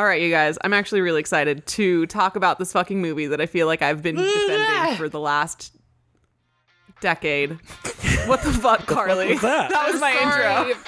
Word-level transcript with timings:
All 0.00 0.06
right, 0.06 0.22
you 0.22 0.30
guys, 0.30 0.56
I'm 0.64 0.72
actually 0.72 1.02
really 1.02 1.20
excited 1.20 1.66
to 1.66 2.06
talk 2.06 2.34
about 2.34 2.58
this 2.58 2.72
fucking 2.72 3.02
movie 3.02 3.26
that 3.26 3.38
I 3.38 3.44
feel 3.44 3.66
like 3.66 3.82
I've 3.82 4.00
been 4.02 4.16
defending 4.16 4.96
for 4.96 5.10
the 5.10 5.20
last 5.20 5.76
decade. 7.02 7.50
What 8.24 8.40
the 8.42 8.50
fuck, 8.62 8.86
Carly? 8.86 9.28
was 9.34 9.42
that? 9.42 9.70
was 9.92 10.00
my 10.00 10.14
sorry. 10.14 10.70
intro. 10.70 10.82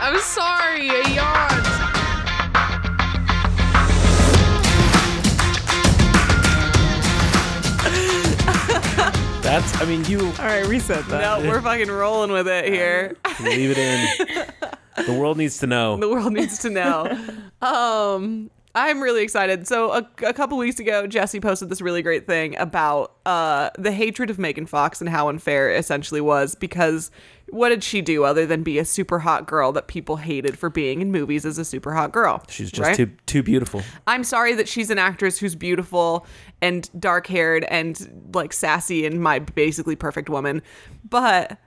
I'm 0.00 0.20
sorry. 0.20 0.88
I 0.88 1.02
yawned. 1.16 1.64
That's. 9.42 9.80
I 9.80 9.84
mean, 9.84 10.04
you 10.04 10.20
All 10.20 10.44
right, 10.46 10.64
reset 10.64 11.04
that. 11.08 11.42
No, 11.42 11.48
we're 11.50 11.60
fucking 11.60 11.90
rolling 11.90 12.30
with 12.30 12.46
it 12.46 12.66
here. 12.66 13.16
leave 13.40 13.76
it 13.76 13.78
in. 13.78 14.77
The 15.06 15.16
world 15.18 15.36
needs 15.38 15.58
to 15.58 15.66
know. 15.66 15.96
the 15.96 16.08
world 16.08 16.32
needs 16.32 16.58
to 16.60 16.70
know. 16.70 17.18
Um, 17.60 18.50
I'm 18.78 19.00
really 19.00 19.24
excited. 19.24 19.66
So 19.66 19.90
a, 19.90 20.08
a 20.24 20.32
couple 20.32 20.56
weeks 20.56 20.78
ago, 20.78 21.08
Jesse 21.08 21.40
posted 21.40 21.68
this 21.68 21.80
really 21.80 22.00
great 22.02 22.28
thing 22.28 22.56
about 22.58 23.16
uh, 23.26 23.70
the 23.76 23.90
hatred 23.90 24.30
of 24.30 24.38
Megan 24.38 24.66
Fox 24.66 25.00
and 25.00 25.10
how 25.10 25.28
unfair 25.28 25.72
it 25.72 25.78
essentially 25.78 26.20
was 26.20 26.54
because 26.54 27.10
what 27.48 27.70
did 27.70 27.82
she 27.82 28.02
do 28.02 28.22
other 28.24 28.46
than 28.46 28.62
be 28.62 28.78
a 28.78 28.84
super 28.84 29.18
hot 29.18 29.46
girl 29.46 29.72
that 29.72 29.88
people 29.88 30.16
hated 30.16 30.56
for 30.56 30.70
being 30.70 31.00
in 31.00 31.10
movies 31.10 31.44
as 31.44 31.58
a 31.58 31.64
super 31.64 31.92
hot 31.92 32.12
girl? 32.12 32.44
She's 32.48 32.70
just 32.70 32.86
right? 32.86 32.96
too 32.96 33.10
too 33.26 33.42
beautiful. 33.42 33.82
I'm 34.06 34.22
sorry 34.22 34.54
that 34.54 34.68
she's 34.68 34.90
an 34.90 34.98
actress 34.98 35.38
who's 35.38 35.56
beautiful 35.56 36.26
and 36.60 36.88
dark 37.00 37.26
haired 37.26 37.64
and 37.64 38.30
like 38.32 38.52
sassy 38.52 39.06
and 39.06 39.20
my 39.20 39.40
basically 39.40 39.96
perfect 39.96 40.28
woman. 40.28 40.62
But 41.08 41.58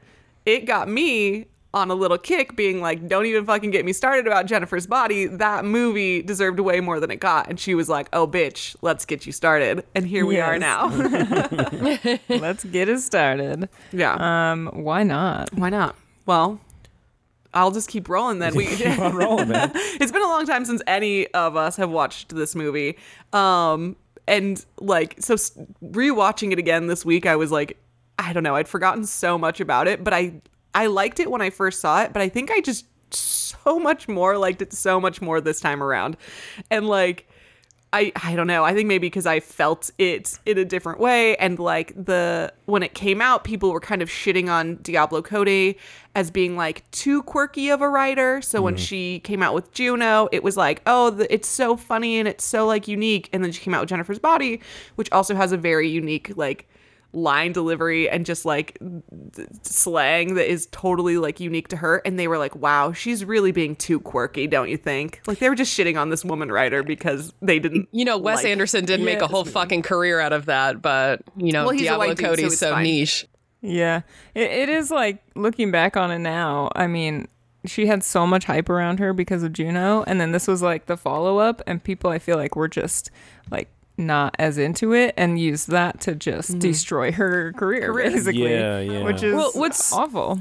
it 0.46 0.66
got 0.66 0.88
me 0.88 1.48
on 1.74 1.90
a 1.90 1.96
little 1.96 2.18
kick 2.18 2.56
being 2.56 2.82
like, 2.82 3.08
don't 3.08 3.26
even 3.26 3.46
fucking 3.46 3.72
get 3.72 3.86
me 3.86 3.94
started 3.94 4.28
about 4.28 4.46
Jennifer's 4.46 4.88
body. 4.88 5.28
That 5.28 5.64
movie 5.64 6.22
deserved 6.22 6.60
way 6.60 6.82
more 6.82 7.00
than 7.00 7.12
it 7.12 7.20
got. 7.22 7.48
And 7.50 7.60
she 7.60 7.76
was 7.76 7.88
like, 7.88 8.10
oh, 8.12 8.28
bitch, 8.28 8.76
let's 8.82 9.06
get 9.06 9.26
you 9.26 9.32
started. 9.32 9.86
And 9.96 10.06
here 10.06 10.26
we 10.26 10.40
are 10.40 10.60
now. 10.60 10.88
Let's 12.30 12.66
get 12.66 12.90
it 12.90 13.00
started. 13.00 13.70
yeah. 13.94 14.52
Um, 14.52 14.68
why 14.74 15.04
not? 15.04 15.54
Why 15.54 15.70
not? 15.70 15.96
Well, 16.26 16.60
I'll 17.54 17.72
just 17.72 17.90
keep 17.90 18.10
rolling 18.10 18.40
then. 18.40 18.56
We 18.56 18.66
Keep 18.76 19.00
on 19.00 19.16
rolling, 19.16 19.50
man. 19.50 19.72
it's 19.76 20.12
been 20.12 20.22
a 20.22 20.28
long 20.28 20.46
time 20.46 20.66
since 20.66 20.82
any 20.88 21.28
of 21.34 21.56
us 21.56 21.78
have 21.78 21.90
watched 21.90 22.35
this 22.35 22.56
movie. 22.56 22.98
Um, 23.34 23.96
and 24.28 24.63
like, 24.80 25.16
so 25.20 25.35
rewatching 25.35 26.52
it 26.52 26.60
again 26.60 26.88
this 26.88 27.06
week, 27.06 27.26
I 27.26 27.35
was 27.35 27.52
like, 27.52 27.78
I 28.20 28.34
don't 28.34 28.44
know, 28.44 28.56
I'd 28.56 28.68
forgotten 28.68 29.06
so 29.06 29.38
much 29.38 29.60
about 29.60 29.88
it, 29.88 30.04
but 30.04 30.13
I 30.13 30.34
I 30.74 30.88
liked 30.88 31.20
it 31.20 31.30
when 31.30 31.41
I 31.41 31.50
first 31.50 31.82
saw 31.82 32.04
it, 32.04 32.14
but 32.14 32.22
I 32.22 32.30
think 32.30 32.52
I 32.52 32.62
just 32.62 32.86
so 33.14 33.80
much 33.80 34.08
more 34.08 34.38
liked 34.38 34.62
it 34.62 34.74
so 34.74 35.00
much 35.00 35.22
more 35.22 35.41
this 35.41 35.60
time 35.60 35.82
around, 35.84 36.18
and 36.70 36.88
like. 36.88 37.28
I, 37.94 38.13
I 38.24 38.38
don't 38.38 38.48
know. 38.48 38.63
I 38.63 38.74
think 38.74 38.88
maybe 38.88 39.08
because 39.08 39.26
I 39.26 39.41
felt 39.41 39.91
it 39.98 40.40
in 40.46 40.58
a 40.58 40.63
different 40.63 41.02
way. 41.02 41.36
And 41.36 41.60
like 41.60 41.94
the 41.94 42.54
when 42.63 42.84
it 42.84 42.94
came 42.94 43.22
out, 43.22 43.44
people 43.44 43.74
were 43.74 43.82
kind 43.82 44.02
of 44.02 44.08
shitting 44.08 44.50
on 44.50 44.78
Diablo 44.78 45.22
Cody 45.22 45.78
as 46.16 46.32
being 46.32 46.55
like 46.55 46.90
too 46.91 47.22
quirky 47.24 47.70
of 47.70 47.82
a 47.82 47.90
writer. 47.90 48.41
So 48.41 48.62
when 48.62 48.76
mm-hmm. 48.76 48.82
she 48.82 49.20
came 49.20 49.44
out 49.44 49.54
with 49.54 49.74
Juno, 49.74 50.30
it 50.32 50.41
was 50.41 50.56
like, 50.56 50.82
oh, 50.85 51.10
the, 51.10 51.34
it's 51.34 51.50
so 51.50 51.76
funny 51.76 52.18
and 52.18 52.30
it's 52.30 52.46
so 52.46 52.66
like 52.66 52.88
unique. 52.88 53.28
And 53.34 53.44
then 53.44 53.52
she 53.52 53.60
came 53.60 53.74
out 53.74 53.82
with 53.82 53.90
Jennifer's 53.90 54.20
Body, 54.20 54.62
which 54.96 55.12
also 55.12 55.35
has 55.35 55.52
a 55.52 55.58
very 55.58 55.90
unique 55.90 56.32
like 56.38 56.70
line 57.13 57.51
delivery 57.51 58.09
and 58.09 58.26
just 58.26 58.45
like 58.45 58.77
th- 59.35 59.48
slang 59.63 60.35
that 60.35 60.49
is 60.49 60.67
totally 60.71 61.17
like 61.17 61.40
unique 61.40 61.67
to 61.67 61.76
her 61.76 62.01
and 62.05 62.17
they 62.17 62.27
were 62.27 62.37
like 62.37 62.55
wow 62.55 62.93
she's 62.93 63.26
really 63.26 63.51
being 63.51 63.76
too 63.76 63.99
quirky 63.99 64.47
don't 64.47 64.69
you 64.69 64.78
think 64.78 65.22
like 65.28 65.39
they 65.39 65.50
were 65.50 65.56
just 65.56 65.78
shitting 65.78 66.00
on 66.00 66.09
this 66.09 66.23
woman 66.23 66.51
writer 66.51 66.84
because 66.84 67.34
they 67.41 67.59
didn't 67.59 67.89
You 67.91 68.06
know, 68.06 68.17
Wes 68.17 68.38
like- 68.38 68.45
Anderson 68.47 68.85
didn't 68.85 69.06
make 69.06 69.22
a 69.22 69.28
whole 69.28 69.44
fucking 69.45 69.81
career 69.81 70.19
out 70.19 70.31
of 70.34 70.45
that, 70.45 70.81
but 70.81 71.22
you 71.35 71.51
know, 71.51 71.63
Well, 71.66 71.72
he's 71.73 71.81
a 71.81 71.85
Diablo 71.85 72.07
white 72.07 72.17
dude, 72.17 72.25
Cody's 72.25 72.57
so 72.57 72.72
so, 72.72 72.79
niche. 72.79 73.28
Yeah, 73.62 74.01
it, 74.34 74.50
it 74.50 74.69
is 74.69 74.89
like 74.89 75.21
looking 75.35 75.69
back 75.71 75.95
on 75.97 76.09
it 76.11 76.19
now. 76.19 76.69
I 76.75 76.88
mean, 76.88 77.27
she 77.66 77.85
had 77.85 78.03
so 78.03 78.25
much 78.25 78.45
hype 78.45 78.69
around 78.69 79.00
her 79.00 79.13
because 79.13 79.44
of 79.44 79.53
Juno, 79.53 80.03
and 80.07 80.19
then 80.19 80.31
this 80.31 80.47
was 80.47 80.61
like 80.61 80.88
the 80.88 80.97
follow 80.97 81.38
up, 81.38 81.61
and 81.67 81.83
people 81.83 82.09
I 82.09 82.17
feel 82.19 82.38
like 82.38 82.55
were 82.55 82.67
just 82.67 83.11
like 83.51 83.69
not 83.97 84.35
as 84.40 84.57
into 84.57 84.94
it 84.94 85.13
and 85.18 85.40
use 85.40 85.66
that 85.68 86.02
to 86.02 86.16
just 86.16 86.52
mm-hmm. 86.52 86.59
destroy 86.59 87.12
her 87.12 87.53
career, 87.53 87.91
Career. 87.91 88.12
basically. 88.12 88.52
Yeah, 88.53 88.79
yeah. 88.79 89.03
Which 89.03 89.24
is 89.24 89.34
Well, 89.34 89.52
what's- 89.53 89.94
awful. 89.94 90.40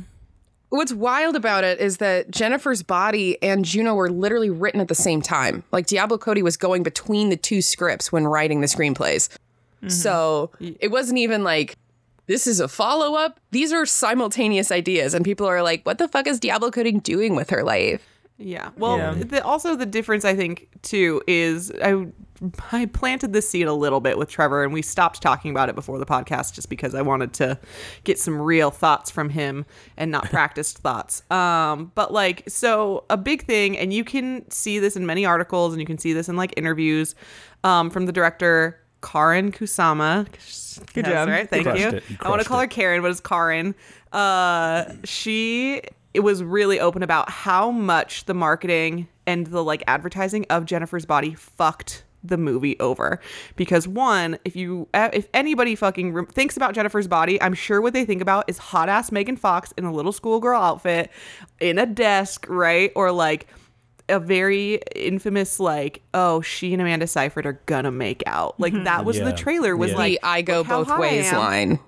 What's 0.70 0.92
wild 0.92 1.34
about 1.34 1.64
it 1.64 1.80
is 1.80 1.96
that 1.96 2.30
Jennifer's 2.30 2.84
body 2.84 3.42
and 3.42 3.64
Juno 3.64 3.92
were 3.96 4.08
literally 4.08 4.50
written 4.50 4.80
at 4.80 4.86
the 4.86 4.94
same 4.94 5.20
time. 5.20 5.64
Like 5.72 5.88
Diablo 5.88 6.16
Cody 6.16 6.44
was 6.44 6.56
going 6.56 6.84
between 6.84 7.28
the 7.28 7.36
two 7.36 7.60
scripts 7.60 8.12
when 8.12 8.24
writing 8.24 8.60
the 8.60 8.68
screenplays. 8.68 9.28
Mm-hmm. 9.82 9.88
So 9.88 10.50
it 10.60 10.92
wasn't 10.92 11.18
even 11.18 11.42
like 11.42 11.74
this 12.28 12.46
is 12.46 12.60
a 12.60 12.68
follow 12.68 13.16
up. 13.16 13.40
These 13.50 13.72
are 13.72 13.84
simultaneous 13.84 14.70
ideas, 14.70 15.12
and 15.12 15.24
people 15.24 15.44
are 15.48 15.60
like, 15.64 15.84
"What 15.84 15.98
the 15.98 16.06
fuck 16.06 16.28
is 16.28 16.38
Diablo 16.38 16.70
Cody 16.70 16.92
doing 16.92 17.34
with 17.34 17.50
her 17.50 17.64
life?" 17.64 18.06
Yeah. 18.38 18.70
Well, 18.76 18.96
Yeah. 18.98 19.14
The, 19.14 19.44
also 19.44 19.74
the 19.74 19.86
difference 19.86 20.24
I 20.24 20.36
think 20.36 20.68
too 20.82 21.20
is 21.26 21.72
I 21.82 22.06
I 22.72 22.86
planted 22.86 23.32
the 23.32 23.42
seed 23.42 23.66
a 23.66 23.72
little 23.72 24.00
bit 24.00 24.18
with 24.18 24.28
Trevor 24.28 24.64
and 24.64 24.72
we 24.72 24.82
stopped 24.82 25.20
talking 25.22 25.50
about 25.50 25.68
it 25.68 25.74
before 25.74 25.98
the 25.98 26.06
podcast 26.06 26.54
just 26.54 26.68
because 26.68 26.94
I 26.94 27.02
wanted 27.02 27.32
to 27.34 27.58
get 28.04 28.18
some 28.18 28.40
real 28.40 28.70
thoughts 28.70 29.10
from 29.10 29.30
him 29.30 29.66
and 29.96 30.10
not 30.10 30.24
practiced 30.30 30.78
thoughts. 30.78 31.22
Um 31.30 31.92
but 31.94 32.12
like 32.12 32.44
so 32.48 33.04
a 33.10 33.16
big 33.16 33.44
thing 33.44 33.76
and 33.76 33.92
you 33.92 34.04
can 34.04 34.48
see 34.50 34.78
this 34.78 34.96
in 34.96 35.06
many 35.06 35.24
articles 35.24 35.72
and 35.72 35.80
you 35.80 35.86
can 35.86 35.98
see 35.98 36.12
this 36.12 36.28
in 36.28 36.36
like 36.36 36.54
interviews 36.56 37.14
um 37.64 37.90
from 37.90 38.06
the 38.06 38.12
director 38.12 38.80
Karin 39.02 39.50
Kusama. 39.52 40.26
Good 40.92 41.06
Yes, 41.06 41.14
job. 41.14 41.28
Right? 41.28 41.48
Thank 41.48 41.66
you. 41.66 41.90
You 41.90 42.00
I 42.20 42.28
want 42.28 42.42
to 42.42 42.48
call 42.48 42.60
her. 42.60 42.66
Karen, 42.66 43.00
but 43.02 43.10
it's 43.10 43.20
Karin. 43.20 43.74
Uh, 44.12 44.84
she 45.04 45.82
it 46.12 46.20
was 46.20 46.42
really 46.42 46.80
open 46.80 47.02
about 47.02 47.30
how 47.30 47.70
much 47.70 48.24
the 48.24 48.34
marketing 48.34 49.08
and 49.26 49.46
the 49.46 49.62
like 49.62 49.82
advertising 49.86 50.44
of 50.50 50.64
Jennifer's 50.64 51.04
body 51.06 51.34
fucked 51.34 52.04
the 52.22 52.36
movie 52.36 52.78
over 52.80 53.18
because 53.56 53.88
one 53.88 54.38
if 54.44 54.54
you 54.54 54.86
if 54.94 55.26
anybody 55.32 55.74
fucking 55.74 56.12
re- 56.12 56.24
thinks 56.26 56.56
about 56.56 56.74
Jennifer's 56.74 57.08
body 57.08 57.40
I'm 57.40 57.54
sure 57.54 57.80
what 57.80 57.92
they 57.94 58.04
think 58.04 58.20
about 58.20 58.44
is 58.48 58.58
hot 58.58 58.88
ass 58.88 59.10
Megan 59.10 59.36
Fox 59.36 59.72
in 59.78 59.84
a 59.84 59.92
little 59.92 60.12
schoolgirl 60.12 60.60
outfit 60.60 61.10
in 61.60 61.78
a 61.78 61.86
desk 61.86 62.46
right 62.48 62.92
or 62.94 63.10
like 63.10 63.46
a 64.10 64.18
very 64.20 64.80
infamous 64.94 65.58
like 65.60 66.02
oh 66.12 66.40
she 66.42 66.72
and 66.74 66.82
Amanda 66.82 67.06
Seyfried 67.06 67.46
are 67.46 67.60
gonna 67.66 67.90
make 67.92 68.22
out 68.26 68.58
like 68.60 68.72
that 68.84 69.04
was 69.04 69.18
the 69.18 69.32
trailer 69.32 69.76
was 69.76 69.92
Yeah. 69.92 69.96
like 69.96 70.12
the 70.20 70.20
"I 70.26 70.42
go 70.42 70.62
both 70.64 70.88
ways" 70.98 71.32
line. 71.32 71.78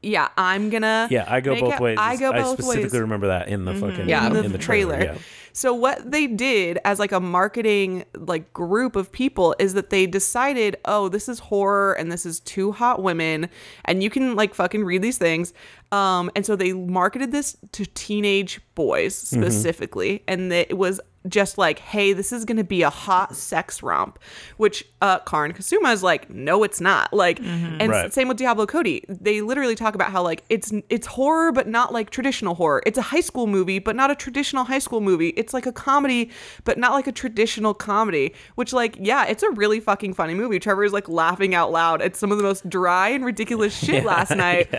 Yeah, 0.00 0.28
I'm 0.38 0.70
gonna. 0.70 1.08
Yeah, 1.10 1.24
I 1.26 1.40
go 1.40 1.58
both 1.58 1.74
it- 1.74 1.80
ways. 1.80 1.98
I 2.00 2.16
go 2.16 2.32
both 2.32 2.52
specifically 2.52 2.82
ways. 2.84 2.92
Mm-hmm. 2.92 3.00
remember 3.00 3.26
that 3.28 3.48
in 3.48 3.64
the 3.64 3.74
fucking 3.74 4.08
Yeah. 4.08 4.26
in, 4.28 4.36
in 4.36 4.42
the, 4.44 4.48
the 4.50 4.58
trailer. 4.58 5.02
Yeah. 5.02 5.18
So 5.58 5.74
what 5.74 6.08
they 6.08 6.28
did 6.28 6.78
as 6.84 7.00
like 7.00 7.10
a 7.10 7.18
marketing 7.18 8.04
like 8.14 8.52
group 8.52 8.94
of 8.94 9.10
people 9.10 9.56
is 9.58 9.74
that 9.74 9.90
they 9.90 10.06
decided, 10.06 10.76
oh, 10.84 11.08
this 11.08 11.28
is 11.28 11.40
horror 11.40 11.94
and 11.94 12.12
this 12.12 12.24
is 12.24 12.38
two 12.38 12.70
hot 12.70 13.02
women, 13.02 13.48
and 13.84 14.00
you 14.00 14.08
can 14.08 14.36
like 14.36 14.54
fucking 14.54 14.84
read 14.84 15.02
these 15.02 15.18
things. 15.18 15.52
Um, 15.90 16.30
and 16.36 16.46
so 16.46 16.54
they 16.54 16.74
marketed 16.74 17.32
this 17.32 17.56
to 17.72 17.84
teenage 17.86 18.60
boys 18.76 19.08
Mm-hmm. 19.18 19.42
specifically, 19.42 20.22
and 20.28 20.52
it 20.52 20.78
was 20.78 21.00
just 21.26 21.58
like, 21.58 21.80
hey, 21.80 22.12
this 22.12 22.32
is 22.32 22.44
gonna 22.44 22.62
be 22.64 22.82
a 22.82 22.90
hot 22.90 23.34
sex 23.34 23.82
romp, 23.82 24.18
which 24.56 24.84
uh 25.02 25.18
Karin 25.20 25.52
Kusama 25.52 25.92
is 25.92 26.02
like, 26.02 26.30
no, 26.30 26.62
it's 26.62 26.80
not. 26.80 27.12
Like, 27.12 27.40
and 27.40 27.88
Right. 27.90 28.12
same 28.12 28.28
with 28.28 28.36
Diablo 28.36 28.66
Cody. 28.66 29.04
They 29.08 29.40
literally 29.40 29.74
talk 29.74 29.94
about 29.94 30.12
how 30.12 30.22
like 30.22 30.44
it's 30.48 30.72
it's 30.88 31.06
horror, 31.08 31.50
but 31.52 31.66
not 31.66 31.92
like 31.92 32.10
traditional 32.10 32.54
horror. 32.54 32.82
It's 32.86 32.98
a 32.98 33.02
high 33.02 33.20
school 33.20 33.46
movie, 33.46 33.78
but 33.78 33.96
not 33.96 34.10
a 34.10 34.14
traditional 34.14 34.64
high 34.64 34.78
school 34.78 35.00
movie. 35.00 35.30
It's 35.30 35.52
like 35.52 35.66
a 35.66 35.72
comedy, 35.72 36.30
but 36.64 36.78
not 36.78 36.92
like 36.92 37.06
a 37.08 37.12
traditional 37.12 37.74
comedy. 37.74 38.32
Which 38.54 38.72
like, 38.72 38.96
yeah, 39.00 39.26
it's 39.26 39.42
a 39.42 39.50
really 39.50 39.80
fucking 39.80 40.14
funny 40.14 40.34
movie. 40.34 40.58
Trevor 40.60 40.84
is 40.84 40.92
like 40.92 41.08
laughing 41.08 41.54
out 41.54 41.72
loud 41.72 42.00
at 42.00 42.16
some 42.16 42.30
of 42.32 42.38
the 42.38 42.44
most 42.44 42.68
dry 42.70 43.08
and 43.08 43.24
ridiculous 43.24 43.76
shit 43.76 44.04
last 44.04 44.30
night, 44.36 44.72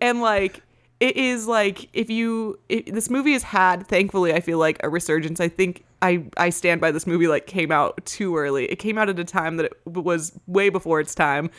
and 0.00 0.20
like 0.22 0.62
it 1.02 1.16
is 1.16 1.48
like 1.48 1.88
if 1.92 2.08
you 2.08 2.58
it, 2.68 2.94
this 2.94 3.10
movie 3.10 3.32
has 3.32 3.42
had 3.42 3.86
thankfully 3.88 4.32
i 4.32 4.38
feel 4.38 4.58
like 4.58 4.78
a 4.84 4.88
resurgence 4.88 5.40
i 5.40 5.48
think 5.48 5.84
i 6.00 6.24
i 6.36 6.48
stand 6.48 6.80
by 6.80 6.92
this 6.92 7.08
movie 7.08 7.26
like 7.26 7.48
came 7.48 7.72
out 7.72 8.06
too 8.06 8.36
early 8.36 8.66
it 8.66 8.76
came 8.76 8.96
out 8.96 9.08
at 9.08 9.18
a 9.18 9.24
time 9.24 9.56
that 9.56 9.64
it 9.64 9.76
was 9.84 10.32
way 10.46 10.68
before 10.68 11.00
its 11.00 11.14
time 11.14 11.50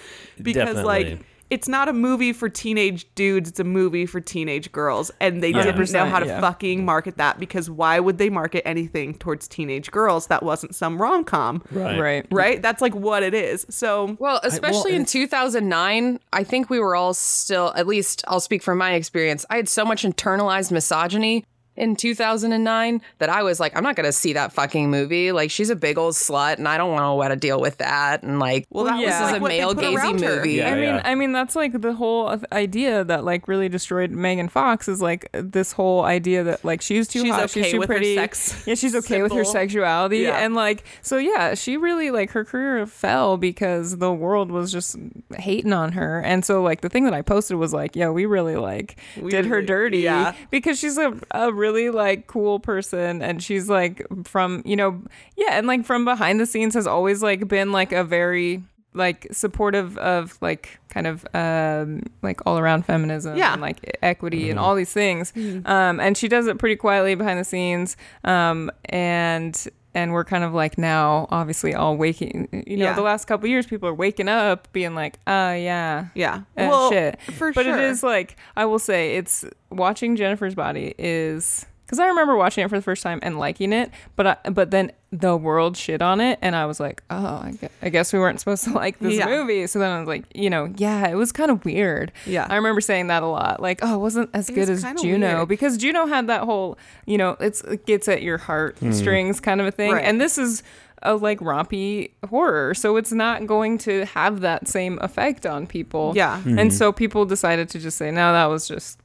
because 0.41 0.81
like 0.83 1.07
Definitely. 1.07 1.27
It's 1.53 1.67
not 1.67 1.87
a 1.87 1.93
movie 1.93 2.33
for 2.33 2.49
teenage 2.49 3.05
dudes 3.15 3.49
it's 3.49 3.59
a 3.59 3.63
movie 3.63 4.05
for 4.05 4.19
teenage 4.19 4.71
girls 4.71 5.11
and 5.19 5.43
they 5.43 5.51
didn't 5.51 5.91
know 5.91 6.05
how 6.05 6.19
to 6.19 6.25
yeah. 6.25 6.41
fucking 6.41 6.83
market 6.83 7.17
that 7.17 7.39
because 7.39 7.69
why 7.69 7.99
would 7.99 8.17
they 8.17 8.29
market 8.29 8.67
anything 8.67 9.13
towards 9.13 9.47
teenage 9.47 9.91
girls 9.91 10.27
that 10.27 10.43
wasn't 10.43 10.73
some 10.73 11.01
rom-com 11.01 11.61
Right. 11.71 11.99
Right. 11.99 12.27
right 12.31 12.61
that's 12.61 12.81
like 12.81 12.95
what 12.95 13.23
it 13.23 13.33
is 13.33 13.65
so 13.69 14.15
Well, 14.19 14.39
especially 14.43 14.95
in 14.95 15.05
2009, 15.05 16.19
I 16.31 16.43
think 16.43 16.69
we 16.69 16.79
were 16.79 16.95
all 16.95 17.13
still, 17.13 17.73
at 17.75 17.87
least 17.87 18.23
I'll 18.27 18.39
speak 18.39 18.63
from 18.63 18.77
my 18.77 18.93
experience, 18.93 19.45
I 19.49 19.57
had 19.57 19.69
so 19.69 19.85
much 19.85 20.03
internalized 20.03 20.71
misogyny 20.71 21.45
in 21.75 21.95
2009 21.95 23.01
that 23.19 23.29
I 23.29 23.43
was 23.43 23.59
like, 23.59 23.75
I'm 23.75 23.83
not 23.83 23.95
going 23.95 24.05
to 24.05 24.11
see 24.11 24.33
that 24.33 24.53
fucking 24.53 24.89
movie. 24.89 25.31
Like, 25.31 25.51
she's 25.51 25.69
a 25.69 25.75
big 25.75 25.97
old 25.97 26.13
slut, 26.13 26.57
and 26.57 26.67
I 26.67 26.77
don't 26.77 26.91
want 26.91 27.03
to 27.03 27.13
what 27.13 27.27
to 27.29 27.35
deal 27.35 27.59
with 27.59 27.77
that. 27.77 28.23
And 28.23 28.39
like, 28.39 28.65
Well, 28.69 28.85
that 28.85 28.97
was, 28.97 29.05
this 29.05 29.15
is 29.15 29.31
like, 29.31 29.41
a 29.41 29.45
male 29.45 29.73
put 29.75 29.83
gazy 29.83 30.19
movie. 30.19 30.53
Yeah, 30.53 30.71
I 30.71 30.75
mean. 30.75 31.01
I 31.03 31.15
mean 31.15 31.31
that's 31.31 31.55
like 31.55 31.79
the 31.81 31.93
whole 31.93 32.37
idea 32.51 33.03
that 33.03 33.23
like 33.23 33.47
really 33.47 33.69
destroyed 33.69 34.11
Megan 34.11 34.49
Fox 34.49 34.87
is 34.87 35.01
like 35.01 35.29
this 35.33 35.71
whole 35.71 36.03
idea 36.03 36.43
that 36.43 36.63
like 36.63 36.81
she's 36.81 37.07
too 37.07 37.21
She's 37.21 37.31
hot, 37.31 37.43
okay 37.45 37.63
she's 37.63 37.71
too 37.73 37.79
with 37.79 37.89
her 37.89 37.95
pretty, 37.95 38.15
sex 38.15 38.63
yeah, 38.67 38.75
she's 38.75 38.95
okay 38.95 39.21
with 39.21 39.31
her 39.31 39.43
sexuality, 39.43 40.19
Yeah. 40.19 40.37
and 40.43 40.53
like 40.55 40.83
so 41.01 41.17
yeah, 41.17 41.53
she 41.55 41.77
really 41.77 42.11
like 42.11 42.31
her 42.31 42.43
career 42.45 42.85
fell 42.85 43.37
because 43.37 43.97
the 43.97 44.11
world 44.13 44.51
was 44.51 44.71
just 44.71 44.95
hating 45.37 45.73
on 45.73 45.93
her, 45.93 46.19
and 46.21 46.43
so 46.45 46.61
like 46.61 46.81
the 46.81 46.89
thing 46.89 47.03
that 47.05 47.13
I 47.13 47.21
posted 47.21 47.57
was 47.57 47.73
like, 47.73 47.95
yeah, 47.95 48.09
we 48.09 48.25
really 48.25 48.55
like 48.55 48.97
We 49.19 49.31
did 49.31 49.45
her 49.45 49.61
dirty, 49.61 49.99
yeah. 49.99 50.35
because 50.51 50.79
she's 50.79 50.97
a 50.97 51.13
a 51.31 51.51
really 51.63 51.89
like 51.89 52.27
cool 52.27 52.59
person, 52.59 53.21
and 53.21 53.41
she's 53.41 53.69
like 53.69 53.95
from 54.25 54.61
you 54.65 54.75
know 54.75 54.91
yeah, 55.37 55.57
and 55.57 55.65
like 55.67 55.85
from 55.85 56.03
behind 56.05 56.39
the 56.39 56.45
scenes 56.45 56.73
has 56.73 56.87
always 56.87 57.23
like 57.23 57.47
been 57.47 57.71
like 57.71 57.91
a 57.91 58.03
very 58.03 58.61
like 58.95 59.25
supportive 59.31 59.97
of 59.97 60.37
like 60.41 60.77
kind 60.89 61.07
of 61.07 61.25
um 61.33 62.03
like 62.21 62.39
all 62.45 62.59
around 62.59 62.85
feminism 62.85 63.35
Yeah. 63.35 63.53
and 63.53 63.61
like 63.61 63.79
equity 64.03 64.51
and 64.51 64.59
all 64.59 64.75
these 64.75 64.93
things. 64.93 65.33
Um 65.65 65.99
and 65.99 66.15
she 66.15 66.27
does 66.27 66.45
it 66.47 66.59
pretty 66.59 66.75
quietly 66.75 67.15
behind 67.15 67.39
the 67.39 67.43
scenes. 67.43 67.97
Um 68.23 68.69
and 68.85 69.55
and 69.95 70.11
we're 70.13 70.23
kind 70.23 70.43
of 70.43 70.53
like 70.53 70.77
now 70.77 71.27
obviously 71.29 71.73
all 71.73 71.95
waking 71.97 72.47
you 72.67 72.77
know 72.77 72.85
Yeah. 72.85 72.93
the 72.93 73.01
last 73.01 73.25
couple 73.25 73.47
years 73.47 73.65
people 73.65 73.87
are 73.89 73.93
waking 73.93 74.27
up 74.27 74.67
being 74.73 74.95
like 74.95 75.19
oh 75.27 75.53
yeah 75.53 76.07
Yeah. 76.15 76.35
uh, 76.35 76.41
well, 76.55 76.89
shit 76.89 77.21
for 77.33 77.51
but 77.53 77.65
sure. 77.65 77.77
it 77.77 77.83
is 77.83 78.03
like 78.03 78.35
I 78.55 78.65
will 78.65 78.79
say 78.79 79.15
it's 79.17 79.45
watching 79.69 80.15
Jennifer's 80.15 80.55
Body 80.55 80.93
is 80.97 81.65
because 81.85 81.99
I 81.99 82.07
remember 82.07 82.35
watching 82.35 82.63
it 82.63 82.69
for 82.69 82.77
the 82.77 82.81
first 82.81 83.03
time 83.03 83.19
and 83.21 83.37
liking 83.37 83.73
it, 83.73 83.91
but 84.15 84.27
I, 84.27 84.49
but 84.49 84.71
then 84.71 84.91
the 85.11 85.37
world 85.37 85.77
shit 85.77 86.01
on 86.01 86.19
it, 86.21 86.39
and 86.41 86.55
I 86.55 86.65
was 86.65 86.79
like, 86.79 87.03
oh, 87.09 87.41
I 87.43 87.51
guess, 87.59 87.71
I 87.83 87.89
guess 87.89 88.13
we 88.13 88.19
weren't 88.19 88.39
supposed 88.39 88.63
to 88.63 88.71
like 88.73 88.99
this 88.99 89.13
Yeah. 89.13 89.27
movie. 89.27 89.67
So 89.67 89.79
then 89.79 89.91
I 89.91 89.99
was 89.99 90.07
like, 90.07 90.25
you 90.33 90.49
know, 90.49 90.73
yeah, 90.77 91.07
it 91.07 91.15
was 91.15 91.31
kind 91.31 91.51
of 91.51 91.63
weird. 91.65 92.11
Yeah. 92.25 92.47
I 92.49 92.55
remember 92.55 92.81
saying 92.81 93.07
that 93.07 93.21
a 93.21 93.27
lot, 93.27 93.61
like, 93.61 93.79
oh, 93.83 93.95
it 93.95 93.99
wasn't 93.99 94.29
as 94.33 94.49
It 94.49 94.53
good 94.53 94.69
was 94.69 94.83
as 94.83 95.01
Juno 95.01 95.35
weird. 95.37 95.47
because 95.49 95.77
Juno 95.77 96.07
had 96.07 96.27
that 96.27 96.43
whole, 96.43 96.77
you 97.05 97.17
know, 97.17 97.37
it's 97.39 97.61
it 97.61 97.85
gets 97.85 98.07
at 98.07 98.21
your 98.23 98.37
heart 98.37 98.77
strings 98.91 99.37
hmm. 99.37 99.43
kind 99.43 99.61
of 99.61 99.67
a 99.67 99.71
thing, 99.71 99.91
Right. 99.91 100.03
and 100.05 100.19
this 100.19 100.37
is 100.37 100.63
a 101.05 101.15
like 101.15 101.39
rompy 101.41 102.11
horror, 102.29 102.73
so 102.73 102.95
it's 102.95 103.11
not 103.11 103.45
going 103.45 103.77
to 103.79 104.05
have 104.05 104.39
that 104.39 104.67
same 104.69 104.97
effect 105.01 105.45
on 105.45 105.67
people. 105.67 106.13
Yeah. 106.15 106.37
Mm-hmm. 106.39 106.57
And 106.59 106.73
so 106.73 106.91
people 106.93 107.25
decided 107.25 107.69
to 107.69 107.79
just 107.79 107.97
say, 107.97 108.09
no, 108.09 108.31
that 108.31 108.45
was 108.45 108.67
just 108.67 108.99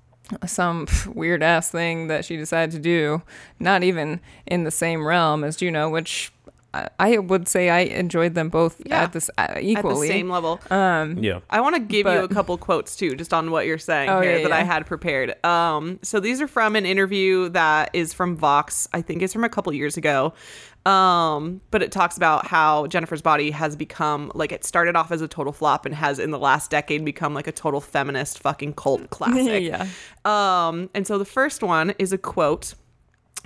some 0.47 0.87
weird 1.15 1.43
ass 1.43 1.71
thing 1.71 2.09
that 2.09 2.25
she 2.25 2.37
decided 2.37 2.71
to 2.73 2.79
do, 2.79 3.23
not 3.59 3.83
even 3.83 4.21
in 4.47 4.65
the 4.65 4.71
same 4.71 5.07
realm 5.07 5.45
as 5.45 5.57
Juno, 5.57 5.89
which 5.89 6.33
I, 6.75 6.89
I 6.99 7.17
would 7.19 7.49
say 7.49 7.71
I 7.71 7.81
enjoyed 7.81 8.35
them 8.35 8.51
both 8.51 8.83
Yeah. 8.85 9.05
at 9.05 9.13
this 9.15 9.31
uh, 9.39 9.41
at 9.41 9.55
the 9.55 9.61
equally. 9.71 10.07
same 10.09 10.29
level. 10.29 10.61
Yeah. 10.71 11.41
I 11.49 11.63
want 11.63 11.77
to 11.77 11.81
give 11.81 12.07
you 12.07 12.21
a 12.25 12.29
couple 12.29 12.59
quotes 12.59 12.95
too, 12.95 13.17
just 13.17 13.33
on 13.33 13.51
what 13.51 13.65
you're 13.65 13.79
saying 13.79 14.11
Oh, 14.11 14.21
here 14.21 14.37
yeah, 14.37 14.43
that 14.43 14.53
I 14.53 14.65
had 14.65 14.85
prepared. 14.85 15.43
Um, 15.47 15.99
so 16.03 16.21
these 16.21 16.43
are 16.43 16.47
from 16.49 16.77
an 16.77 16.85
interview 16.85 17.49
that 17.51 17.89
is 17.95 18.13
from 18.13 18.37
Vox. 18.37 18.87
I 18.93 19.01
think 19.01 19.23
it's 19.23 19.33
from 19.33 19.45
a 19.45 19.49
couple 19.49 19.73
years 19.73 19.97
ago. 19.97 20.35
Um, 20.87 21.61
but 21.71 21.83
it 21.83 21.93
talks 21.93 22.17
about 22.17 22.47
how 22.47 22.87
Jennifer's 22.87 23.21
Body 23.21 23.51
has 23.51 23.77
become 23.77 24.33
like 24.35 24.53
it 24.53 24.65
started 24.65 24.97
off 24.97 25.13
as 25.13 25.21
a 25.21 25.29
total 25.29 25.53
flop 25.53 25.85
and 25.85 25.95
has 25.95 26.19
in 26.19 26.31
the 26.31 26.39
last 26.39 26.71
decade 26.71 27.05
become 27.05 27.35
like 27.35 27.47
a 27.47 27.53
total 27.53 27.81
feminist 27.81 28.39
fucking 28.39 28.75
cult 28.75 29.11
classic. 29.11 29.65
yeah. 29.65 29.87
Um, 30.25 30.89
and 30.95 31.07
so 31.07 31.19
the 31.19 31.25
first 31.25 31.63
one 31.63 31.95
is 31.99 32.13
a 32.13 32.19
quote. 32.19 32.75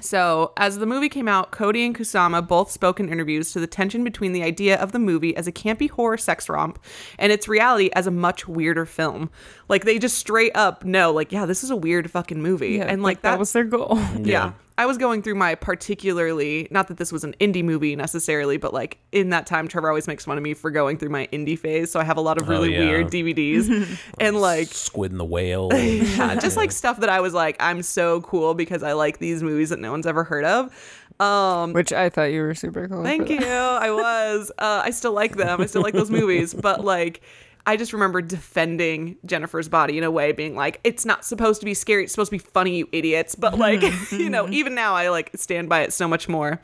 So, 0.01 0.53
as 0.57 0.79
the 0.79 0.87
movie 0.87 1.09
came 1.09 1.29
out, 1.29 1.53
Cody 1.53 1.85
and 1.85 1.97
Kusama 1.97 2.47
both 2.47 2.71
spoke 2.73 2.99
in 2.99 3.09
interviews 3.09 3.53
to 3.53 3.61
the 3.61 3.67
tension 3.69 4.03
between 4.03 4.33
the 4.33 4.43
idea 4.43 4.77
of 4.81 4.91
the 4.91 4.99
movie 4.99 5.37
as 5.37 5.47
a 5.47 5.53
campy 5.53 5.89
horror 5.89 6.17
sex 6.17 6.49
romp 6.49 6.83
and 7.19 7.31
its 7.31 7.47
reality 7.47 7.91
as 7.95 8.07
a 8.07 8.11
much 8.11 8.49
weirder 8.49 8.85
film. 8.87 9.31
Like, 9.69 9.85
they 9.85 9.99
just 9.99 10.19
straight 10.19 10.57
up 10.57 10.85
know, 10.85 11.13
like, 11.13 11.31
yeah, 11.31 11.47
this 11.47 11.63
is 11.63 11.71
a 11.71 11.77
weird 11.77 12.11
fucking 12.11 12.43
movie. 12.43 12.73
Yeah, 12.73 12.85
and, 12.85 13.03
like, 13.03 13.23
that 13.23 13.39
was 13.39 13.53
their 13.53 13.65
goal. 13.65 13.97
yeah. 14.19 14.53
I 14.79 14.87
was 14.87 14.97
going 14.97 15.23
through 15.23 15.35
my 15.35 15.55
particularly, 15.55 16.69
not 16.71 16.89
that 16.89 16.97
this 16.97 17.13
was 17.13 17.25
an 17.25 17.35
indie 17.41 17.63
movie 17.63 17.95
necessarily, 17.95 18.57
but 18.57 18.73
like 18.73 18.99
in 19.13 19.31
that 19.31 19.47
time, 19.47 19.69
Trevor 19.69 19.89
always 19.89 20.07
makes 20.07 20.25
fun 20.25 20.37
of 20.37 20.43
me 20.43 20.55
for 20.55 20.71
going 20.71 20.97
through 20.99 21.11
my 21.11 21.29
indie 21.33 21.59
phase. 21.59 21.91
So 21.91 22.01
I 22.01 22.05
have 22.05 22.17
a 22.17 22.21
lot 22.21 22.41
of 22.41 22.49
really 22.49 22.73
yeah. 22.73 22.81
weird 22.81 23.09
DVDs. 23.09 23.99
and 24.21 24.41
like, 24.41 24.69
Squid 24.69 25.11
and 25.11 25.21
the 25.21 25.25
Whale. 25.25 25.69
yeah, 25.75 26.37
just 26.37 26.57
like 26.57 26.73
stuff 26.73 27.01
that 27.01 27.11
I 27.11 27.21
was 27.21 27.35
like, 27.35 27.57
I'm 27.61 27.83
so 27.83 28.23
cool 28.23 28.55
because 28.55 28.83
I 28.83 28.93
like 28.93 29.19
these 29.19 29.43
movies 29.43 29.69
that 29.71 29.79
no 29.79 29.91
one's 29.91 30.07
ever 30.07 30.25
heard 30.25 30.45
of. 30.45 30.75
Um, 31.21 31.73
Which 31.73 31.93
I 31.93 32.09
thought 32.09 32.25
you 32.25 32.43
were 32.43 32.55
super 32.55 32.89
cool. 32.89 33.05
thank 33.05 33.29
you. 33.29 33.39
I 33.39 33.91
was. 33.91 34.51
Uh, 34.59 34.83
I 34.85 34.91
still 34.91 35.13
like 35.13 35.37
them. 35.37 35.61
I 35.61 35.67
still 35.67 35.83
like 35.83 35.95
those 35.95 36.11
movies, 36.21 36.55
but 36.55 36.85
like. 36.85 37.21
I 37.67 37.77
just 37.77 37.93
remember 37.93 38.21
defending 38.21 39.17
Jennifer's 39.25 39.69
body 39.69 39.99
in 39.99 40.05
a 40.05 40.11
way, 40.11 40.33
being 40.33 40.57
like, 40.57 40.81
"It's 40.85 41.05
not 41.05 41.25
supposed 41.25 41.61
to 41.61 41.65
be 41.65 41.75
scary. 41.75 42.05
It's 42.05 42.13
supposed 42.13 42.31
to 42.31 42.39
be 42.39 42.45
funny, 42.45 42.79
you 42.79 42.89
idiots." 42.93 43.35
But 43.35 43.59
like, 43.59 43.83
you 44.13 44.31
know, 44.31 44.49
even 44.51 44.75
now, 44.75 44.95
I 44.95 45.11
like 45.11 45.31
stand 45.37 45.69
by 45.69 45.83
it 45.83 45.93
so 45.93 46.09
much 46.09 46.29
more. 46.29 46.61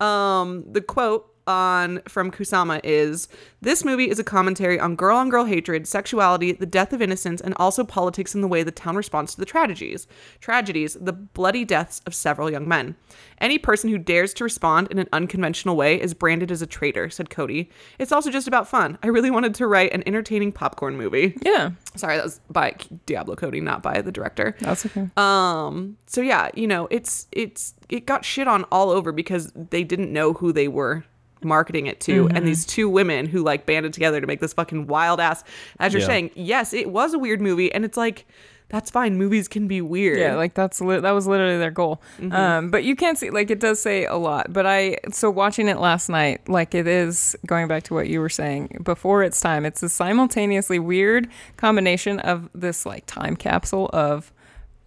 Um, 0.00 0.64
the 0.70 0.80
quote 0.80 1.33
on 1.46 2.00
from 2.08 2.30
Kusama 2.30 2.80
is 2.84 3.28
this 3.60 3.84
movie 3.84 4.10
is 4.10 4.18
a 4.18 4.24
commentary 4.24 4.78
on 4.78 4.96
girl 4.96 5.16
on 5.16 5.28
girl 5.28 5.44
hatred, 5.44 5.86
sexuality, 5.86 6.52
the 6.52 6.66
death 6.66 6.92
of 6.92 7.02
innocence, 7.02 7.40
and 7.40 7.54
also 7.56 7.84
politics 7.84 8.34
in 8.34 8.40
the 8.40 8.48
way 8.48 8.62
the 8.62 8.70
town 8.70 8.96
responds 8.96 9.34
to 9.34 9.40
the 9.40 9.46
tragedies. 9.46 10.06
Tragedies, 10.40 10.94
the 11.00 11.12
bloody 11.12 11.64
deaths 11.64 12.00
of 12.06 12.14
several 12.14 12.50
young 12.50 12.68
men. 12.68 12.96
Any 13.38 13.58
person 13.58 13.90
who 13.90 13.98
dares 13.98 14.32
to 14.34 14.44
respond 14.44 14.88
in 14.90 14.98
an 14.98 15.08
unconventional 15.12 15.76
way 15.76 16.00
is 16.00 16.14
branded 16.14 16.50
as 16.50 16.62
a 16.62 16.66
traitor, 16.66 17.10
said 17.10 17.30
Cody. 17.30 17.70
It's 17.98 18.12
also 18.12 18.30
just 18.30 18.48
about 18.48 18.68
fun. 18.68 18.98
I 19.02 19.08
really 19.08 19.30
wanted 19.30 19.54
to 19.56 19.66
write 19.66 19.92
an 19.92 20.02
entertaining 20.06 20.52
popcorn 20.52 20.96
movie. 20.96 21.36
Yeah, 21.42 21.70
Sorry, 21.96 22.16
that 22.16 22.24
was 22.24 22.40
by 22.50 22.74
Diablo 23.06 23.36
Cody, 23.36 23.60
not 23.60 23.82
by 23.82 24.00
the 24.00 24.10
director. 24.12 24.56
that's 24.60 24.84
okay. 24.86 25.08
Um. 25.16 25.96
So 26.06 26.20
yeah, 26.20 26.50
you 26.54 26.66
know, 26.66 26.88
it's 26.90 27.28
it's 27.32 27.74
it 27.88 28.06
got 28.06 28.24
shit 28.24 28.48
on 28.48 28.64
all 28.64 28.90
over 28.90 29.12
because 29.12 29.52
they 29.54 29.84
didn't 29.84 30.12
know 30.12 30.32
who 30.32 30.52
they 30.52 30.68
were 30.68 31.04
marketing 31.44 31.86
it 31.86 32.00
to, 32.00 32.28
and 32.28 32.46
these 32.46 32.64
two 32.66 32.88
women 32.88 33.26
who 33.26 33.42
like 33.42 33.66
banded 33.66 33.92
together 33.92 34.20
to 34.20 34.26
make 34.26 34.40
this 34.40 34.52
fucking 34.52 34.86
wild 34.86 35.20
ass. 35.20 35.44
As 35.78 35.92
you're 35.92 36.00
Yeah. 36.00 36.06
saying, 36.06 36.30
yes, 36.34 36.72
it 36.72 36.90
was 36.90 37.14
a 37.14 37.18
weird 37.18 37.40
movie, 37.40 37.72
and 37.72 37.84
it's 37.84 37.96
like 37.96 38.26
that's 38.70 38.90
fine. 38.90 39.16
Movies 39.18 39.46
can 39.46 39.68
be 39.68 39.82
weird. 39.82 40.18
Yeah, 40.18 40.36
like 40.36 40.54
that's 40.54 40.80
li- 40.80 40.98
that 40.98 41.10
was 41.12 41.26
literally 41.26 41.58
their 41.58 41.70
goal. 41.70 42.00
Mm-hmm. 42.18 42.32
Um, 42.32 42.70
but 42.70 42.82
you 42.82 42.96
can't 42.96 43.18
see 43.18 43.28
like 43.30 43.50
it 43.50 43.60
does 43.60 43.78
say 43.78 44.06
a 44.06 44.16
lot. 44.16 44.52
But 44.52 44.64
I 44.66 44.96
so 45.12 45.30
watching 45.30 45.68
it 45.68 45.78
last 45.78 46.08
night, 46.08 46.48
like 46.48 46.74
it 46.74 46.86
is 46.88 47.36
going 47.46 47.68
back 47.68 47.82
to 47.84 47.94
what 47.94 48.08
you 48.08 48.20
were 48.20 48.30
saying 48.30 48.78
before 48.82 49.22
its 49.22 49.38
time. 49.40 49.66
It's 49.66 49.82
a 49.82 49.88
simultaneously 49.88 50.78
weird 50.78 51.28
combination 51.58 52.18
of 52.20 52.48
this 52.54 52.86
like 52.86 53.04
time 53.06 53.36
capsule 53.36 53.90
of. 53.92 54.32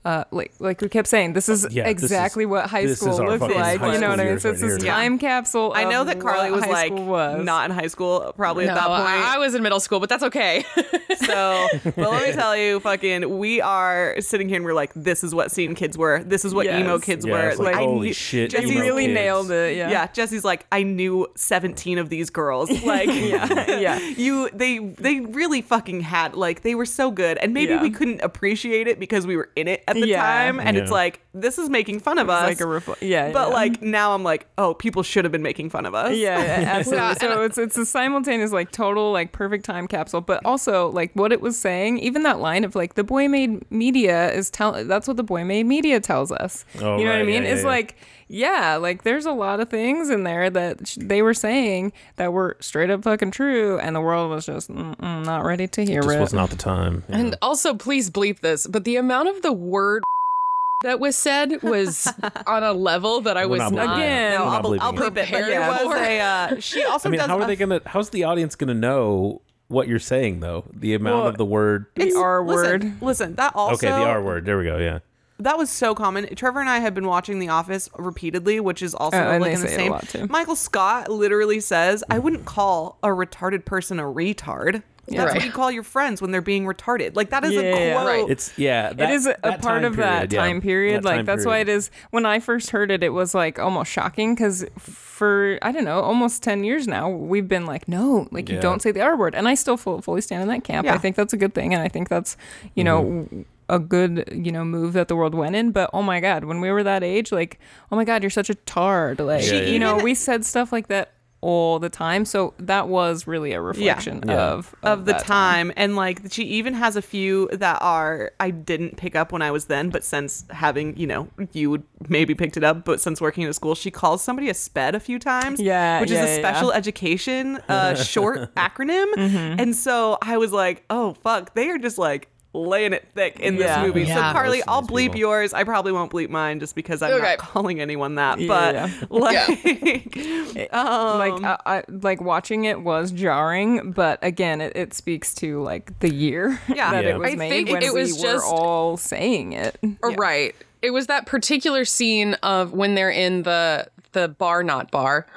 Uh, 0.07 0.23
like 0.31 0.53
like 0.59 0.79
we 0.81 0.87
kept 0.87 1.07
saying, 1.09 1.33
this 1.33 1.49
is 1.49 1.67
Yeah, 1.69 1.83
this 1.91 1.97
is- 2.03 2.03
exactly 2.11 2.45
what 2.45 2.69
high 2.69 2.81
is 2.81 2.97
school 2.97 3.17
looks 3.17 3.41
like. 3.41 3.81
You 3.81 3.99
know 3.99 4.09
what 4.09 4.19
I 4.21 4.25
mean? 4.29 4.39
So 4.39 4.51
it's 4.51 4.61
this 4.61 4.71
right 4.73 4.81
here. 4.81 4.91
time 4.91 5.19
capsule. 5.19 5.73
I 5.75 5.83
know 5.83 6.05
that 6.05 6.19
Carly 6.21 6.49
was 6.51 6.65
like 6.65 6.93
was. 6.93 7.43
not 7.43 7.69
in 7.69 7.75
high 7.75 7.87
school 7.87 8.31
probably 8.37 8.65
No, 8.65 8.71
at 8.71 8.75
that 8.75 8.87
point. 8.87 9.01
I, 9.01 9.35
I 9.35 9.37
was 9.37 9.53
in 9.53 9.61
middle 9.63 9.81
school, 9.81 9.99
but 9.99 10.07
that's 10.09 10.23
okay. 10.23 10.63
So, 11.17 11.67
well, 11.97 12.11
let 12.11 12.27
me 12.27 12.33
tell 12.33 12.55
you, 12.55 12.79
fucking, 12.79 13.37
we 13.39 13.59
are 13.59 14.15
sitting 14.21 14.47
here 14.47 14.57
and 14.57 14.65
we're 14.65 14.73
like, 14.73 14.91
this 14.93 15.23
is 15.25 15.33
what 15.35 15.51
scene 15.51 15.73
kids 15.75 15.97
were. 15.97 16.23
This 16.23 16.45
is 16.45 16.53
what 16.53 16.65
Yes. 16.67 16.79
emo 16.79 16.99
kids 16.99 17.25
Yeah, 17.25 17.33
were. 17.33 17.49
it's 17.49 17.59
like, 17.59 17.75
I 17.75 17.79
holy 17.83 18.07
knew- 18.07 18.13
shit, 18.13 18.51
Jesse 18.51 18.79
really 18.79 19.05
kids. 19.07 19.15
nailed 19.15 19.51
it. 19.51 19.75
Yeah. 19.75 19.89
Yeah. 19.89 20.07
Jesse's 20.07 20.45
like, 20.45 20.65
I 20.71 20.83
knew 20.83 21.27
17 21.35 21.97
of 21.97 22.09
these 22.09 22.29
girls. 22.29 22.69
Like, 22.85 23.07
Yeah. 23.09 23.77
Yeah. 23.79 23.99
you, 24.17 24.49
they, 24.53 24.77
they 24.77 25.19
really 25.19 25.61
fucking 25.61 26.01
had, 26.01 26.33
like, 26.35 26.61
they 26.61 26.75
were 26.75 26.85
so 26.85 27.11
good. 27.11 27.37
And 27.39 27.53
maybe 27.53 27.73
Yeah. 27.73 27.81
we 27.81 27.89
couldn't 27.89 28.21
appreciate 28.21 28.87
it 28.87 28.97
because 28.99 29.27
we 29.27 29.35
were 29.35 29.49
in 29.57 29.67
it 29.67 29.83
at 29.87 29.96
the 30.01 30.07
Yeah. 30.07 30.21
time. 30.21 30.59
And 30.59 30.77
it's 30.77 30.91
like, 30.91 31.21
this 31.33 31.57
is 31.57 31.69
making 31.69 31.99
fun 31.99 32.17
of 32.17 32.27
It's 32.27 32.33
us. 32.33 32.43
like 32.47 32.61
a 32.61 32.63
refl- 32.63 32.95
yeah, 33.01 33.31
But 33.31 33.49
yeah. 33.49 33.53
like, 33.53 33.81
now 33.81 34.13
I'm 34.13 34.23
like, 34.23 34.47
oh, 34.57 34.73
people 34.73 35.03
should 35.03 35.23
have 35.25 35.31
been 35.31 35.41
making 35.43 35.69
fun 35.69 35.85
of 35.85 35.93
us. 35.93 36.15
Yeah, 36.15 36.39
yeah, 36.39 36.69
absolutely. 36.77 37.05
Yeah, 37.05 37.13
so 37.15 37.41
it's 37.43 37.57
it's 37.57 37.77
a 37.77 37.85
simultaneous 37.85 38.51
like 38.51 38.71
total 38.71 39.11
like 39.11 39.31
perfect 39.31 39.63
time 39.65 39.87
capsule, 39.87 40.21
but 40.21 40.43
also 40.45 40.89
like 40.89 41.11
what 41.13 41.31
it 41.31 41.41
was 41.41 41.57
saying. 41.57 41.99
Even 41.99 42.23
that 42.23 42.39
line 42.39 42.63
of 42.63 42.75
like 42.75 42.95
the 42.95 43.03
boy 43.03 43.27
made 43.27 43.69
media 43.71 44.31
is 44.33 44.49
tell 44.49 44.83
that's 44.85 45.07
what 45.07 45.17
the 45.17 45.23
boy 45.23 45.43
made 45.43 45.65
media 45.65 45.99
tells 45.99 46.31
us. 46.31 46.65
Oh, 46.81 46.97
you 46.97 47.05
know 47.05 47.11
what 47.11 47.19
I 47.19 47.23
mean? 47.23 47.43
yeah, 47.43 47.49
it's 47.49 47.57
yeah, 47.61 47.67
yeah. 47.67 47.67
like 47.67 47.95
yeah, 48.29 48.75
like 48.75 49.03
there's 49.03 49.25
a 49.25 49.31
lot 49.31 49.61
of 49.61 49.69
things 49.69 50.09
in 50.09 50.23
there 50.23 50.49
that 50.49 50.85
sh- 50.85 50.97
they 50.99 51.21
were 51.21 51.33
saying 51.33 51.93
that 52.17 52.33
were 52.33 52.57
straight 52.59 52.89
up 52.89 53.03
fucking 53.05 53.31
true, 53.31 53.79
and 53.79 53.95
the 53.95 54.01
world 54.01 54.29
was 54.31 54.45
just 54.45 54.69
not 54.69 55.45
ready 55.45 55.65
to 55.67 55.85
hear 55.85 56.01
Just 56.01 56.15
it. 56.15 56.19
was 56.19 56.33
not 56.33 56.49
the 56.49 56.57
time. 56.57 57.03
Yeah. 57.07 57.19
and 57.19 57.37
also, 57.41 57.73
please 57.73 58.09
bleep 58.09 58.39
this, 58.41 58.67
but 58.67 58.83
the 58.83 58.97
amount 58.97 59.29
of 59.29 59.41
the 59.43 59.53
word 59.53 59.76
that 60.83 60.99
was 60.99 61.15
said 61.15 61.61
was 61.63 62.07
on 62.47 62.63
a 62.63 62.73
level 62.73 63.21
that 63.21 63.37
I 63.37 63.45
We're 63.45 63.51
was 63.51 63.59
not 63.59 63.73
not. 63.73 63.87
bleeping 63.89 63.93
it. 63.93 64.03
Again, 64.05 64.33
No, 64.33 64.45
We're 64.45 64.49
I'll, 64.51 64.61
not 64.73 64.81
I'll 64.81 64.89
it. 64.89 64.95
bleep 64.95 65.07
it. 65.07 65.13
But 65.15 65.25
Prepared 65.25 65.45
there 65.47 65.69
was 65.69 65.81
for. 65.81 65.97
a. 65.97 66.19
Uh, 66.19 66.59
she 66.59 66.83
also 66.83 67.09
I 67.09 67.11
mean, 67.11 67.19
does. 67.19 67.27
how 67.27 67.39
are 67.39 67.43
a 67.43 67.47
they 67.47 67.55
gonna? 67.55 67.81
How's 67.85 68.09
the 68.11 68.23
audience 68.25 68.55
gonna 68.55 68.73
know 68.73 69.41
what 69.69 69.87
you're 69.87 69.99
saying 69.99 70.39
though? 70.39 70.65
The 70.73 70.93
amount 70.93 71.17
Well, 71.19 71.27
of 71.27 71.37
the 71.37 71.45
word. 71.45 71.87
the 71.95 72.13
R 72.15 72.43
Listen, 72.45 72.63
word. 72.81 73.01
Listen, 73.01 73.35
that 73.35 73.53
also. 73.55 73.73
Okay, 73.75 73.87
the 73.87 74.05
R 74.07 74.21
word. 74.21 74.45
There 74.45 74.57
we 74.57 74.63
go. 74.65 74.77
Yeah. 74.77 74.99
that 75.39 75.57
was 75.57 75.69
so 75.69 75.93
common. 75.95 76.33
Trevor 76.35 76.59
and 76.61 76.69
I 76.69 76.79
have 76.79 76.93
been 76.95 77.05
watching 77.07 77.39
The 77.39 77.49
Office 77.49 77.89
repeatedly, 77.97 78.59
which 78.59 78.81
is 78.81 78.93
also 78.95 79.17
Oh, 79.17 79.21
and 79.31 79.41
like 79.41 79.51
they 79.51 79.55
in 79.55 79.61
the 79.61 79.67
say 79.67 79.73
it 79.73 79.77
a 79.77 79.79
same. 79.79 79.91
lot, 79.91 80.07
too. 80.09 80.27
Michael 80.29 80.55
Scott 80.55 81.09
literally 81.11 81.59
says, 81.59 82.03
"I 82.09 82.17
wouldn't 82.19 82.45
call 82.45 82.97
a 83.03 83.07
retarded 83.09 83.65
person 83.65 83.99
a 83.99 84.03
retard." 84.03 84.83
That's 85.09 85.19
Right. 85.31 85.35
what 85.35 85.45
you 85.45 85.51
call 85.51 85.71
your 85.71 85.83
friends 85.83 86.21
when 86.21 86.31
they're 86.31 86.41
being 86.41 86.65
retarded. 86.65 87.15
Like 87.15 87.29
that 87.29 87.43
is 87.45 87.53
Yeah, 87.53 87.61
a 87.61 87.93
quote. 87.93 88.07
right. 88.07 88.29
It's 88.29 88.57
yeah. 88.57 88.89
it 88.89 88.97
that- 88.97 89.11
is 89.11 89.25
a, 89.25 89.31
a 89.31 89.51
that 89.51 89.61
part 89.61 89.81
time 89.81 89.85
of 89.85 89.95
that 89.97 90.29
period, 90.29 90.33
yeah. 90.33 90.39
time 90.41 90.61
period. 90.61 90.97
That 91.03 91.05
like 91.05 91.15
time 91.17 91.25
that's 91.25 91.45
why 91.45 91.59
it 91.59 91.69
is. 91.69 91.89
When 92.11 92.25
I 92.25 92.39
first 92.39 92.71
heard 92.71 92.91
it, 92.91 93.03
it 93.03 93.09
was 93.09 93.33
like 93.33 93.57
almost 93.59 93.91
shocking 93.91 94.35
because 94.35 94.65
for 94.77 95.59
I 95.61 95.71
don't 95.71 95.85
know, 95.85 96.01
almost 96.01 96.43
ten 96.43 96.63
years 96.63 96.87
now, 96.87 97.09
we've 97.09 97.47
been 97.47 97.65
like, 97.65 97.87
no, 97.87 98.27
like 98.31 98.49
you 98.49 98.59
don't 98.59 98.81
say 98.81 98.91
the 98.91 99.01
R 99.01 99.15
word, 99.17 99.33
and 99.35 99.47
I 99.47 99.53
still 99.55 99.77
full, 99.77 100.01
fully 100.01 100.21
stand 100.21 100.41
in 100.41 100.49
that 100.49 100.63
camp. 100.63 100.85
Yeah. 100.85 100.93
I 100.93 100.97
think 100.97 101.15
that's 101.15 101.33
a 101.33 101.37
good 101.37 101.53
thing, 101.53 101.73
and 101.73 101.81
I 101.81 101.87
think 101.87 102.09
that's 102.09 102.35
you 102.75 102.83
know. 102.83 103.03
Mm-hmm. 103.03 103.41
A 103.69 103.79
good, 103.79 104.29
you 104.31 104.49
know, 104.53 104.63
move 104.63 104.93
that 104.93 105.09
the 105.09 105.15
world 105.17 105.35
went 105.35 105.53
in, 105.53 105.71
but 105.71 105.89
oh 105.91 106.01
my 106.01 106.21
god, 106.21 106.45
when 106.45 106.61
we 106.61 106.71
were 106.71 106.83
that 106.83 107.03
age, 107.03 107.33
like, 107.33 107.59
oh 107.91 107.97
my 107.97 108.05
god, 108.05 108.23
you're 108.23 108.29
such 108.29 108.49
a 108.49 108.55
tard. 108.55 109.19
Like, 109.19 109.43
Yeah, 109.45 109.55
yeah, 109.55 109.61
you 109.65 109.77
know, 109.77 109.97
yeah. 109.97 110.03
we 110.03 110.15
said 110.15 110.45
stuff 110.45 110.71
like 110.71 110.87
that 110.87 111.11
all 111.41 111.77
the 111.77 111.89
time, 111.89 112.25
so 112.25 112.55
that 112.57 112.87
was 112.87 113.27
really 113.27 113.53
a 113.53 113.61
reflection 113.61 114.23
Yeah. 114.25 114.33
of 114.53 114.75
of 114.81 115.05
the 115.05 115.13
that 115.13 115.23
time. 115.23 115.71
and 115.77 115.95
like 115.95 116.21
she 116.31 116.43
even 116.45 116.73
has 116.73 116.95
a 116.95 117.01
few 117.01 117.47
that 117.53 117.77
are 117.81 118.31
I 118.39 118.49
didn't 118.49 118.97
pick 118.97 119.15
up 119.15 119.31
when 119.31 119.43
I 119.43 119.51
was 119.51 119.65
then 119.65 119.89
but 119.91 120.03
since 120.03 120.45
having 120.49 120.97
you 120.97 121.05
know 121.05 121.27
you 121.53 121.69
would 121.69 121.83
maybe 122.09 122.33
picked 122.33 122.57
it 122.57 122.63
up 122.63 122.85
but 122.85 122.99
since 122.99 123.21
working 123.21 123.43
in 123.43 123.49
a 123.49 123.53
school 123.53 123.75
she 123.75 123.91
calls 123.91 124.23
somebody 124.23 124.49
a 124.49 124.53
sped 124.55 124.95
a 124.95 124.99
few 124.99 125.19
times 125.19 125.59
Yeah, 125.59 126.01
which 126.01 126.09
yeah, 126.09 126.23
is 126.25 126.31
a 126.31 126.39
special 126.39 126.69
yeah. 126.71 126.75
education 126.77 127.57
uh, 127.69 127.93
short 127.95 128.53
acronym 128.55 129.05
Mm-hmm. 129.15 129.59
and 129.59 129.75
so 129.75 130.17
I 130.23 130.37
was 130.37 130.51
like 130.51 130.85
oh 130.89 131.13
fuck 131.21 131.53
they 131.53 131.69
are 131.69 131.77
just 131.77 131.99
like 131.99 132.29
laying 132.57 132.93
it 132.93 133.07
thick 133.13 133.39
in 133.39 133.55
Yeah. 133.55 133.79
this 133.81 133.87
movie 133.87 134.05
so 134.07 134.15
Carly 134.15 134.61
I'll 134.67 134.81
bleep 134.81 135.05
people. 135.13 135.19
yours 135.19 135.53
I 135.53 135.63
probably 135.63 135.91
won't 135.91 136.11
bleep 136.11 136.29
mine 136.29 136.59
just 136.59 136.75
because 136.75 137.01
I'm 137.01 137.13
Okay. 137.13 137.23
not 137.23 137.37
calling 137.37 137.79
anyone 137.79 138.15
that 138.15 138.39
Yeah, 138.39 138.47
but 138.47 138.75
yeah. 138.75 138.91
like 139.09 140.73
um, 140.73 141.19
like 141.19 141.43
I, 141.43 141.57
I, 141.65 141.83
like 141.87 142.21
watching 142.21 142.65
it 142.65 142.81
was 142.81 143.11
jarring, 143.11 143.91
but 143.91 144.19
again, 144.21 144.61
it, 144.61 144.75
it 144.75 144.93
speaks 144.93 145.33
to 145.35 145.61
like 145.61 145.97
the 145.99 146.13
year 146.13 146.59
Yeah. 146.67 146.91
that 146.91 147.03
Yeah. 147.03 147.11
it 147.11 147.19
was 147.19 147.31
I 147.31 147.35
made 147.35 147.49
think 147.49 147.69
when 147.69 147.83
it 147.83 147.93
was 147.93 148.13
we 148.13 148.21
just- 148.21 148.45
were 148.45 148.55
all 148.55 148.97
saying 148.97 149.53
it. 149.53 149.77
Right. 150.01 150.55
It 150.81 150.91
was 150.91 151.07
that 151.07 151.25
particular 151.25 151.85
scene 151.85 152.35
of 152.43 152.73
when 152.73 152.95
they're 152.95 153.09
in 153.11 153.43
the 153.43 153.87
the 154.13 154.27
bar 154.27 154.63
not 154.63 154.91
bar. 154.91 155.27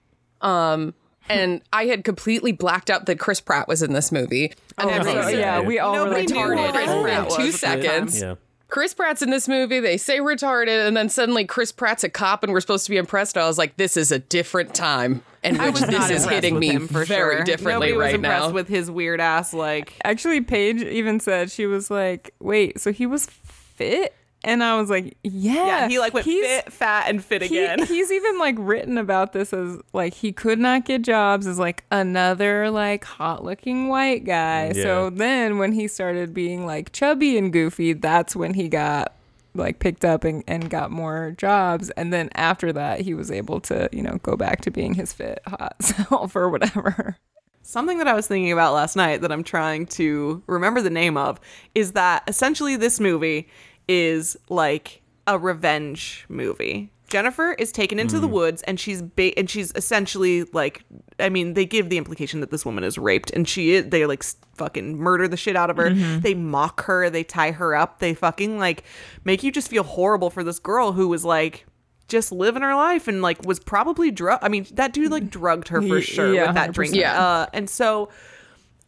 Um 0.40 0.94
and 1.30 1.62
I 1.72 1.86
had 1.86 2.04
completely 2.04 2.52
blacked 2.52 2.90
out 2.90 3.06
that 3.06 3.18
Chris 3.18 3.40
Pratt 3.40 3.68
was 3.68 3.82
in 3.82 3.92
this 3.92 4.10
movie. 4.12 4.52
And 4.78 4.90
Oh, 4.90 4.92
everyone 4.92 5.22
right. 5.24 5.32
So, 5.34 5.38
yeah, 5.40 5.60
we 5.60 5.78
all 5.78 5.94
Nobody 5.94 6.32
were 6.34 6.54
knew 6.54 6.60
like, 6.62 6.74
who 6.74 7.02
Chris 7.02 7.02
Chris 7.02 7.02
Pratt 7.02 7.02
Pratt 7.02 7.18
in 7.18 7.24
two 7.28 7.32
at 7.32 7.36
the 7.36 7.42
time. 7.42 7.52
seconds. 7.52 8.20
Yeah. 8.22 8.34
Chris 8.68 8.94
Pratt's 8.94 9.20
in 9.20 9.30
this 9.30 9.48
movie. 9.48 9.80
They 9.80 9.96
say 9.96 10.18
retarded, 10.20 10.86
and 10.86 10.96
then 10.96 11.08
suddenly 11.08 11.44
Chris 11.44 11.72
Pratt's 11.72 12.04
a 12.04 12.08
cop, 12.08 12.44
and 12.44 12.52
we're 12.52 12.60
supposed 12.60 12.84
to 12.84 12.90
be 12.90 12.98
impressed. 12.98 13.36
I 13.36 13.46
was 13.48 13.58
like, 13.58 13.76
this 13.76 13.96
is 13.96 14.12
a 14.12 14.20
different 14.20 14.74
time, 14.74 15.22
and 15.42 15.58
which 15.60 15.80
this 15.80 16.08
is 16.08 16.24
hitting 16.24 16.56
me 16.56 16.78
for 16.78 17.04
very 17.04 17.36
sure. 17.38 17.44
differently 17.44 17.88
Nobody 17.88 17.92
was 17.94 18.04
right 18.04 18.14
impressed 18.14 18.46
now. 18.48 18.52
with 18.54 18.68
his 18.68 18.88
weird 18.88 19.20
ass 19.20 19.52
like 19.52 19.94
Actually, 20.04 20.40
Paige 20.42 20.82
even 20.84 21.18
said 21.18 21.50
she 21.50 21.66
was 21.66 21.90
like, 21.90 22.32
"Wait, 22.38 22.78
so 22.80 22.92
he 22.92 23.06
was 23.06 23.26
fit?" 23.26 24.14
And 24.42 24.64
I 24.64 24.80
was 24.80 24.88
like, 24.88 25.16
"Yeah, 25.22 25.66
yeah 25.66 25.88
he 25.88 25.98
like 25.98 26.14
went 26.14 26.26
he's- 26.26 26.62
fit 26.62 26.72
fat 26.72 27.08
and 27.08 27.22
fit 27.22 27.42
he- 27.42 27.58
again 27.58 27.86
he's 27.86 28.10
even 28.10 28.38
like 28.38 28.56
written 28.58 28.96
about 28.96 29.32
this 29.32 29.52
as 29.52 29.78
like 29.92 30.14
he 30.14 30.32
could 30.32 30.58
not 30.58 30.84
get 30.84 31.02
jobs 31.02 31.46
as 31.46 31.58
like 31.58 31.84
another 31.90 32.70
like 32.70 33.04
hot 33.04 33.44
looking 33.44 33.88
white 33.88 34.24
guy. 34.24 34.72
Mm, 34.74 34.82
so 34.82 35.10
then 35.10 35.58
when 35.58 35.72
he 35.72 35.88
started 35.88 36.32
being 36.32 36.64
like 36.64 36.92
chubby 36.92 37.36
and 37.36 37.52
goofy, 37.52 37.92
that's 37.92 38.34
when 38.34 38.54
he 38.54 38.68
got 38.68 39.14
like 39.54 39.78
picked 39.78 40.04
up 40.04 40.24
and, 40.24 40.44
and 40.46 40.70
got 40.70 40.90
more 40.90 41.34
jobs. 41.36 41.90
And 41.90 42.12
then 42.12 42.30
after 42.34 42.72
that, 42.72 43.00
he 43.00 43.14
was 43.14 43.30
able 43.30 43.60
to, 43.62 43.88
you 43.92 44.02
know, 44.02 44.18
go 44.22 44.36
back 44.36 44.60
to 44.62 44.70
being 44.70 44.94
his 44.94 45.12
fit 45.12 45.40
hot 45.46 45.76
self 45.82 46.34
or 46.36 46.48
whatever. 46.48 47.18
Something 47.62 47.98
that 47.98 48.08
I 48.08 48.14
was 48.14 48.26
thinking 48.26 48.52
about 48.52 48.74
last 48.74 48.96
night 48.96 49.20
that 49.20 49.30
I'm 49.30 49.44
trying 49.44 49.86
to 49.86 50.42
remember 50.46 50.80
the 50.80 50.90
name 50.90 51.16
of 51.16 51.38
is 51.74 51.92
that 51.92 52.24
essentially 52.26 52.76
this 52.76 52.98
movie 52.98 53.48
is 53.90 54.36
like 54.48 55.02
a 55.26 55.36
revenge 55.36 56.24
movie. 56.28 56.92
Jennifer 57.08 57.54
is 57.54 57.72
taken 57.72 57.98
into 57.98 58.20
the 58.20 58.28
woods 58.28 58.62
and 58.62 58.78
she's 58.78 59.02
ba- 59.02 59.36
and 59.36 59.50
she's 59.50 59.72
essentially 59.74 60.44
like 60.52 60.84
I 61.18 61.28
mean 61.28 61.54
they 61.54 61.66
give 61.66 61.90
the 61.90 61.98
implication 61.98 62.38
that 62.38 62.52
this 62.52 62.64
woman 62.64 62.84
is 62.84 62.98
raped 62.98 63.32
and 63.32 63.48
she 63.48 63.72
is 63.72 63.88
they 63.90 64.06
like 64.06 64.22
fucking 64.54 64.96
murder 64.96 65.26
the 65.26 65.36
shit 65.36 65.56
out 65.56 65.70
of 65.70 65.76
her. 65.76 65.90
They 65.90 66.34
mock 66.34 66.84
her, 66.84 67.10
they 67.10 67.24
tie 67.24 67.50
her 67.50 67.74
up, 67.74 67.98
they 67.98 68.14
fucking 68.14 68.60
like 68.60 68.84
make 69.24 69.42
you 69.42 69.50
just 69.50 69.68
feel 69.68 69.82
horrible 69.82 70.30
for 70.30 70.44
this 70.44 70.60
girl 70.60 70.92
who 70.92 71.08
was 71.08 71.24
like 71.24 71.66
just 72.06 72.30
living 72.30 72.62
her 72.62 72.76
life 72.76 73.08
and 73.08 73.22
like 73.22 73.44
was 73.44 73.58
probably 73.58 74.12
drug 74.12 74.38
I 74.40 74.48
mean 74.48 74.68
that 74.74 74.92
dude 74.92 75.10
like 75.10 75.30
drugged 75.30 75.66
her 75.66 75.82
for 75.82 76.00
sure 76.00 76.32
yeah, 76.32 76.46
with 76.46 76.54
that 76.54 76.70
100%. 76.70 76.72
drink. 76.74 76.94
Yeah. 76.94 77.20
Uh, 77.20 77.46
and 77.52 77.68
so, 77.68 78.08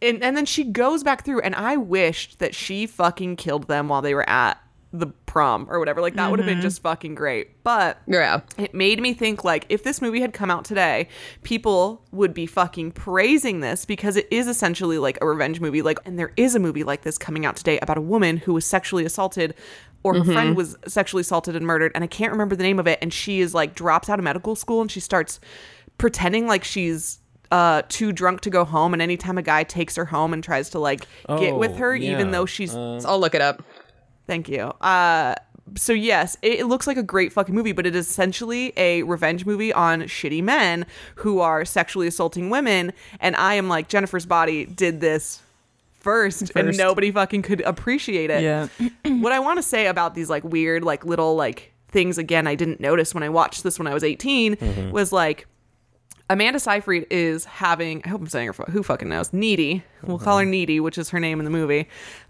and, 0.01 0.23
and 0.23 0.37
then 0.37 0.47
she 0.47 0.65
goes 0.65 1.03
back 1.05 1.25
through, 1.25 1.41
and 1.41 1.55
I 1.55 1.77
wished 1.77 2.41
that 2.41 2.55
she 2.55 2.87
fucking 2.87 3.37
killed 3.37 3.69
them 3.69 3.89
while 3.89 4.03
they 4.03 4.15
were 4.15 4.29
at 4.29 4.59
the 4.93 5.07
prom 5.27 5.67
or 5.71 5.79
whatever. 5.79 6.01
Like, 6.01 6.15
that 6.15 6.31
would 6.31 6.39
have 6.39 6.47
been 6.47 6.59
mm-hmm. 6.59 6.63
just 6.63 6.83
fucking 6.83 7.15
great. 7.15 7.63
But 7.65 7.99
yeah. 8.07 8.41
it 8.59 8.75
made 8.75 9.01
me 9.01 9.15
think, 9.15 9.45
like, 9.45 9.67
if 9.69 9.85
this 9.85 10.03
movie 10.03 10.21
had 10.21 10.33
come 10.33 10.51
out 10.51 10.65
today, 10.65 11.09
people 11.43 12.03
would 12.13 12.35
be 12.35 12.47
fucking 12.47 12.93
praising 12.93 13.61
this 13.61 13.85
because 13.85 14.17
it 14.17 14.29
is 14.31 14.49
essentially 14.49 14.99
like 14.99 15.19
a 15.21 15.27
revenge 15.27 15.61
movie. 15.61 15.83
Like, 15.83 15.99
and 16.05 16.19
there 16.19 16.33
is 16.37 16.55
a 16.55 16.59
movie 16.59 16.85
like 16.85 17.03
this 17.03 17.19
coming 17.19 17.47
out 17.47 17.57
today 17.57 17.79
about 17.81 17.99
a 17.99 18.03
woman 18.03 18.37
who 18.37 18.53
was 18.53 18.67
sexually 18.67 19.05
assaulted. 19.05 19.55
Or 20.05 20.15
her 20.15 20.25
friend 20.25 20.49
mm-hmm. 20.49 20.57
was 20.57 20.77
sexually 20.89 21.21
assaulted 21.21 21.55
and 21.55 21.65
murdered, 21.65 21.93
and 21.95 22.03
I 22.03 22.09
can't 22.09 22.33
remember 22.33 22.57
the 22.57 22.65
name 22.65 22.81
of 22.81 22.89
it. 22.89 22.99
And 23.01 23.15
she 23.15 23.41
is 23.41 23.55
like 23.55 23.77
drops 23.77 24.09
out 24.09 24.19
of 24.19 24.25
medical 24.25 24.57
school 24.57 24.81
and 24.81 24.91
she 24.91 24.99
starts 24.99 25.39
pretending 25.97 26.49
like 26.49 26.65
she's 26.65 27.21
uh 27.53 27.83
too 27.89 28.11
drunk 28.13 28.41
to 28.41 28.51
go 28.51 28.65
home 28.65 28.95
and 28.95 29.03
anytime 29.03 29.39
a 29.39 29.43
guy 29.43 29.63
takes 29.63 29.95
her 29.95 30.07
home 30.07 30.33
and 30.33 30.43
tries 30.43 30.71
to 30.71 30.79
like 30.79 31.07
get 31.39 31.55
with 31.55 31.73
Oh, 31.73 31.77
her 31.77 31.95
even 31.95 32.31
though 32.31 32.47
she's 32.47 32.75
uh. 32.75 33.01
I'll 33.07 33.21
look 33.21 33.35
it 33.35 33.43
up. 33.43 33.63
Thank 34.27 34.49
you. 34.49 34.65
Uh 34.81 35.35
so 35.77 35.93
yes 35.93 36.37
it, 36.43 36.67
looks 36.67 36.89
like 36.89 36.97
a 36.97 37.03
great 37.05 37.33
fucking 37.33 37.55
movie 37.55 37.71
but 37.71 37.87
it 37.87 37.95
is 37.95 38.11
essentially 38.11 38.73
a 38.77 39.05
revenge 39.05 39.47
movie 39.47 39.73
on 39.73 40.03
shitty 40.03 40.43
men 40.43 40.85
who 41.15 41.39
are 41.39 41.65
sexually 41.65 42.07
assaulting 42.07 42.51
women. 42.51 42.93
And 43.21 43.37
i 43.37 43.55
am 43.55 43.69
like 43.69 43.89
jennifer's 43.89 44.27
body 44.27 44.67
did 44.67 45.01
this 45.01 45.41
first, 46.03 46.51
and 46.57 46.77
nobody 46.77 47.11
fucking 47.11 47.43
could 47.43 47.61
appreciate 47.63 48.29
it. 48.29 48.43
Yeah. 48.43 48.67
what 49.21 49.33
I 49.33 49.39
want 49.39 49.59
to 49.59 49.63
say 49.63 49.87
about 49.87 50.15
these 50.15 50.29
like 50.29 50.45
weird 50.45 50.85
like 50.85 51.05
little 51.05 51.37
like 51.37 51.73
things 51.89 52.19
again 52.19 52.47
I 52.47 52.55
didn't 52.55 52.81
notice 52.81 53.15
when 53.15 53.23
I 53.23 53.29
watched 53.29 53.63
this 53.63 53.79
when 53.79 53.87
I 53.87 53.95
was 53.95 54.03
18 54.03 54.91
was 54.93 55.13
like 55.13 55.47
Amanda 56.33 56.59
Seyfried 56.59 57.07
is 57.11 57.45
having 57.45 58.01
I 58.05 58.09
hope 58.09 58.21
I'm 58.23 58.27
saying 58.27 58.47
her 58.47 58.53
who 58.71 58.83
fucking 58.83 59.09
knows? 59.09 59.33
Needy. 59.33 59.85
We'll 60.03 60.19
call 60.19 60.39
her 60.39 60.45
Needy 60.47 60.81
which 60.81 60.97
is 60.97 61.11
her 61.11 61.21
name 61.21 61.39
in 61.39 61.45
the 61.45 61.51
movie. 61.51 61.89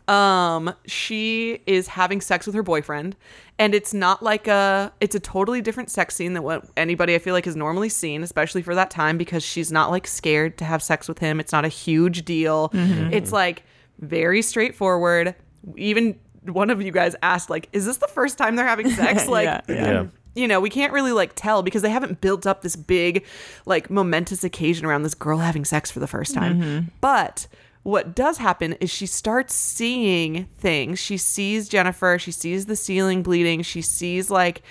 Um 0.08 0.74
she 0.86 1.62
is 1.66 1.86
having 1.86 2.20
sex 2.20 2.44
with 2.46 2.54
her 2.56 2.64
boyfriend 2.64 3.14
and 3.60 3.74
it's 3.74 3.94
not 3.94 4.20
like 4.20 4.48
a 4.48 4.92
it's 5.00 5.14
a 5.14 5.20
totally 5.20 5.60
different 5.60 5.88
sex 5.88 6.16
scene 6.16 6.32
than 6.32 6.42
what 6.42 6.68
anybody 6.76 7.14
I 7.14 7.18
feel 7.20 7.32
like 7.32 7.46
is 7.46 7.54
normally 7.54 7.88
seen 7.88 8.24
especially 8.24 8.62
for 8.62 8.74
that 8.74 8.90
time 8.90 9.16
because 9.16 9.44
she's 9.44 9.70
not 9.70 9.90
like 9.90 10.08
scared 10.08 10.58
to 10.58 10.64
have 10.64 10.82
sex 10.82 11.06
with 11.08 11.20
him. 11.20 11.38
It's 11.38 11.52
not 11.52 11.64
a 11.64 11.68
huge 11.68 12.24
deal. 12.24 12.70
It's 13.12 13.30
like 13.30 13.62
very 14.00 14.42
straightforward. 14.42 15.36
Even 15.76 16.18
one 16.44 16.70
of 16.70 16.82
you 16.82 16.90
guys 16.90 17.14
asked 17.22 17.50
like 17.50 17.68
is 17.72 17.86
this 17.86 17.98
the 17.98 18.08
first 18.08 18.36
time 18.36 18.56
they're 18.56 18.66
having 18.66 18.90
sex? 18.90 19.26
Like 19.28 19.44
Yeah, 19.44 19.60
yeah. 19.68 20.06
You 20.34 20.48
know, 20.48 20.60
we 20.60 20.70
can't 20.70 20.92
really 20.92 21.12
like 21.12 21.32
tell 21.34 21.62
because 21.62 21.82
they 21.82 21.90
haven't 21.90 22.20
built 22.20 22.46
up 22.46 22.62
this 22.62 22.76
big, 22.76 23.24
like 23.66 23.90
momentous 23.90 24.44
occasion 24.44 24.86
around 24.86 25.02
this 25.02 25.14
girl 25.14 25.38
having 25.38 25.64
sex 25.64 25.90
for 25.90 26.00
the 26.00 26.06
first 26.06 26.34
time. 26.34 26.60
Mm-hmm. 26.60 26.88
But 27.00 27.46
what 27.82 28.14
does 28.14 28.38
happen 28.38 28.74
is 28.74 28.90
she 28.90 29.06
starts 29.06 29.54
seeing 29.54 30.48
things. 30.56 30.98
She 30.98 31.16
sees 31.16 31.68
Jennifer, 31.68 32.18
she 32.18 32.30
sees 32.30 32.66
the 32.66 32.76
ceiling 32.76 33.22
bleeding, 33.22 33.62
she 33.62 33.82
sees 33.82 34.30
like 34.30 34.62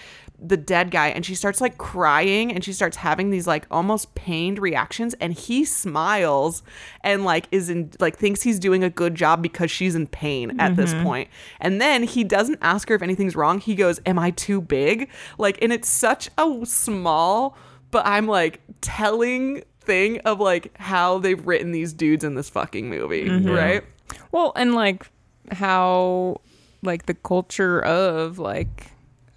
the 0.41 0.57
dead 0.57 0.89
guy, 0.89 1.09
and 1.09 1.25
she 1.25 1.35
starts 1.35 1.61
like 1.61 1.77
crying 1.77 2.51
and 2.51 2.63
she 2.63 2.73
starts 2.73 2.97
having 2.97 3.29
these 3.29 3.45
like 3.45 3.67
almost 3.69 4.15
pained 4.15 4.57
reactions. 4.57 5.13
And 5.15 5.33
he 5.33 5.63
smiles 5.63 6.63
and 7.03 7.23
like 7.23 7.47
is 7.51 7.69
in 7.69 7.91
like 7.99 8.17
thinks 8.17 8.41
he's 8.41 8.57
doing 8.57 8.83
a 8.83 8.89
good 8.89 9.13
job 9.13 9.41
because 9.41 9.69
she's 9.69 9.93
in 9.93 10.07
pain 10.07 10.59
at 10.59 10.75
this. 10.75 10.93
Mm-hmm. 10.93 11.31
And 11.59 11.79
then 11.79 12.03
he 12.03 12.23
doesn't 12.23 12.59
ask 12.61 12.89
her 12.89 12.95
if 12.95 13.01
anything's 13.01 13.35
wrong. 13.35 13.59
He 13.59 13.75
goes, 13.75 14.01
Am 14.05 14.17
I 14.17 14.31
too 14.31 14.61
big? 14.61 15.09
Like, 15.37 15.61
and 15.61 15.71
it's 15.71 15.87
such 15.87 16.29
a 16.37 16.65
small, 16.65 17.55
but 17.91 18.05
I'm 18.05 18.27
like 18.27 18.61
telling 18.81 19.63
thing 19.81 20.19
of 20.21 20.39
like 20.39 20.75
how 20.77 21.19
they've 21.19 21.45
written 21.45 21.71
these 21.71 21.93
dudes 21.93 22.23
in 22.23 22.35
this 22.35 22.49
fucking 22.49 22.89
movie, 22.89 23.25
mm-hmm. 23.25 23.49
right? 23.49 23.83
Well, 24.31 24.53
and 24.55 24.73
like 24.73 25.09
how 25.51 26.41
like 26.81 27.05
the 27.05 27.13
culture 27.13 27.83
of 27.83 28.39
like 28.39 28.91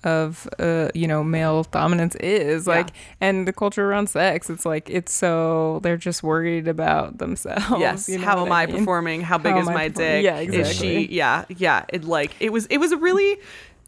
of 0.05 0.49
uh 0.59 0.89
you 0.95 1.07
know 1.09 1.25
male 1.25 1.65
dominance 1.65 2.15
is 2.17 2.67
Yeah. 2.67 2.75
like 2.77 2.89
and 3.21 3.49
the 3.49 3.53
culture 3.53 3.89
around 3.91 4.09
sex 4.09 4.51
it's 4.51 4.65
like 4.67 4.89
it's 4.91 5.13
so 5.13 5.81
they're 5.83 5.97
just 5.97 6.23
worried 6.23 6.69
about 6.69 7.19
themselves 7.19 7.65
Yes. 7.79 8.09
you 8.09 8.19
know 8.19 8.25
how 8.25 8.45
am 8.45 8.53
I, 8.53 8.67
mean? 8.67 8.79
performing? 8.79 9.21
How 9.23 9.39
big 9.39 9.53
How 9.55 9.61
is 9.61 9.67
my 9.67 9.89
dick? 9.89 10.25
Yeah, 10.25 10.39
exactly. 10.39 10.71
Is 10.71 10.77
she? 10.77 11.15
Yeah, 11.15 11.45
yeah. 11.49 11.85
It 11.89 12.05
like 12.05 12.33
it 12.41 12.53
was. 12.53 12.67
It 12.67 12.79
was 12.79 12.93
a 12.93 12.97
really. 12.97 13.39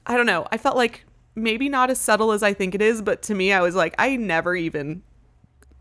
I 0.07 0.17
don't 0.17 0.27
know. 0.27 0.47
I 0.53 0.57
felt 0.59 0.77
like 0.77 1.05
maybe 1.35 1.69
not 1.69 1.91
as 1.91 1.99
subtle 2.01 2.33
as 2.33 2.43
I 2.43 2.53
think 2.55 2.75
it 2.75 2.81
is, 2.83 3.03
but 3.03 3.23
to 3.23 3.35
me, 3.35 3.53
I 3.53 3.61
was 3.61 3.75
like, 3.75 3.95
I 3.99 4.17
never 4.17 4.55
even 4.57 5.03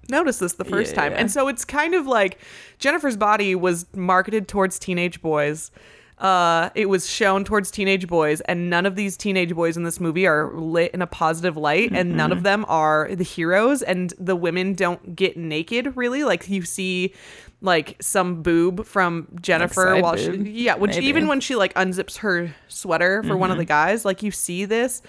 noticed 0.09 0.39
this 0.39 0.53
the 0.53 0.65
first 0.65 0.93
Yeah, 0.93 1.01
time. 1.01 1.11
yeah. 1.13 1.19
And 1.19 1.31
so 1.31 1.47
it's 1.47 1.63
kind 1.65 1.93
of 1.95 2.05
like 2.07 2.39
Jennifer's 2.79 3.17
body 3.17 3.55
was 3.55 3.85
marketed 3.95 4.47
towards 4.47 4.77
teenage 4.79 5.21
boys. 5.21 5.71
Uh, 6.17 6.69
it 6.75 6.87
was 6.87 7.09
shown 7.09 7.43
towards 7.43 7.69
teenage 7.69 8.07
boys, 8.07 8.39
and 8.41 8.69
none 8.69 8.85
of 8.85 8.95
these 8.95 9.17
teenage 9.17 9.53
boys 9.53 9.75
in 9.75 9.83
this 9.83 9.99
movie 9.99 10.25
are 10.25 10.49
lit 10.57 10.91
in 10.93 11.01
a 11.01 11.07
positive 11.07 11.57
light, 11.57 11.91
and 11.91 12.15
none 12.15 12.29
Mm-hmm. 12.29 12.37
of 12.37 12.43
them 12.43 12.65
are 12.69 13.09
the 13.13 13.23
heroes, 13.25 13.81
and 13.81 14.13
the 14.17 14.35
women 14.35 14.73
don't 14.73 15.13
get 15.15 15.35
naked 15.35 15.97
really. 15.97 16.23
Like 16.23 16.47
you 16.49 16.61
see, 16.61 17.13
like 17.59 17.97
some 18.01 18.41
boob 18.43 18.85
from 18.85 19.27
Jennifer 19.41 19.93
side 19.95 20.01
while 20.03 20.15
she, 20.15 20.31
yeah, 20.37 20.75
she, 20.75 20.79
maybe. 20.79 21.05
even 21.05 21.27
when 21.27 21.41
she 21.41 21.55
like 21.55 21.73
unzips 21.73 22.17
her 22.19 22.55
sweater 22.69 23.21
for 23.23 23.35
one 23.35 23.51
of 23.51 23.57
the 23.57 23.65
guys, 23.65 24.05
like 24.05 24.23
you 24.23 24.31
see 24.31 24.63
this, 24.63 25.01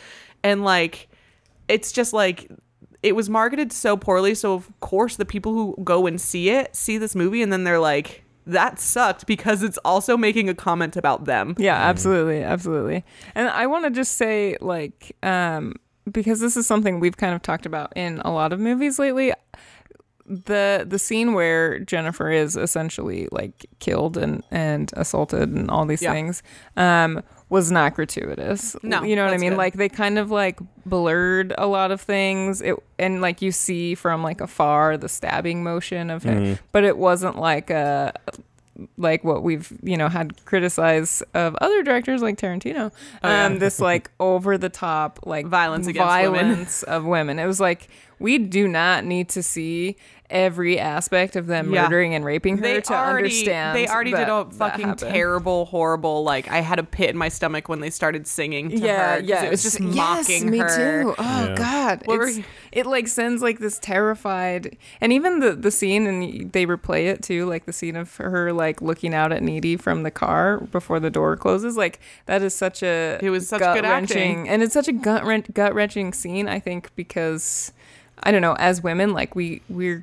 and 0.43 0.65
like 0.65 1.09
it's 1.69 1.93
just 1.93 2.13
like 2.13 2.51
it 3.05 3.15
was 3.15 3.31
marketed 3.31 3.73
so 3.73 3.97
poorly. 3.97 4.35
So 4.35 4.55
of 4.55 4.69
course 4.81 5.15
the 5.15 5.25
people 5.25 5.53
who 5.53 5.77
go 5.85 6.07
and 6.09 6.21
see 6.21 6.51
it 6.51 6.75
see 6.75 6.99
this 6.99 7.15
movie 7.15 7.43
and 7.43 7.53
then 7.53 7.63
they're 7.63 7.79
like, 7.79 8.25
that 8.47 8.79
sucked 8.79 9.27
because 9.27 9.63
it's 9.63 9.79
also 9.85 10.17
making 10.17 10.49
a 10.49 10.55
comment 10.55 10.97
about 10.97 11.25
them. 11.25 11.55
Yeah, 11.59 11.77
absolutely, 11.77 12.43
absolutely. 12.43 13.05
And 13.35 13.49
I 13.49 13.67
want 13.67 13.85
to 13.85 13.91
just 13.91 14.13
say, 14.13 14.57
like, 14.61 15.17
um, 15.23 15.75
because 16.11 16.39
this 16.41 16.57
is 16.57 16.67
something 16.67 17.01
we've 17.01 17.17
kind 17.17 17.35
of 17.35 17.43
talked 17.43 17.67
about 17.67 17.93
in 17.97 18.21
a 18.25 18.31
lot 18.33 18.53
of 18.53 18.61
movies 18.61 18.99
lately. 18.99 19.33
The 20.29 20.85
the 20.89 20.99
scene 20.99 21.35
where 21.35 21.79
Jennifer 21.79 22.31
is 22.33 22.57
essentially 22.57 23.29
like 23.31 23.67
killed 23.79 24.17
and 24.17 24.43
and 24.51 24.91
assaulted 24.97 25.51
and 25.51 25.71
all 25.71 25.87
these 25.87 26.03
Yeah. 26.03 26.13
things 26.13 26.43
um 26.77 27.23
was 27.49 27.71
not 27.71 27.95
gratuitous. 27.95 28.77
No, 28.83 29.03
you 29.03 29.15
know 29.15 29.25
what 29.25 29.35
I 29.35 29.39
mean? 29.39 29.51
good. 29.51 29.59
Like 29.59 29.75
they 29.75 29.89
kind 29.89 30.19
of 30.19 30.31
like 30.31 30.59
blurred 30.85 31.55
a 31.57 31.67
lot 31.67 31.91
of 31.93 32.01
things. 32.01 32.61
It 32.61 32.75
and 32.99 33.21
like 33.21 33.41
you 33.41 33.53
see 33.53 33.95
from 33.95 34.23
like 34.23 34.41
afar 34.41 34.97
the 34.97 35.09
stabbing 35.09 35.63
motion 35.63 36.11
of 36.11 36.23
him, 36.25 36.59
but 36.73 36.85
it 36.85 36.99
wasn't 36.99 37.39
like 37.39 37.71
a 37.71 38.13
like 38.99 39.25
what 39.25 39.43
we've 39.43 39.73
you 39.83 39.97
know 39.97 40.09
had 40.09 40.45
criticized 40.45 41.23
of 41.35 41.55
other 41.57 41.83
directors 41.83 42.21
like 42.21 42.37
Tarantino. 42.37 42.93
Um, 43.23 43.59
this 43.59 43.81
like 43.81 44.11
over 44.21 44.59
the 44.59 44.69
top 44.69 45.21
like 45.25 45.47
Violence 45.57 45.87
against 45.87 46.09
women. 46.09 46.33
violence 46.33 46.83
of 46.83 47.05
women. 47.05 47.39
It 47.39 47.47
was 47.47 47.61
like 47.61 47.89
we 48.19 48.39
do 48.39 48.67
not 48.69 49.05
need 49.05 49.29
to 49.31 49.43
see 49.43 49.97
every 50.29 50.77
aspect 50.77 51.37
of 51.37 51.47
them 51.47 51.73
Yeah. 51.73 51.85
murdering 51.85 52.13
and 52.13 52.25
raping 52.25 52.57
her 52.57 52.63
They 52.63 52.81
to 52.81 52.93
already, 52.93 53.29
understand. 53.29 53.77
they 53.77 53.87
already 53.87 54.11
did 54.11 54.29
a 54.29 54.45
fucking 54.51 54.97
terrible, 54.97 55.67
horrible. 55.67 56.25
Like 56.25 56.51
I 56.51 56.63
had 56.63 56.81
a 56.81 56.83
pit 56.83 57.11
in 57.11 57.17
my 57.17 57.29
stomach 57.29 57.69
when 57.69 57.79
they 57.79 57.91
started 57.91 58.27
singing. 58.27 58.71
To 58.71 58.77
yeah, 58.77 59.13
her 59.15 59.21
'cause 59.21 59.29
yeah, 59.29 59.43
it 59.45 59.51
was 59.53 59.63
just 59.63 59.79
yes, 59.79 59.95
mocking 59.95 60.51
me 60.51 60.59
her. 60.59 61.03
too. 61.05 61.15
Oh 61.17 61.47
Yeah. 61.49 61.55
God, 61.57 62.03
It's- 62.09 62.41
it 62.73 62.87
like 62.87 63.07
sends 63.07 63.41
like 63.41 63.61
this 63.61 63.79
terrified, 63.79 64.77
and 65.01 65.13
even 65.13 65.39
the 65.39 65.53
the 65.53 65.71
scene, 65.71 66.09
and 66.09 66.51
they 66.53 66.67
replay 66.67 67.07
it 67.07 67.23
too, 67.23 67.47
like 67.47 67.67
the 67.67 67.73
scene 67.73 67.95
of 67.95 68.17
her 68.17 68.53
like 68.53 68.83
looking 68.83 69.15
out 69.15 69.31
at 69.31 69.45
Needy 69.45 69.77
from 69.77 70.03
the 70.03 70.11
car 70.11 70.59
before 70.73 70.99
the 70.99 71.11
door 71.11 71.37
closes. 71.37 71.77
Like 71.77 72.01
that 72.27 72.43
is 72.43 72.53
such 72.53 72.83
a 72.83 73.21
It 73.23 73.31
was 73.31 73.49
such 73.49 73.61
good 73.61 73.83
gut-wrenching- 73.83 74.19
acting. 74.41 74.49
and 74.49 74.61
it's 74.65 74.75
such 74.75 74.89
a 74.89 74.93
gut 74.93 75.23
gut 75.55 75.73
wrenching 75.73 76.13
scene. 76.13 76.49
I 76.49 76.59
think 76.59 76.91
because 76.97 77.73
I 78.23 78.31
don't 78.33 78.43
know, 78.43 78.55
as 78.55 78.83
women, 78.83 79.13
like 79.13 79.35
we 79.35 79.63
we're 79.69 80.03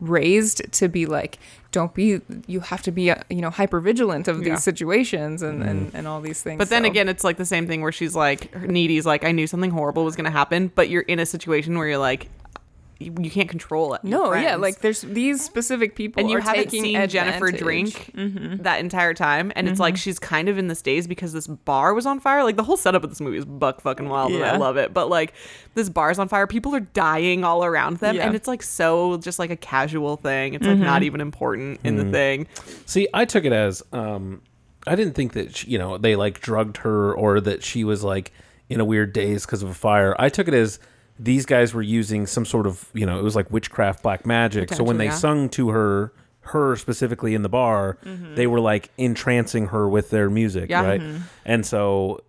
raised 0.00 0.62
to 0.72 0.88
be 0.88 1.06
like 1.06 1.38
don't 1.72 1.92
be 1.94 2.20
you 2.46 2.60
have 2.60 2.82
to 2.82 2.90
be 2.92 3.10
uh, 3.10 3.16
you 3.28 3.40
know 3.40 3.50
hyper 3.50 3.80
vigilant 3.80 4.28
of 4.28 4.38
these 4.40 4.46
Yeah. 4.48 4.54
situations 4.56 5.42
and, 5.42 5.62
and 5.62 5.90
and 5.94 6.06
all 6.08 6.20
these 6.20 6.42
things 6.42 6.58
But 6.58 6.68
then 6.68 6.82
so- 6.84 6.90
again, 6.90 7.08
it's 7.08 7.24
like 7.24 7.36
the 7.36 7.44
same 7.44 7.66
thing 7.66 7.80
where 7.82 7.92
she's 7.92 8.14
like, 8.14 8.52
her 8.54 8.66
needy's 8.66 9.06
like, 9.06 9.24
I 9.24 9.32
knew 9.32 9.46
something 9.46 9.70
horrible 9.70 10.04
was 10.04 10.16
gonna 10.16 10.30
happen, 10.30 10.70
but 10.74 10.88
you're 10.88 11.02
in 11.02 11.18
a 11.18 11.26
situation 11.26 11.76
where 11.78 11.86
you're 11.88 11.98
like, 11.98 12.28
you, 13.00 13.14
you 13.18 13.30
can't 13.30 13.48
control 13.48 13.94
it. 13.94 14.04
No, 14.04 14.26
Your 14.26 14.38
yeah, 14.38 14.56
like 14.56 14.80
there's 14.80 15.00
these 15.00 15.42
specific 15.42 15.94
people, 15.96 16.20
and 16.20 16.30
you 16.30 16.36
are 16.36 16.40
haven't 16.40 16.64
taking 16.64 16.82
seen 16.82 17.08
Jennifer 17.08 17.46
advantage. 17.46 17.94
Mm-hmm. 18.12 18.36
drink 18.46 18.62
that 18.62 18.80
entire 18.80 19.14
time, 19.14 19.50
and 19.56 19.68
it's 19.68 19.80
like 19.80 19.96
she's 19.96 20.18
kind 20.18 20.48
of 20.48 20.58
in 20.58 20.68
this 20.68 20.82
daze 20.82 21.06
because 21.08 21.32
this 21.32 21.46
bar 21.46 21.94
was 21.94 22.04
on 22.06 22.20
fire. 22.20 22.44
Like 22.44 22.56
the 22.56 22.62
whole 22.62 22.76
setup 22.76 23.02
of 23.02 23.10
this 23.10 23.20
movie 23.20 23.38
is 23.38 23.44
buck 23.46 23.80
fucking 23.80 24.08
wild, 24.08 24.32
and 24.32 24.44
I 24.44 24.56
love 24.58 24.76
it. 24.76 24.92
But 24.92 25.08
like 25.08 25.32
this 25.74 25.88
bar's 25.88 26.18
on 26.18 26.28
fire, 26.28 26.46
people 26.46 26.74
are 26.74 26.80
dying 26.80 27.42
all 27.42 27.64
around 27.64 27.96
them, 27.98 28.16
Yeah. 28.16 28.26
and 28.26 28.34
it's 28.36 28.46
like 28.46 28.62
so 28.62 29.16
just 29.16 29.38
like 29.38 29.50
a 29.50 29.56
casual 29.56 30.16
thing. 30.16 30.54
It's 30.54 30.66
like 30.66 30.78
not 30.78 31.02
even 31.02 31.20
important 31.20 31.80
in 31.82 31.96
the 31.96 32.04
thing. 32.10 32.46
See, 32.86 33.08
I 33.14 33.24
took 33.24 33.44
it 33.44 33.52
as 33.52 33.82
um, 33.92 34.42
I 34.86 34.94
didn't 34.94 35.14
think 35.14 35.32
that 35.32 35.56
she, 35.56 35.70
you 35.70 35.78
know 35.78 35.96
they 35.96 36.16
like 36.16 36.40
drugged 36.40 36.76
her 36.78 37.14
or 37.14 37.40
that 37.40 37.64
she 37.64 37.82
was 37.84 38.04
like 38.04 38.32
in 38.68 38.78
a 38.78 38.84
weird 38.84 39.12
daze 39.12 39.46
because 39.46 39.62
of 39.62 39.70
a 39.70 39.74
fire. 39.74 40.14
I 40.18 40.28
took 40.28 40.46
it 40.48 40.54
as 40.54 40.78
these 41.22 41.44
guys 41.44 41.74
were 41.74 41.82
using 41.82 42.26
some 42.26 42.44
sort 42.44 42.66
of 42.66 42.88
you 42.94 43.04
know 43.04 43.18
it 43.18 43.22
was 43.22 43.36
like 43.36 43.50
witchcraft, 43.50 44.02
black 44.02 44.24
magic. 44.26 44.72
So 44.72 44.82
when 44.82 44.98
they 44.98 45.06
yeah. 45.06 45.14
sung 45.14 45.48
to 45.50 45.68
her, 45.68 46.12
her 46.40 46.76
specifically 46.76 47.34
in 47.34 47.42
the 47.42 47.48
bar, 47.48 47.98
mm-hmm. 48.04 48.34
they 48.34 48.46
were 48.46 48.60
like 48.60 48.90
entrancing 48.96 49.68
her 49.68 49.88
with 49.88 50.10
their 50.10 50.30
music, 50.30 50.70
Yeah. 50.70 50.84
right? 50.84 51.00
Mm-hmm. 51.00 51.22
And 51.44 51.66
so. 51.66 52.22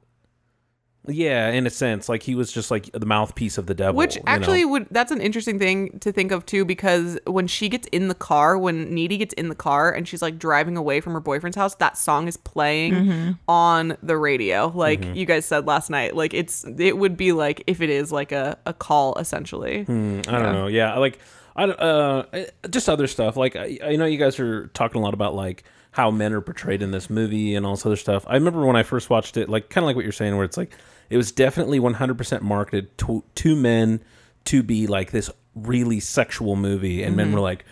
Yeah, 1.08 1.50
in 1.50 1.66
a 1.66 1.72
sense, 1.72 2.08
like 2.08 2.22
he 2.22 2.36
was 2.36 2.52
just 2.52 2.70
like 2.70 2.92
the 2.94 3.08
mouthpiece 3.08 3.58
of 3.58 3.66
the 3.66 3.74
devil. 3.74 3.98
Which 3.98 4.18
you 4.18 4.22
know? 4.22 4.32
actually 4.32 4.66
would 4.66 4.86
that's 4.92 5.12
an 5.12 5.20
interesting 5.20 5.58
thing 5.58 5.98
to 6.00 6.12
think 6.12 6.32
of 6.32 6.46
too 6.46 6.64
because 6.64 7.18
when 7.26 7.48
she 7.48 7.70
gets 7.70 7.88
in 7.88 8.08
the 8.08 8.14
car, 8.14 8.56
when 8.56 8.94
Needy 8.94 9.18
gets 9.18 9.34
in 9.34 9.50
the 9.50 9.56
car 9.56 9.92
and 9.92 10.08
she's 10.08 10.22
like 10.22 10.38
driving 10.38 10.78
away 10.78 11.02
from 11.02 11.14
her 11.14 11.20
boyfriend's 11.20 11.58
house, 11.58 11.74
that 11.76 11.98
song 11.98 12.28
is 12.28 12.38
playing 12.38 12.94
Mm-hmm. 12.94 13.32
on 13.48 13.98
the 14.04 14.16
radio. 14.16 14.72
Like 14.76 15.02
Mm-hmm. 15.02 15.16
you 15.16 15.26
guys 15.26 15.46
said 15.46 15.66
last 15.66 15.90
night. 15.90 16.16
Like 16.16 16.36
it's 16.36 16.66
it 16.78 16.96
would 16.96 17.18
be 17.18 17.32
like 17.32 17.64
if 17.66 17.82
it 17.82 17.90
is 17.90 18.12
like 18.12 18.32
a, 18.32 18.60
a 18.68 18.74
call 18.74 19.16
essentially. 19.18 19.80
I 19.82 19.84
don't 19.84 20.26
know. 20.28 20.68
Yeah, 20.68 20.98
like 21.00 21.18
I 21.56 21.66
don't- 21.66 21.80
uh 21.80 22.24
just 22.70 22.88
other 22.90 23.08
stuff. 23.08 23.36
Like 23.38 23.56
I, 23.56 23.80
I 23.84 23.96
know 23.96 24.06
you 24.06 24.20
guys 24.20 24.40
are 24.40 24.68
talking 24.68 25.02
a 25.02 25.04
lot 25.04 25.16
about 25.16 25.34
like 25.34 25.64
how 25.94 26.12
men 26.12 26.32
are 26.32 26.42
portrayed 26.42 26.84
in 26.84 26.92
this 26.92 27.10
movie 27.10 27.56
and 27.56 27.66
all 27.66 27.74
this 27.74 27.86
other 27.88 27.96
stuff. 27.98 28.24
I 28.28 28.36
remember 28.36 28.66
when 28.68 28.76
I 28.76 28.84
first 28.84 29.10
watched 29.10 29.36
it, 29.36 29.50
like 29.50 29.70
kind 29.70 29.84
of 29.84 29.88
like 29.88 29.96
what 29.96 30.06
you're 30.06 30.12
saying, 30.14 30.36
where 30.38 30.46
it's 30.46 30.56
like 30.58 30.72
it 31.12 31.18
was 31.18 31.32
definitely 31.32 31.80
100% 31.80 32.42
marketed 32.42 32.98
to 33.00 33.24
to 33.36 33.56
men 33.56 34.02
to 34.46 34.64
be 34.64 34.88
like 34.88 35.12
this 35.12 35.30
really 35.56 36.00
sexual 36.00 36.56
movie, 36.56 37.04
and 37.04 37.16
men 37.16 37.32
were 37.32 37.40
like. 37.40 37.66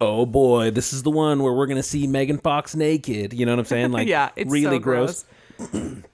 Oh 0.00 0.26
boy, 0.26 0.70
this 0.70 0.92
is 0.92 1.02
the 1.02 1.10
one 1.10 1.42
where 1.42 1.52
we're 1.52 1.66
gonna 1.66 1.82
see 1.82 2.06
Megan 2.06 2.38
Fox 2.38 2.76
naked. 2.76 3.32
You 3.32 3.44
know 3.44 3.50
what 3.50 3.58
I'm 3.58 3.64
saying? 3.64 3.90
Like, 3.98 4.06
yeah, 4.06 4.30
it's 4.36 4.48
really 4.48 4.76
so 4.76 4.78
gross. 4.78 5.24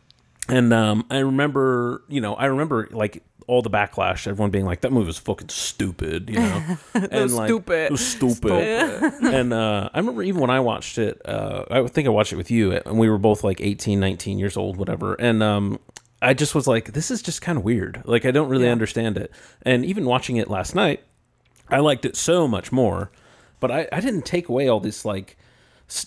And 0.49 0.73
um, 0.75 1.07
I 1.11 1.19
remember, 1.19 2.03
you 2.09 2.21
know, 2.21 2.35
I 2.35 2.47
remember 2.47 2.89
like 2.93 3.23
all 3.47 3.63
the 3.63 3.71
backlash, 3.71 4.27
everyone 4.27 4.51
being 4.51 4.65
like, 4.67 4.83
"That 4.83 4.93
movie 4.93 5.07
was 5.07 5.19
fucking 5.19 5.49
stupid," 5.49 6.31
you 6.31 6.39
know, 6.39 6.79
and 6.95 7.13
was 7.13 7.35
stupid. 7.35 7.87
It 7.87 7.93
was 7.93 8.07
stupid. 8.07 8.53
and 9.23 9.53
uh, 9.53 9.89
I 9.93 9.99
remember 9.99 10.23
even 10.23 10.41
when 10.41 10.51
I 10.51 10.61
watched 10.61 10.99
it, 10.99 11.21
uh, 11.25 11.65
I 11.71 11.87
think 11.87 12.07
I 12.07 12.11
watched 12.11 12.33
it 12.33 12.37
with 12.37 12.51
you, 12.51 12.73
and 12.73 12.99
we 12.99 13.09
were 13.09 13.19
both 13.19 13.43
like 13.43 13.61
18, 13.61 14.01
19 14.01 14.39
years 14.39 14.57
old, 14.57 14.77
whatever. 14.77 15.15
And 15.15 15.43
um, 15.43 15.79
I 16.25 16.35
just 16.35 16.55
was 16.55 16.67
like, 16.67 16.93
"This 16.93 17.11
is 17.11 17.23
just 17.23 17.41
kind 17.43 17.59
of 17.59 17.65
weird. 17.65 18.03
Like, 18.05 18.25
I 18.25 18.31
don't 18.31 18.49
really 18.49 18.69
understand 18.69 19.17
it." 19.19 19.31
And 19.63 19.85
even 19.85 20.05
watching 20.07 20.37
it 20.37 20.49
last 20.49 20.75
night, 20.75 21.01
I 21.69 21.79
liked 21.79 22.05
it 22.05 22.17
so 22.17 22.49
much 22.49 22.73
more, 22.73 23.11
but 23.61 23.71
I, 23.71 23.89
I 23.93 24.01
didn't 24.01 24.25
take 24.25 24.49
away 24.49 24.69
all 24.69 24.81
this 24.81 25.05
like 25.05 25.37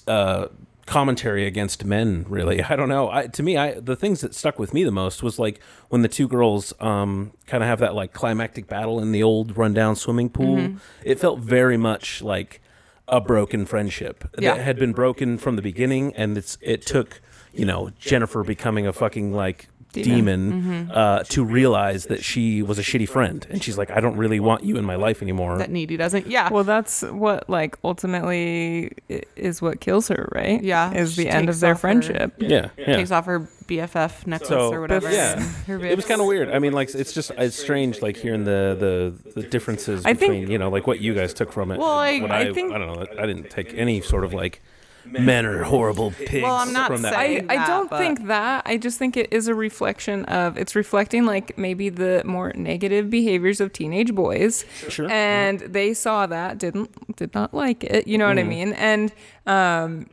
uh, 0.07 0.47
commentary 0.85 1.45
against 1.45 1.85
men. 1.85 2.25
Really, 2.27 2.61
I 2.71 2.75
don't 2.75 2.89
know. 2.89 3.09
I, 3.09 3.27
to 3.27 3.43
me, 3.43 3.57
I 3.57 3.79
the 3.79 3.95
things 3.95 4.21
that 4.21 4.33
stuck 4.35 4.57
with 4.59 4.73
me 4.73 4.83
the 4.83 4.91
most 4.91 5.21
was 5.23 5.37
like 5.39 5.59
when 5.89 6.01
the 6.01 6.07
two 6.07 6.27
girls 6.27 6.73
um, 6.79 7.31
kind 7.45 7.63
of 7.63 7.69
have 7.69 7.79
that 7.79 7.93
like 7.95 8.13
climactic 8.13 8.67
battle 8.67 8.99
in 8.99 9.11
the 9.11 9.23
old 9.23 9.57
rundown 9.57 9.95
swimming 9.95 10.29
pool. 10.29 10.75
It 11.03 11.19
felt 11.19 11.39
very 11.39 11.77
much 11.77 12.21
like 12.21 12.61
a 13.07 13.21
broken 13.21 13.65
friendship 13.65 14.27
Yeah. 14.37 14.55
that 14.55 14.63
had 14.63 14.77
been 14.77 14.91
broken 14.93 15.37
from 15.37 15.55
the 15.55 15.61
beginning, 15.61 16.13
and 16.15 16.37
it's 16.37 16.57
it 16.61 16.85
took 16.85 17.21
you 17.53 17.65
know 17.65 17.91
Jennifer 17.99 18.43
becoming 18.43 18.85
a 18.85 18.93
fucking 18.93 19.31
like 19.33 19.69
demon, 19.93 20.91
uh, 20.91 21.23
to 21.23 21.43
realize 21.43 22.05
that 22.07 22.23
she 22.23 22.61
was 22.61 22.77
a 22.77 22.83
shitty 22.83 23.07
friend, 23.09 23.45
and 23.49 23.63
she's 23.63 23.77
like, 23.77 23.89
I 23.91 23.99
don't 23.99 24.17
really 24.17 24.39
want 24.39 24.63
you 24.63 24.77
in 24.77 24.85
my 24.85 24.95
life 24.95 25.21
anymore. 25.21 25.57
That 25.57 25.71
Needy 25.71 25.97
doesn't. 25.97 26.27
Yeah. 26.27 26.49
Well, 26.51 26.63
that's 26.63 27.01
what 27.03 27.49
like 27.49 27.77
ultimately 27.83 28.91
is 29.35 29.61
what 29.61 29.79
kills 29.79 30.07
her, 30.09 30.29
right? 30.33 30.61
Yeah, 30.61 30.93
is 30.93 31.15
the 31.15 31.23
she 31.23 31.29
end 31.29 31.49
of 31.49 31.59
their 31.59 31.71
off 31.71 31.77
her- 31.77 31.81
friendship. 31.81 32.33
yeah, 32.39 32.69
yeah. 32.77 32.95
takes 32.97 33.11
off 33.11 33.25
her 33.25 33.41
BFF 33.67 34.25
necklace 34.27 34.49
So, 34.49 34.71
or 34.71 34.81
whatever. 34.81 35.11
yeah. 35.11 35.43
It 35.67 35.95
was 35.95 36.05
kind 36.05 36.21
of 36.21 36.27
weird. 36.27 36.49
I 36.49 36.59
mean, 36.59 36.73
like 36.73 36.93
it's 36.93 37.13
just 37.13 37.31
it's 37.31 37.55
strange, 37.57 38.01
like 38.01 38.17
hearing 38.17 38.43
the 38.43 39.13
the, 39.33 39.41
the 39.41 39.47
differences 39.47 40.05
I 40.05 40.13
think- 40.13 40.31
between 40.33 40.51
you 40.51 40.57
know 40.57 40.69
like 40.69 40.87
what 40.87 40.99
you 41.01 41.13
guys 41.13 41.33
took 41.33 41.51
from 41.51 41.71
it. 41.71 41.79
Well, 41.79 41.89
I- 41.89 42.09
and 42.09 42.21
what 42.23 42.31
I 42.31 42.53
think- 42.53 42.73
I 42.73 42.77
don't 42.77 42.87
know. 42.93 43.05
I 43.21 43.25
didn't 43.25 43.49
take 43.49 43.73
any 43.73 44.01
sort 44.01 44.23
of 44.23 44.33
like 44.33 44.61
men 45.11 45.45
are 45.45 45.63
horrible 45.63 46.11
pigs. 46.11 46.43
Well, 46.43 46.55
I'm 46.55 46.73
not 46.73 46.87
from 46.91 47.01
that. 47.03 47.13
saying- 47.13 47.49
I, 47.49 47.57
I 47.63 47.67
don't 47.67 47.89
but- 47.89 47.99
think 47.99 48.27
that. 48.27 48.63
I 48.65 48.77
just 48.77 48.97
think 48.99 49.17
it 49.17 49.31
is 49.31 49.47
a 49.47 49.55
reflection 49.55 50.25
of 50.25 50.57
it's 50.57 50.75
reflecting 50.75 51.25
like 51.25 51.57
maybe 51.57 51.89
the 51.89 52.21
more 52.25 52.51
negative 52.55 53.09
behaviors 53.09 53.59
of 53.61 53.73
teenage 53.73 54.13
boys. 54.13 54.65
Sure. 54.89 55.09
And 55.09 55.59
they 55.61 55.93
saw 55.93 56.27
that, 56.27 56.57
didn't 56.57 57.15
did 57.15 57.33
not 57.33 57.53
like 57.53 57.83
it. 57.83 58.07
You 58.07 58.17
know 58.17 58.27
what 58.27 58.37
I 58.37 58.41
Mm-hmm. 58.41 58.49
mean? 58.49 58.73
And 58.73 59.13
um 59.45 60.07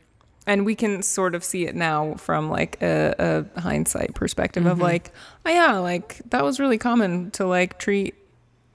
and 0.47 0.63
we 0.63 0.75
can 0.75 1.01
sort 1.01 1.33
of 1.33 1.43
see 1.43 1.65
it 1.65 1.75
now 1.75 2.13
from 2.15 2.49
like 2.51 2.77
a, 2.81 3.45
a 3.55 3.59
hindsight 3.61 4.13
perspective 4.13 4.67
of 4.67 4.77
like, 4.79 5.11
oh 5.45 5.49
yeah, 5.49 5.77
like 5.79 6.21
that 6.29 6.43
was 6.43 6.59
really 6.59 6.77
common 6.77 7.31
to 7.31 7.47
like 7.47 7.79
treat 7.79 8.13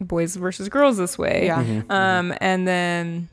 boys 0.01 0.35
versus 0.35 0.69
girls 0.69 0.97
this 0.97 1.17
way. 1.17 1.47
Yeah. 1.47 1.83
Um, 1.89 2.35
and 2.41 2.67
then, 2.67 3.29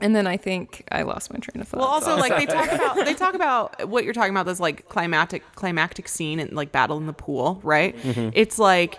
and 0.00 0.14
then 0.14 0.26
I 0.26 0.36
think 0.36 0.86
I 0.90 1.02
lost 1.02 1.32
my 1.32 1.38
train 1.38 1.60
of 1.62 1.68
thought. 1.68 1.80
Well, 1.80 1.88
also 1.88 2.14
so- 2.14 2.20
like 2.20 2.36
they 2.36 2.46
talk 2.46 2.72
about 2.72 2.96
they 2.96 3.14
talk 3.14 3.34
about 3.34 3.88
what 3.88 4.04
you're 4.04 4.14
talking 4.14 4.32
about 4.32 4.46
this 4.46 4.60
like 4.60 4.88
climactic 4.88 5.42
climactic 5.54 6.08
scene 6.08 6.40
and 6.40 6.52
like 6.52 6.72
battle 6.72 6.96
in 6.96 7.06
the 7.06 7.12
pool, 7.12 7.60
right? 7.62 7.96
Mm-hmm. 7.98 8.30
It's 8.32 8.58
like 8.58 8.98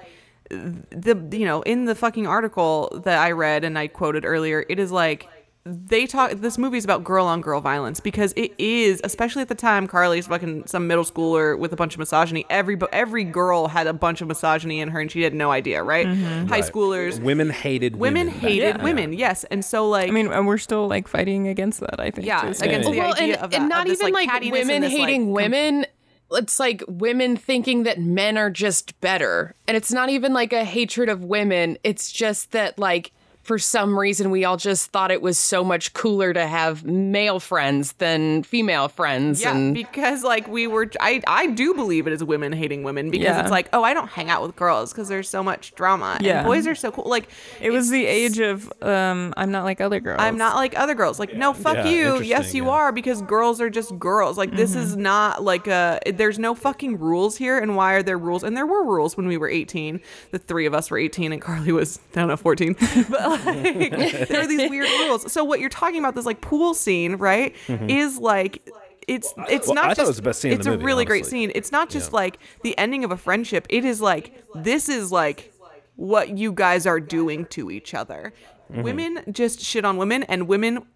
the 0.49 1.27
you 1.31 1.45
know 1.45 1.61
in 1.63 1.85
the 1.85 1.95
fucking 1.95 2.27
article 2.27 3.01
that 3.03 3.19
I 3.19 3.31
read 3.31 3.63
and 3.63 3.77
I 3.77 3.87
quoted 3.87 4.25
earlier, 4.25 4.65
it 4.69 4.79
is 4.79 4.91
like 4.91 5.27
they 5.67 6.05
talk 6.05 6.31
this 6.31 6.59
movie 6.59 6.77
is 6.77 6.85
about 6.85 7.03
girl 7.03 7.25
on 7.25 7.41
girl 7.41 7.59
violence 7.59 7.99
because 7.99 8.33
it 8.35 8.53
is 8.59 9.01
especially 9.03 9.41
at 9.41 9.47
the 9.47 9.55
time 9.55 9.87
Carly's 9.87 10.27
fucking 10.27 10.67
some 10.67 10.85
middle 10.85 11.03
schooler 11.03 11.57
with 11.57 11.73
a 11.73 11.75
bunch 11.75 11.95
of 11.95 11.99
misogyny 11.99 12.45
every 12.51 12.77
every 12.91 13.23
girl 13.23 13.67
had 13.67 13.87
a 13.87 13.93
bunch 13.93 14.21
of 14.21 14.27
misogyny 14.27 14.79
in 14.79 14.89
her 14.89 14.99
and 14.99 15.11
she 15.11 15.23
had 15.23 15.33
no 15.33 15.49
idea 15.49 15.81
right 15.81 16.05
mm-hmm. 16.05 16.45
high 16.45 16.59
Right. 16.59 16.63
schoolers 16.63 17.19
Women 17.19 17.49
hated 17.49 17.95
women 17.95 18.27
women. 18.27 18.39
hated 18.39 18.75
then. 18.75 18.83
women 18.83 19.13
yes 19.13 19.43
and 19.45 19.65
so 19.65 19.89
like 19.89 20.09
I 20.09 20.11
mean, 20.11 20.31
and 20.31 20.45
we're 20.45 20.59
still 20.59 20.87
like 20.87 21.07
fighting 21.07 21.47
against 21.47 21.79
that. 21.79 21.99
I 21.99 22.11
think. 22.11 22.27
Yeah, 22.27 22.41
to 22.41 22.47
this 22.47 22.61
against 22.61 22.87
day. 22.87 22.93
the 22.93 22.99
well, 22.99 23.13
idea 23.13 23.33
and, 23.35 23.43
of 23.43 23.51
that, 23.51 23.55
and 23.55 23.63
of 23.65 23.69
not 23.69 23.87
this, 23.87 23.99
even 23.99 24.13
like, 24.13 24.27
like, 24.27 24.43
women 24.43 24.69
and 24.69 24.83
this, 24.83 24.93
like, 24.93 25.01
hating 25.01 25.21
com- 25.25 25.31
women. 25.31 25.85
It's 26.31 26.59
like 26.59 26.83
women 26.87 27.37
thinking 27.37 27.83
that 27.83 27.99
men 27.99 28.37
are 28.37 28.49
just 28.49 28.99
better. 28.99 29.53
And 29.67 29.77
it's 29.77 29.91
not 29.91 30.09
even 30.09 30.33
like 30.33 30.53
a 30.53 30.63
hatred 30.63 31.09
of 31.09 31.23
women. 31.23 31.77
It's 31.83 32.11
just 32.11 32.51
that 32.51 32.77
like 32.79 33.11
for 33.45 33.57
some 33.59 33.97
reason 33.97 34.31
we 34.31 34.43
all 34.43 34.57
just 34.57 34.89
thought 34.91 35.11
it 35.11 35.21
was 35.21 35.37
so 35.37 35.63
much 35.63 35.93
cooler 35.93 36.33
to 36.33 36.45
have 36.47 36.83
male 36.83 37.39
friends 37.39 37.93
than 37.93 38.41
female 38.43 38.87
friends 38.89 39.41
Yeah, 39.41 39.55
and 39.55 39.73
because 39.73 40.23
like 40.23 40.47
we 40.47 40.65
were, 40.67 40.89
I 40.99 41.21
I 41.27 41.47
do 41.47 41.73
believe 41.75 42.07
it 42.07 42.13
is 42.13 42.23
women 42.23 42.51
hating 42.53 42.81
women 42.83 43.11
because 43.11 43.25
Yeah. 43.25 43.41
it's 43.41 43.51
like, 43.51 43.69
oh, 43.71 43.83
I 43.83 43.93
don't 43.93 44.09
hang 44.09 44.29
out 44.29 44.41
with 44.41 44.55
girls 44.55 44.91
because 44.91 45.07
there's 45.07 45.29
so 45.29 45.43
much 45.43 45.75
drama. 45.75 46.17
Yeah. 46.21 46.39
and 46.39 46.45
boys 46.47 46.65
are 46.67 46.75
so 46.75 46.91
cool. 46.91 47.05
Like 47.07 47.29
it 47.61 47.69
was 47.69 47.89
the 47.91 48.05
age 48.05 48.39
of 48.39 48.71
um, 48.81 49.33
I'm 49.37 49.51
not 49.51 49.63
like 49.63 49.79
other 49.79 49.99
girls. 49.99 50.17
I'm 50.19 50.37
not 50.37 50.55
like 50.55 50.77
other 50.77 50.95
girls. 50.95 51.19
Like, 51.19 51.35
no, 51.35 51.53
fuck 51.53 51.75
Yeah, 51.77 51.87
you. 51.89 52.21
Yes, 52.21 52.53
you 52.55 52.65
yeah. 52.65 52.71
are 52.71 52.91
because 52.91 53.21
girls 53.21 53.61
are 53.61 53.69
just 53.69 53.97
girls. 53.99 54.37
Like, 54.37 54.51
this 54.55 54.71
Mm-hmm. 54.71 54.79
is 54.83 54.97
not 54.97 55.43
like 55.43 55.67
a. 55.67 55.99
There's 56.11 56.39
no 56.39 56.55
fucking 56.55 56.97
rules 56.99 57.37
here. 57.37 57.59
And 57.59 57.75
why 57.75 57.93
are 57.93 58.01
there 58.03 58.17
rules? 58.17 58.43
And 58.43 58.57
there 58.57 58.65
were 58.65 58.83
rules 58.83 59.15
when 59.15 59.27
we 59.27 59.37
were 59.37 59.47
18. 59.49 60.01
The 60.31 60.39
three 60.39 60.65
of 60.65 60.73
us 60.73 60.89
were 60.89 60.97
18, 60.97 61.31
and 61.31 61.39
Carly 61.41 61.71
was 61.71 61.99
I 62.15 62.19
don't 62.21 62.27
know 62.29 62.35
14. 62.37 62.75
But 63.09 63.29
like, 63.29 63.34
there 64.29 64.41
are 64.41 64.47
these 64.47 64.69
weird 64.69 64.87
rules. 64.99 65.31
So 65.31 65.43
what 65.43 65.59
you're 65.59 65.69
talking 65.69 65.99
about, 65.99 66.15
this 66.15 66.25
like 66.25 66.41
pool 66.41 66.73
scene, 66.73 67.15
right, 67.15 67.55
is 67.67 68.17
like. 68.17 68.67
It's 69.07 69.31
it's 69.49 69.67
Well, 69.67 69.75
not 69.75 69.85
I 69.85 69.87
just 69.89 69.97
thought 69.99 70.05
it 70.05 70.07
was 70.07 70.15
the 70.15 70.21
best 70.23 70.41
scene 70.41 70.51
it's 70.53 70.65
the 70.65 70.71
a 70.71 70.73
movie, 70.73 70.85
really 70.85 71.05
great 71.05 71.27
scene. 71.27 71.51
It's 71.53 71.71
not 71.71 71.91
just 71.91 72.11
like 72.11 72.39
the 72.63 72.75
ending 72.75 73.03
of 73.03 73.11
a 73.11 73.17
friendship. 73.17 73.67
It 73.69 73.85
is 73.85 74.01
like 74.01 74.43
this 74.55 74.89
is 74.89 75.11
like 75.11 75.53
what 75.95 76.35
you 76.39 76.51
guys 76.51 76.87
are 76.87 76.99
doing 76.99 77.45
to 77.47 77.69
each 77.69 77.93
other. 77.93 78.33
Mm-hmm. 78.71 78.81
Women 78.81 79.23
just 79.31 79.59
shit 79.61 79.85
on 79.85 79.97
women, 79.97 80.23
and 80.23 80.47
women 80.47 80.87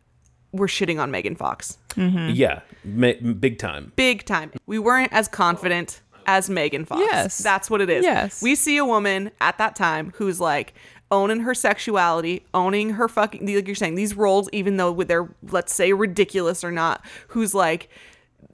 were 0.51 0.65
shitting 0.65 0.99
on 0.99 1.11
Megan 1.11 1.35
Fox. 1.35 1.77
Yeah, 1.95 2.61
ma- 2.83 3.13
big 3.39 3.59
time. 3.59 3.91
Big 3.95 4.25
time. 4.25 4.53
We 4.65 4.79
weren't 4.79 5.13
as 5.13 5.27
confident 5.27 6.01
as 6.25 6.49
Megan 6.49 6.85
Fox. 6.85 7.01
Yes. 7.01 7.37
That's 7.37 7.69
what 7.69 7.79
it 7.79 7.91
is. 7.91 8.03
Yes. 8.03 8.41
We 8.41 8.55
see 8.55 8.77
a 8.77 8.85
woman 8.85 9.29
at 9.39 9.59
that 9.59 9.75
time 9.75 10.13
who's 10.15 10.39
like 10.39 10.73
owning 11.11 11.41
her 11.41 11.53
sexuality, 11.53 12.45
owning 12.53 12.91
her 12.91 13.07
fucking, 13.07 13.53
like 13.53 13.67
you're 13.67 13.75
saying, 13.75 13.95
these 13.95 14.15
roles, 14.15 14.49
even 14.53 14.77
though 14.77 14.93
they're, 14.93 15.29
let's 15.49 15.73
say, 15.73 15.93
ridiculous 15.93 16.63
or 16.63 16.71
not, 16.71 17.03
who's 17.29 17.53
like, 17.53 17.89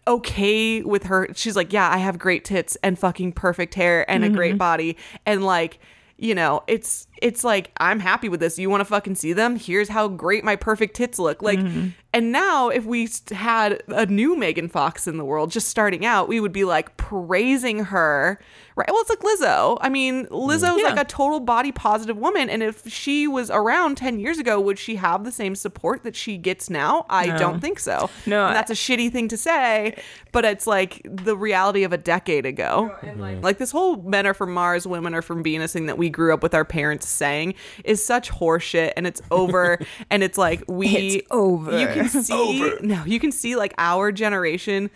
okay 0.07 0.81
with 0.81 1.03
her. 1.03 1.27
She's 1.33 1.55
like, 1.55 1.73
yeah, 1.73 1.89
I 1.89 1.97
have 1.97 2.19
great 2.19 2.45
tits 2.45 2.77
and 2.83 2.97
fucking 2.97 3.33
perfect 3.33 3.73
hair 3.73 4.09
and 4.09 4.23
a 4.23 4.29
great 4.29 4.51
mm-hmm. 4.51 4.57
body. 4.57 4.97
And 5.25 5.43
like, 5.43 5.79
you 6.17 6.33
know, 6.33 6.63
it's 6.67 7.07
it's 7.21 7.43
like 7.43 7.71
I'm 7.77 7.99
happy 7.99 8.29
with 8.29 8.39
this. 8.39 8.57
You 8.57 8.69
want 8.69 8.81
to 8.81 8.85
fucking 8.85 9.15
see 9.15 9.33
them? 9.33 9.57
Here's 9.57 9.89
how 9.89 10.07
great 10.07 10.43
my 10.43 10.55
perfect 10.55 10.95
tits 10.95 11.19
look. 11.19 11.41
Like, 11.41 11.59
mm-hmm. 11.59 11.89
And 12.15 12.31
now 12.31 12.69
if 12.69 12.85
we 12.85 13.07
had 13.31 13.83
a 13.89 14.05
new 14.07 14.35
Megan 14.35 14.69
Fox 14.69 15.05
in 15.07 15.17
the 15.17 15.25
world 15.25 15.51
just 15.51 15.67
starting 15.67 16.03
out, 16.05 16.27
we 16.27 16.39
would 16.39 16.51
be 16.53 16.63
like 16.63 16.97
praising 16.97 17.83
her. 17.85 18.39
Right? 18.77 18.89
Well, 18.91 18.99
it's 18.99 19.09
like 19.09 19.19
Lizzo. 19.19 19.77
I 19.79 19.87
mean, 19.87 20.25
Lizzo's 20.25 20.81
Yeah. 20.81 20.89
like 20.89 20.99
a 20.99 21.05
total 21.05 21.39
body 21.39 21.71
positive 21.71 22.17
woman, 22.17 22.49
and 22.49 22.61
if 22.61 22.85
she 22.91 23.25
was 23.25 23.49
around 23.49 23.95
ten 23.95 24.19
years 24.19 24.37
ago, 24.37 24.59
would 24.59 24.77
she 24.77 24.97
have 24.97 25.23
the 25.23 25.31
same 25.31 25.55
support 25.55 26.03
that 26.03 26.13
she 26.13 26.35
gets 26.37 26.69
now? 26.69 27.05
I 27.09 27.27
No. 27.27 27.37
don't 27.37 27.59
think 27.61 27.79
so. 27.79 28.09
No, 28.25 28.47
And 28.47 28.55
that's 28.55 28.69
a 28.71 28.73
shitty 28.73 29.13
thing 29.13 29.29
to 29.29 29.37
say, 29.37 29.95
but 30.33 30.43
it's 30.43 30.67
like 30.67 31.01
the 31.09 31.37
reality 31.37 31.83
of 31.83 31.93
a 31.93 31.97
decade 31.97 32.45
ago. 32.45 32.91
Mm-hmm. 33.01 33.41
Like 33.41 33.59
this 33.59 33.71
whole 33.71 33.95
men 34.01 34.27
are 34.27 34.33
from 34.33 34.53
Mars, 34.53 34.85
women 34.85 35.13
are 35.15 35.21
from 35.21 35.41
Venus 35.41 35.71
thing 35.71 35.85
that 35.85 35.97
we 35.97 36.09
grew 36.09 36.33
up 36.33 36.43
with 36.43 36.53
our 36.53 36.65
parents 36.65 37.07
saying 37.07 37.53
is 37.85 38.03
such 38.05 38.29
horseshit 38.29 38.91
and 38.97 39.07
it's 39.07 39.21
over 39.31 39.79
and 40.09 40.21
it's 40.21 40.37
like 40.37 40.63
we 40.67 40.87
It's 40.89 41.27
over. 41.31 41.79
You 41.79 41.87
can 41.87 42.04
see 42.23 42.73
no, 42.81 43.03
you 43.05 43.19
can 43.19 43.31
see 43.31 43.55
like 43.55 43.73
our 43.77 44.11
generation 44.11 44.89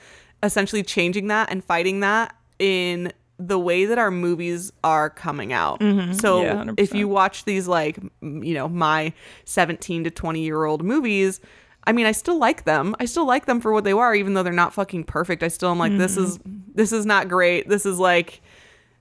essentially 0.44 0.84
changing 0.84 1.28
that 1.28 1.52
and 1.52 1.64
fighting 1.64 2.00
that 2.00 2.36
in 2.60 3.12
the 3.38 3.58
way 3.58 3.86
that 3.86 3.98
our 3.98 4.12
movies 4.12 4.72
are 4.84 5.10
coming 5.10 5.54
out. 5.54 5.80
So 5.80 5.86
Mm-hmm. 5.86 6.70
Yeah, 6.70 6.74
if 6.78 6.94
you 6.94 7.08
watch 7.08 7.46
these 7.46 7.68
like 7.68 7.98
you 8.22 8.54
know 8.54 8.68
my 8.68 9.14
17 9.46 10.04
to 10.04 10.12
20 10.12 10.42
year 10.42 10.66
old 10.66 10.84
movies 10.84 11.40
i 11.86 11.94
mean 11.94 12.06
i 12.06 12.12
still 12.12 12.38
like 12.38 12.66
them. 12.66 12.96
I 13.00 13.06
still 13.06 13.26
like 13.26 13.46
them 13.46 13.62
for 13.62 13.72
what 13.72 13.86
they 13.86 13.94
are 13.94 14.14
even 14.14 14.34
though 14.34 14.44
they're 14.44 14.52
not 14.54 14.74
fucking 14.74 15.06
perfect. 15.06 15.42
I 15.44 15.48
still 15.48 15.72
am 15.72 15.80
like 15.80 15.98
this 15.98 16.18
is 16.18 16.40
this 16.76 16.92
is 16.92 17.06
not 17.06 17.30
great. 17.30 17.70
This 17.70 17.86
is 17.86 17.98
like 17.98 18.42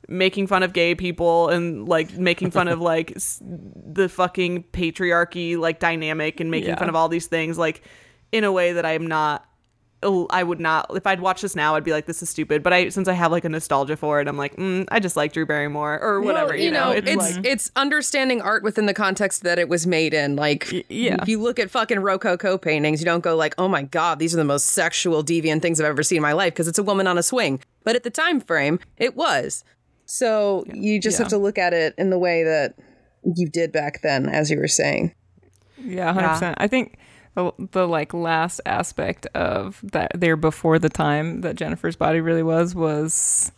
making 0.09 0.47
fun 0.47 0.63
of 0.63 0.73
gay 0.73 0.95
people 0.95 1.49
and 1.51 1.87
like 1.89 2.17
making 2.17 2.51
fun 2.51 2.67
of 2.67 2.81
like 2.81 3.13
s- 3.15 3.43
the 3.45 4.09
fucking 4.09 4.63
patriarchy 4.73 5.57
like 5.59 5.79
dynamic 5.79 6.41
and 6.41 6.51
making 6.51 6.71
Yeah. 6.71 6.79
fun 6.79 6.89
of 6.89 6.97
all 6.97 7.09
these 7.09 7.27
things 7.27 7.59
like 7.59 7.83
in 8.33 8.43
a 8.43 8.51
way 8.51 8.73
that 8.73 8.87
i'm 8.87 9.07
not 9.07 9.45
I 10.01 10.45
would 10.45 10.61
not 10.61 10.95
if 10.95 11.09
I'd 11.09 11.19
watch 11.19 11.43
this 11.43 11.57
now 11.57 11.75
I'd 11.75 11.83
be 11.83 11.91
like 11.91 12.07
this 12.07 12.23
is 12.23 12.31
stupid 12.31 12.63
but 12.63 12.73
I 12.73 12.89
since 12.91 13.09
I 13.09 13.15
have 13.15 13.33
like 13.33 13.45
a 13.45 13.49
nostalgia 13.49 13.97
for 13.97 14.21
it 14.21 14.29
I'm 14.29 14.37
like 14.37 14.55
mm, 14.55 14.87
I 14.93 15.01
just 15.01 15.17
like 15.17 15.33
Drew 15.33 15.45
Barrymore 15.45 15.99
or 16.01 16.21
whatever 16.21 16.51
Well, 16.51 16.61
you, 16.61 16.71
know, 16.71 16.93
it's 16.93 17.11
it's, 17.11 17.37
it's, 17.43 17.67
like 17.67 17.73
understanding 17.83 18.41
art 18.41 18.63
within 18.63 18.87
the 18.87 18.95
context 18.95 19.43
that 19.43 19.59
it 19.59 19.69
was 19.69 19.89
made 19.89 20.15
in. 20.15 20.37
Like, 20.37 20.71
yeah. 20.89 21.17
if 21.21 21.29
you 21.29 21.41
look 21.43 21.59
at 21.59 21.69
fucking 21.69 21.99
Rococo 21.99 22.59
paintings, 22.59 23.01
you 23.01 23.07
don't 23.07 23.25
go 23.25 23.35
like, 23.35 23.57
"Oh 23.59 23.67
my 23.67 23.83
god, 23.83 24.21
these 24.21 24.33
are 24.35 24.37
the 24.37 24.45
most 24.45 24.67
sexual, 24.67 25.25
deviant 25.25 25.63
things 25.63 25.81
I've 25.81 25.87
ever 25.87 26.05
seen 26.05 26.19
in 26.19 26.23
my 26.23 26.33
life," 26.33 26.53
because 26.55 26.69
it's 26.69 26.79
a 26.79 26.85
woman 26.85 27.09
on 27.09 27.19
a 27.19 27.23
swing. 27.25 27.59
But 27.83 27.97
at 27.97 28.05
the 28.05 28.11
time 28.11 28.41
frame, 28.41 28.79
it 28.99 29.17
was. 29.17 29.65
So 30.11 30.65
you 30.73 30.99
just 30.99 31.19
Yeah. 31.19 31.25
have 31.25 31.31
to 31.31 31.39
look 31.39 31.59
at 31.59 31.75
it 31.75 31.95
in 31.99 32.09
the 32.09 32.19
way 32.19 32.43
that 32.43 32.75
you 33.37 33.47
did 33.47 33.73
back 33.73 34.01
then, 34.01 34.27
as 34.27 34.51
you 34.51 34.59
were 34.59 34.67
saying. 34.67 35.13
Yeah, 35.77 36.13
hundred 36.15 36.29
percent. 36.31 36.57
I 36.59 36.67
think 36.67 36.97
the, 37.35 37.53
the 37.73 37.87
like 37.87 38.15
last 38.15 38.61
aspect 38.65 39.27
of 39.35 39.81
that 39.93 40.11
there 40.15 40.35
before 40.37 40.79
the 40.79 40.89
time 40.89 41.43
that 41.43 41.57
Jennifer's 41.57 41.95
body 41.95 42.21
really 42.21 42.43
was 42.43 42.75
was 42.75 43.53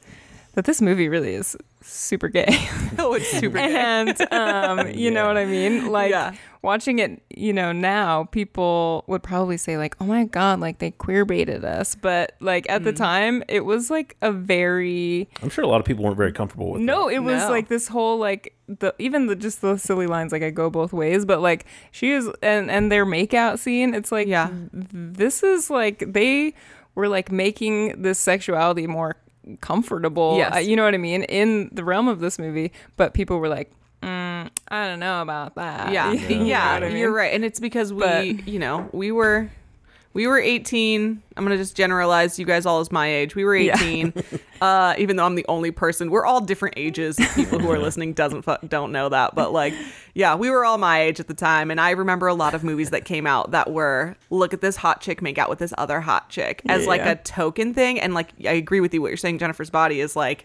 that 0.61 0.66
this 0.66 0.83
movie 0.83 1.09
really 1.09 1.33
is 1.35 1.57
super 1.81 2.29
gay. 2.29 2.46
oh 2.99 3.14
it's 3.14 3.31
super 3.31 3.57
gay. 3.57 3.75
and 3.75 4.20
um, 4.31 4.90
you 4.90 5.11
know 5.11 5.27
what 5.27 5.38
I 5.38 5.46
mean? 5.46 5.87
Like 5.90 6.11
Yeah. 6.11 6.35
watching 6.61 6.99
it, 6.99 7.23
you 7.35 7.55
know, 7.55 7.73
now 7.73 8.25
people 8.25 9.05
would 9.07 9.23
probably 9.23 9.57
say 9.57 9.79
like, 9.79 9.96
"Oh 10.03 10.05
my 10.05 10.25
god, 10.25 10.61
like 10.61 10.81
they 10.81 10.90
queer 10.90 11.25
baited 11.25 11.64
us," 11.64 11.94
but 11.94 12.33
like 12.40 12.68
at 12.68 12.83
Mm. 12.83 12.85
the 12.85 12.92
time, 12.92 13.42
it 13.49 13.64
was 13.64 13.88
like 13.90 14.16
a 14.20 14.31
very 14.33 15.31
I'm 15.42 15.49
sure 15.49 15.64
a 15.64 15.66
lot 15.66 15.81
of 15.81 15.87
people 15.87 16.05
weren't 16.05 16.18
very 16.18 16.33
comfortable 16.33 16.73
with 16.73 16.83
no, 16.83 17.09
that. 17.09 17.14
it 17.14 17.20
was 17.20 17.40
No. 17.44 17.49
like 17.51 17.68
this 17.68 17.88
whole 17.88 18.18
like 18.18 18.55
the 18.68 18.94
even 18.99 19.27
the 19.29 19.35
just 19.37 19.62
the 19.62 19.79
silly 19.79 20.07
lines 20.07 20.31
like 20.31 20.42
I 20.42 20.51
go 20.51 20.68
both 20.68 20.92
ways, 20.92 21.25
but 21.25 21.40
like 21.40 21.64
she 21.90 22.11
is 22.11 22.29
and 22.42 22.70
and 22.70 22.92
their 22.92 23.07
makeout 23.07 23.59
scene, 23.59 23.94
it's 23.94 24.12
like 24.12 24.29
Yeah. 24.29 24.51
this 24.73 25.42
is 25.42 25.70
like 25.70 26.05
they 26.12 26.53
were 26.94 27.09
like 27.09 27.33
making 27.33 28.03
this 28.03 28.18
sexuality 28.18 28.87
more 28.87 29.16
comfortable. 29.61 30.37
Yes. 30.38 30.57
uh, 30.57 30.59
you 30.59 30.76
know 30.76 30.85
what 30.85 30.94
I 30.94 30.98
mean 30.98 31.22
in 31.24 31.70
the 31.72 31.85
realm 31.85 32.09
of 32.09 32.20
this 32.20 32.38
movie, 32.38 32.72
but 32.96 33.14
people 33.14 33.38
were 33.38 33.48
like, 33.48 33.70
mm, 34.03 34.48
I 34.68 34.87
don't 34.87 35.00
know 35.00 35.22
about 35.22 35.55
that. 35.57 35.92
yeah 35.92 36.12
You 36.29 36.38
know 36.38 36.44
yeah, 36.44 36.74
what 36.74 36.85
I 36.85 36.88
mean? 36.88 36.96
you're 36.98 37.12
right 37.12 37.33
and 37.35 37.44
it's 37.44 37.61
because 37.61 37.92
we 37.92 38.00
But- 38.00 38.48
you 38.48 38.59
know 38.59 38.88
we 38.92 39.12
were 39.12 39.50
we 40.12 40.27
were 40.27 40.38
18 40.38 41.23
i'm 41.37 41.44
gonna 41.44 41.57
just 41.57 41.77
generalize 41.77 42.38
you 42.38 42.44
guys 42.44 42.66
all 42.66 42.81
as 42.81 42.90
my 42.90 43.07
age. 43.07 43.35
We 43.37 43.44
were 43.44 43.55
Yeah. 43.57 43.77
18 43.77 44.12
uh 44.61 44.94
even 44.99 45.16
though 45.16 45.25
i'm 45.25 45.37
the 45.37 45.46
only 45.49 45.70
person 45.70 46.11
we're 46.11 46.25
all 46.27 46.40
different 46.40 46.75
ages. 46.77 47.18
People 47.35 47.59
who 47.61 47.70
are 47.70 47.79
listening 47.79 48.12
doesn't 48.12 48.42
fu- 48.42 48.57
don't 48.66 48.92
know 48.92 49.09
that 49.09 49.35
but 49.35 49.53
like 49.53 49.73
yeah 50.14 50.35
we 50.35 50.51
were 50.51 50.64
all 50.64 50.79
my 50.79 51.01
age 51.01 51.20
at 51.20 51.29
the 51.29 51.35
time 51.35 51.70
and 51.70 51.81
i 51.81 51.90
remember 51.90 52.27
a 52.27 52.35
lot 52.35 52.55
of 52.55 52.64
movies 52.64 52.90
that 52.90 53.05
came 53.05 53.27
out 53.27 53.53
that 53.53 53.70
were 53.73 54.16
look 54.31 54.53
at 54.53 54.61
this 54.61 54.77
hot 54.77 55.01
chick 55.01 55.23
make 55.23 55.38
out 55.38 55.49
with 55.49 55.59
this 55.61 55.73
other 55.79 56.01
hot 56.01 56.29
chick 56.29 56.61
as 56.68 56.87
like 56.87 57.03
a 57.03 57.14
token 57.23 57.73
thing 57.73 58.01
and 58.01 58.12
like 58.14 58.31
i 58.46 58.53
agree 58.53 58.81
with 58.81 58.92
you 58.92 59.01
what 59.01 59.09
you're 59.09 59.16
saying 59.16 59.38
jennifer's 59.38 59.70
body 59.70 60.01
is 60.01 60.16
like 60.16 60.44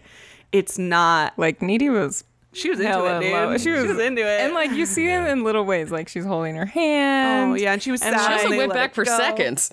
it's 0.52 0.78
not 0.78 1.36
Like 1.36 1.60
Needy 1.60 1.90
was 1.90 2.22
she 2.52 2.70
was 2.70 2.78
into 2.80 2.90
hella 2.90 3.18
it 3.18 3.20
dude 3.20 3.32
low. 3.32 3.58
she, 3.58 3.70
was, 3.70 3.98
into 3.98 4.22
it 4.22 4.40
and 4.40 4.54
like 4.54 4.70
you 4.72 4.86
see 4.86 5.06
it 5.08 5.26
in 5.28 5.44
little 5.44 5.64
ways, 5.64 5.90
like 5.90 6.08
she's 6.08 6.24
holding 6.24 6.54
her 6.56 6.66
hand. 6.66 7.52
oh 7.52 7.54
yeah 7.54 7.72
and 7.72 7.82
she 7.82 7.90
was 7.90 8.02
And 8.02 8.14
sad 8.18 8.26
She 8.26 8.32
also 8.34 8.46
and 8.48 8.56
went 8.56 8.72
back 8.72 8.94
for 8.94 9.04
go. 9.04 9.16
seconds. 9.16 9.72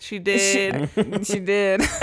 She 0.00 0.18
did. 0.18 0.90
she 1.26 1.38
did. 1.40 1.80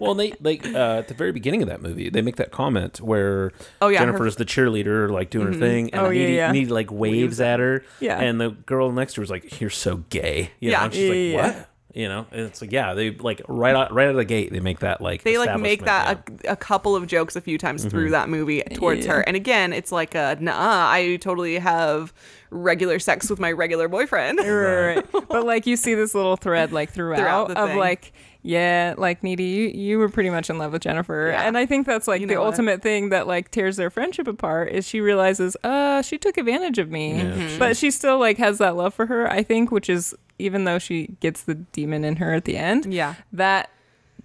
Well, 0.00 0.14
they 0.14 0.32
like 0.40 0.64
uh, 0.66 0.98
at 0.98 1.08
the 1.08 1.14
very 1.14 1.32
beginning 1.32 1.62
of 1.62 1.68
that 1.68 1.82
movie, 1.82 2.08
they 2.08 2.22
make 2.22 2.36
that 2.36 2.50
comment 2.52 3.00
where 3.00 3.52
Oh, 3.80 3.88
yeah, 3.88 3.98
her- 4.00 4.06
Jennifer's 4.06 4.36
the 4.36 4.44
cheerleader, 4.44 5.10
like 5.10 5.30
doing 5.30 5.48
her 5.48 5.54
thing, 5.54 5.90
and 5.92 6.00
Oh, 6.06 6.10
yeah, 6.10 6.20
Needy, 6.20 6.32
yeah. 6.34 6.52
Needy, 6.52 6.70
like 6.70 6.90
waves 6.92 7.40
at 7.40 7.58
her, 7.60 7.84
Yeah. 8.00 8.20
and 8.20 8.40
the 8.40 8.50
girl 8.50 8.92
next 8.92 9.14
to 9.14 9.20
her 9.20 9.24
is 9.24 9.30
like, 9.30 9.60
"You're 9.60 9.70
so 9.70 9.98
gay," 10.10 10.50
you 10.60 10.70
Yeah. 10.70 10.78
know? 10.78 10.84
And 10.84 10.94
she's 10.94 11.08
like, 11.08 11.16
Yeah, 11.16 11.22
yeah, 11.22 11.58
"What?" 11.58 11.68
You 11.98 12.06
know, 12.06 12.26
and 12.30 12.42
it's 12.42 12.60
like, 12.60 12.70
yeah, 12.70 12.94
they 12.94 13.10
like 13.10 13.42
right 13.48 13.74
out 13.74 13.92
right 13.92 14.04
out 14.04 14.10
of 14.10 14.16
the 14.16 14.24
gate, 14.24 14.52
they 14.52 14.60
make 14.60 14.78
that 14.78 15.00
like 15.00 15.24
they 15.24 15.36
like 15.36 15.58
make 15.58 15.84
that 15.84 16.22
yeah. 16.44 16.50
a, 16.50 16.52
a 16.52 16.56
couple 16.56 16.94
of 16.94 17.08
jokes 17.08 17.34
a 17.34 17.40
few 17.40 17.58
times 17.58 17.84
through 17.84 18.04
mm-hmm. 18.04 18.12
that 18.12 18.28
movie 18.28 18.62
towards 18.74 19.04
Yeah. 19.04 19.14
her. 19.14 19.20
And 19.22 19.34
again, 19.34 19.72
it's 19.72 19.90
like 19.90 20.14
a 20.14 20.38
nah, 20.38 20.88
I 20.88 21.16
totally 21.16 21.58
have 21.58 22.12
regular 22.50 23.00
sex 23.00 23.28
with 23.28 23.40
my 23.40 23.50
regular 23.50 23.88
boyfriend. 23.88 24.38
right, 24.38 24.94
right. 24.94 25.06
But 25.28 25.44
like 25.44 25.66
you 25.66 25.76
see 25.76 25.94
this 25.94 26.14
little 26.14 26.36
thread 26.36 26.70
like 26.70 26.92
throughout, 26.92 27.18
Throughout 27.18 27.48
the 27.48 27.58
of 27.58 27.68
thing. 27.70 27.78
like, 27.78 28.12
yeah, 28.42 28.94
like 28.96 29.22
Needy, 29.22 29.42
you, 29.44 29.68
you 29.68 29.98
were 29.98 30.08
pretty 30.08 30.30
much 30.30 30.48
in 30.48 30.58
love 30.58 30.72
with 30.72 30.82
Jennifer. 30.82 31.30
Yeah. 31.32 31.42
And 31.42 31.58
I 31.58 31.66
think 31.66 31.86
that's 31.86 32.06
like 32.06 32.20
You 32.20 32.26
the 32.26 32.36
what? 32.36 32.46
ultimate 32.46 32.82
thing 32.82 33.08
that 33.10 33.26
like 33.26 33.50
tears 33.50 33.76
their 33.76 33.90
friendship 33.90 34.26
apart 34.28 34.70
is 34.72 34.86
she 34.86 35.00
realizes, 35.00 35.56
uh, 35.64 36.02
she 36.02 36.18
took 36.18 36.36
advantage 36.38 36.78
of 36.78 36.90
me. 36.90 37.14
Mm-hmm. 37.20 37.58
But 37.58 37.76
she 37.76 37.90
still 37.90 38.18
like 38.18 38.38
has 38.38 38.58
that 38.58 38.76
love 38.76 38.94
for 38.94 39.06
her, 39.06 39.30
I 39.30 39.42
think, 39.42 39.70
which 39.70 39.90
is 39.90 40.14
even 40.38 40.64
though 40.64 40.78
she 40.78 41.08
gets 41.20 41.42
the 41.42 41.54
demon 41.56 42.04
in 42.04 42.16
her 42.16 42.32
at 42.32 42.44
the 42.44 42.56
end, 42.56 42.92
Yeah. 42.92 43.16
that 43.32 43.70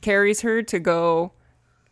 carries 0.01 0.41
her 0.41 0.61
to 0.61 0.79
go 0.79 1.31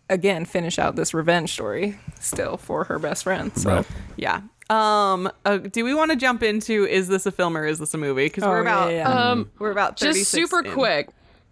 again 0.10 0.44
finish 0.46 0.78
out 0.78 0.96
this 0.98 1.14
revenge 1.14 1.54
story 1.54 1.98
still 2.20 2.58
for 2.58 2.84
her 2.84 3.00
best 3.00 3.24
friend. 3.24 3.52
So 3.58 3.70
Right. 3.78 3.86
Yeah. 4.18 4.42
Um. 4.70 5.30
Uh, 5.44 5.58
do 5.58 5.84
we 5.84 5.94
want 5.94 6.12
to 6.12 6.18
jump 6.18 6.44
into 6.44 6.86
is 6.86 7.08
this 7.10 7.26
a 7.26 7.32
film 7.32 7.58
or 7.58 7.66
is 7.66 7.80
this 7.80 7.94
a 7.94 7.98
movie? 7.98 8.26
Because 8.28 8.44
Oh, 8.44 8.50
we're 8.50 8.64
yeah, 8.64 8.84
about 8.86 8.94
yeah. 8.94 9.10
Um, 9.32 9.52
we're 9.60 9.72
about 9.72 10.00
36 10.00 10.18
just 10.20 10.32
super 10.32 10.66
in. 10.66 10.72
quick. 10.74 11.10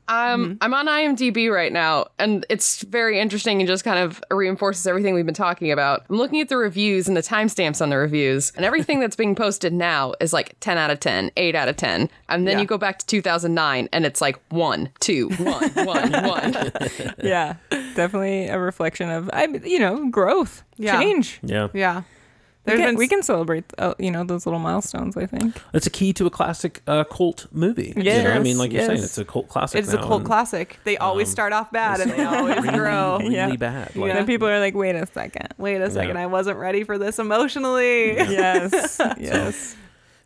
Um, 0.09 0.57
I'm 0.59 0.73
on 0.73 0.87
IMDb 0.87 1.51
right 1.53 1.71
now, 1.71 2.07
and 2.17 2.45
it's 2.49 2.81
very 2.81 3.19
interesting 3.19 3.61
and 3.61 3.67
just 3.67 3.83
kind 3.83 3.99
of 3.99 4.21
reinforces 4.31 4.85
everything 4.87 5.13
we've 5.13 5.25
been 5.25 5.35
talking 5.35 5.71
about. 5.71 6.03
I'm 6.09 6.17
looking 6.17 6.41
at 6.41 6.49
the 6.49 6.57
reviews 6.57 7.07
and 7.07 7.15
the 7.15 7.21
timestamps 7.21 7.79
on 7.81 7.89
the 7.89 7.97
reviews, 7.97 8.51
and 8.55 8.65
everything 8.65 8.99
that's 8.99 9.15
being 9.15 9.35
posted 9.35 9.71
now 9.71 10.13
is 10.19 10.33
like 10.33 10.55
10 10.61 10.77
out 10.79 10.89
of 10.89 10.99
10, 10.99 11.29
8 11.37 11.53
out 11.55 11.69
of 11.69 11.77
10. 11.77 12.09
And 12.27 12.47
then 12.47 12.55
Yeah. 12.57 12.61
you 12.61 12.67
go 12.67 12.77
back 12.79 12.97
to 12.99 13.05
2009, 13.05 13.87
and 13.93 14.05
it's 14.05 14.19
like 14.19 14.39
1, 14.49 14.89
2, 14.99 15.29
1, 15.29 15.69
1, 15.85 16.11
1. 16.11 16.71
yeah, 17.23 17.55
definitely 17.95 18.47
a 18.47 18.57
reflection 18.59 19.09
of 19.11 19.29
I 19.31 19.45
you 19.63 19.77
know 19.79 20.09
growth, 20.09 20.63
Yeah. 20.77 20.99
change. 20.99 21.39
yeah. 21.43 21.67
Yeah. 21.73 22.01
We 22.65 22.73
can, 22.73 22.81
been 22.85 22.95
we 22.97 23.07
can 23.07 23.23
celebrate 23.23 23.63
uh, 23.79 23.95
you 23.97 24.11
know 24.11 24.23
those 24.23 24.45
little 24.45 24.59
milestones. 24.59 25.17
I 25.17 25.25
think. 25.25 25.59
It's 25.73 25.87
a 25.87 25.89
key 25.89 26.13
to 26.13 26.25
a 26.27 26.29
classic 26.29 26.81
uh, 26.87 27.03
cult 27.05 27.47
movie. 27.51 27.93
you 27.95 28.03
know? 28.03 28.31
I 28.31 28.39
mean, 28.39 28.57
like 28.59 28.71
you're 28.71 28.85
saying, 28.85 29.01
it's 29.03 29.17
a 29.17 29.25
cult 29.25 29.47
classic. 29.49 29.79
It's 29.79 29.91
a 29.93 29.97
cult 29.97 30.21
and 30.21 30.25
classic. 30.25 30.77
They 30.83 30.97
always 30.97 31.29
start 31.29 31.51
off 31.53 31.71
bad 31.71 31.99
and 32.01 32.11
they 32.11 32.23
always 32.23 32.57
Really, 32.57 32.77
grow. 32.77 33.17
really 33.19 33.33
Yeah. 33.35 33.55
bad. 33.55 33.91
And 33.93 34.01
Like, 34.03 34.13
then 34.13 34.25
people 34.27 34.47
are 34.47 34.59
like, 34.59 34.75
wait 34.75 34.95
a 34.95 35.07
second. 35.07 35.47
Wait 35.57 35.81
a 35.81 35.89
second, 35.89 36.15
Yeah. 36.17 36.21
I 36.23 36.25
wasn't 36.27 36.57
ready 36.59 36.83
for 36.83 36.97
this 36.99 37.17
emotionally. 37.17 38.17
Yes, 38.29 38.99
yes. 39.17 39.75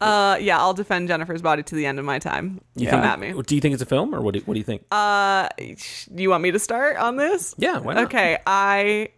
Uh, 0.01 0.37
yeah, 0.41 0.59
I'll 0.59 0.73
defend 0.73 1.07
Jennifer's 1.07 1.41
body 1.41 1.63
to 1.63 1.75
the 1.75 1.85
end 1.85 1.97
of 1.97 2.03
my 2.03 2.19
time. 2.19 2.59
you 2.75 2.89
Come 2.89 3.01
think, 3.01 3.11
at 3.13 3.19
me. 3.19 3.41
Do 3.41 3.55
you 3.55 3.61
think 3.61 3.71
it's 3.73 3.81
a 3.83 3.85
film, 3.85 4.13
or 4.13 4.19
what? 4.21 4.33
Do, 4.33 4.41
what 4.41 4.55
do 4.55 4.59
you 4.59 4.65
think? 4.65 4.83
Uh, 4.91 5.47
you 6.13 6.29
want 6.29 6.43
me 6.43 6.51
to 6.51 6.59
start 6.59 6.97
on 6.97 7.15
this? 7.15 7.55
yeah, 7.57 7.77
why 7.79 7.93
not? 7.93 8.03
Okay, 8.05 8.37
I. 8.45 9.09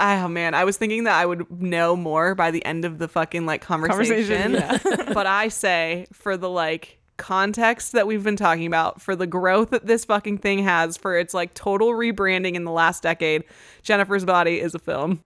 Oh 0.00 0.28
man, 0.28 0.54
I 0.54 0.64
was 0.64 0.78
thinking 0.78 1.04
that 1.04 1.14
I 1.14 1.26
would 1.26 1.50
know 1.60 1.94
more 1.94 2.34
by 2.34 2.50
the 2.50 2.64
end 2.64 2.86
of 2.86 2.98
the 2.98 3.06
fucking 3.06 3.44
like 3.44 3.60
conversation. 3.60 4.56
Conversation, 4.56 5.06
but 5.14 5.26
I 5.26 5.48
say 5.48 6.06
for 6.10 6.38
the 6.38 6.48
like 6.48 7.00
context 7.18 7.92
that 7.92 8.06
we've 8.06 8.24
been 8.24 8.36
talking 8.36 8.66
about, 8.66 9.02
for 9.02 9.14
the 9.14 9.26
growth 9.26 9.70
that 9.70 9.86
this 9.86 10.06
fucking 10.06 10.38
thing 10.38 10.60
has, 10.64 10.96
for 10.96 11.18
its 11.18 11.34
like 11.34 11.52
total 11.52 11.90
rebranding 11.90 12.54
in 12.54 12.64
the 12.64 12.70
last 12.70 13.02
decade, 13.02 13.44
Jennifer's 13.82 14.24
Body 14.24 14.58
is 14.58 14.74
a 14.74 14.78
film. 14.78 15.22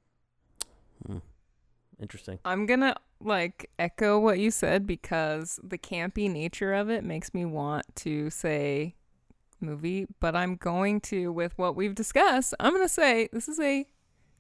Hmm. 1.07 1.19
Interesting. 2.01 2.41
I'm 2.45 2.67
gonna 2.67 2.97
like 3.21 3.71
echo 3.79 4.19
what 4.19 4.41
you 4.41 4.51
said 4.51 4.89
because 4.89 5.61
the 5.63 5.79
campy 5.79 6.29
nature 6.29 6.75
of 6.75 6.91
it 6.91 7.05
makes 7.05 7.33
me 7.33 7.45
want 7.45 7.87
to 7.95 8.29
say 8.29 8.97
movie, 9.61 10.07
but 10.19 10.35
I'm 10.35 10.57
going 10.57 11.01
to 11.03 11.33
with 11.33 11.57
what 11.57 11.77
we've 11.77 11.95
discussed. 11.95 12.55
I'm 12.59 12.73
gonna 12.73 12.89
say 12.89 13.29
this 13.33 13.49
is 13.49 13.61
a 13.61 13.87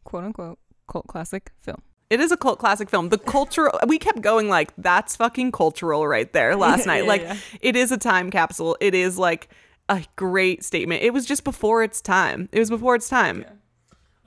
quote 0.05 0.25
unquote 0.25 0.59
cult 0.89 1.07
classic 1.07 1.53
film. 1.61 1.83
It 2.11 2.21
is 2.21 2.31
a 2.31 2.37
cult 2.37 2.59
classic 2.59 2.91
film. 2.91 3.09
The 3.09 3.19
cultural 3.19 3.79
we 3.87 3.99
kept 3.99 4.21
going 4.21 4.49
like 4.49 4.73
that's 4.79 5.17
fucking 5.17 5.53
cultural 5.53 6.07
right 6.07 6.33
there 6.33 6.55
last 6.67 6.81
Yeah, 6.81 6.87
night. 6.87 7.03
yeah, 7.05 7.09
like 7.09 7.23
yeah. 7.23 7.37
it 7.61 7.77
is 7.77 7.91
a 7.93 7.97
time 7.97 8.31
capsule. 8.31 8.77
It 8.81 8.95
is 8.95 9.19
like 9.19 9.49
a 9.89 10.03
great 10.17 10.65
statement. 10.65 11.03
It 11.03 11.13
was 11.13 11.27
just 11.27 11.45
before 11.45 11.83
its 11.83 12.01
time. 12.01 12.49
It 12.53 12.59
was 12.59 12.71
before 12.71 12.95
its 12.95 13.09
time. 13.09 13.45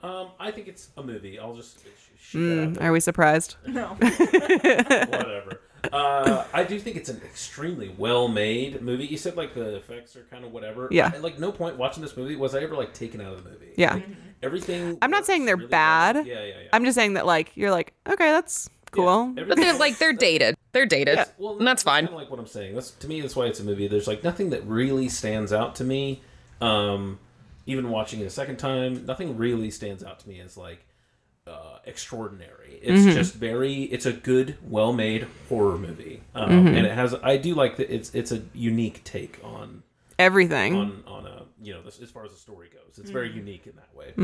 Um, 0.02 0.28
I 0.38 0.50
think 0.52 0.68
it's 0.68 0.90
a 0.96 1.02
movie. 1.02 1.38
I'll 1.38 1.54
just 1.56 1.80
sh- 1.80 1.88
shoot 2.20 2.48
that 2.56 2.62
out 2.62 2.72
Mm, 2.74 2.82
Are 2.82 2.92
we 2.92 3.00
surprised? 3.00 3.56
No. 3.66 3.96
Whatever. 3.98 5.60
Uh, 5.92 6.44
I 6.52 6.64
do 6.64 6.78
think 6.78 6.96
it's 6.96 7.08
an 7.08 7.20
extremely 7.24 7.88
well-made 7.96 8.82
movie. 8.82 9.06
You 9.06 9.16
said 9.16 9.36
like 9.36 9.54
the 9.54 9.76
effects 9.76 10.16
are 10.16 10.24
kind 10.24 10.44
of 10.44 10.52
whatever. 10.52 10.88
Yeah. 10.90 11.06
At, 11.14 11.22
like 11.22 11.38
no 11.38 11.52
point 11.52 11.76
watching 11.76 12.02
this 12.02 12.16
movie 12.16 12.36
was 12.36 12.54
I 12.54 12.60
ever 12.60 12.74
like 12.76 12.92
taken 12.94 13.20
out 13.20 13.32
of 13.32 13.44
the 13.44 13.50
movie. 13.50 13.72
Yeah. 13.76 13.94
Like, 13.94 14.06
everything. 14.42 14.98
I'm 15.02 15.10
not 15.10 15.26
saying 15.26 15.44
they're 15.46 15.56
really 15.56 15.68
bad. 15.68 16.16
well. 16.16 16.26
Yeah, 16.26 16.34
yeah, 16.40 16.46
yeah. 16.62 16.68
I'm 16.72 16.84
just 16.84 16.94
saying 16.94 17.14
that 17.14 17.26
like 17.26 17.56
you're 17.56 17.70
like, 17.70 17.92
okay, 18.08 18.30
that's 18.30 18.68
cool. 18.90 19.32
Yeah, 19.36 19.44
But 19.44 19.56
they're 19.58 19.78
like, 19.78 19.98
they're 19.98 20.12
dated. 20.12 20.56
They're 20.72 20.86
dated. 20.86 21.18
Well, 21.38 21.58
and 21.58 21.66
that's 21.66 21.82
fine. 21.82 22.04
Kind 22.04 22.14
of 22.14 22.20
like 22.20 22.30
what 22.30 22.40
I'm 22.40 22.46
saying. 22.46 22.74
That's 22.74 22.90
to 22.92 23.08
me. 23.08 23.20
That's 23.20 23.36
why 23.36 23.46
it's 23.46 23.60
a 23.60 23.64
movie. 23.64 23.88
There's 23.88 24.06
like 24.06 24.22
nothing 24.24 24.50
that 24.50 24.64
really 24.64 25.08
stands 25.08 25.52
out 25.52 25.74
to 25.76 25.84
me. 25.84 26.22
Um, 26.60 27.18
even 27.66 27.90
watching 27.90 28.20
it 28.20 28.24
a 28.24 28.30
second 28.30 28.56
time, 28.58 29.04
nothing 29.06 29.36
really 29.36 29.70
stands 29.70 30.02
out 30.02 30.18
to 30.20 30.28
me 30.28 30.40
as 30.40 30.56
like 30.56 30.84
uh, 31.46 31.78
extraordinary. 31.84 32.78
It's 32.82 33.02
Mm-hmm. 33.02 33.10
just 33.12 33.34
very. 33.34 33.82
It's 33.84 34.06
a 34.06 34.12
good, 34.12 34.56
well-made 34.62 35.26
horror 35.48 35.78
movie, 35.78 36.22
um, 36.34 36.50
Mm-hmm. 36.50 36.68
and 36.76 36.86
it 36.86 36.92
has. 36.92 37.14
I 37.22 37.36
do 37.36 37.54
like 37.54 37.76
that. 37.76 37.92
It's 37.94 38.14
it's 38.14 38.32
a 38.32 38.42
unique 38.54 39.02
take 39.04 39.38
on 39.44 39.82
Everything. 40.18 40.74
on 40.76 41.02
on 41.06 41.26
a 41.26 41.42
you 41.60 41.74
know 41.74 41.82
this, 41.82 42.00
as 42.00 42.10
far 42.10 42.24
as 42.24 42.30
the 42.32 42.38
story 42.38 42.68
goes. 42.72 42.80
It's 42.90 43.00
Mm-hmm. 43.00 43.12
very 43.12 43.30
unique 43.32 43.66
in 43.66 43.74
that 43.76 43.94
way. 43.94 44.14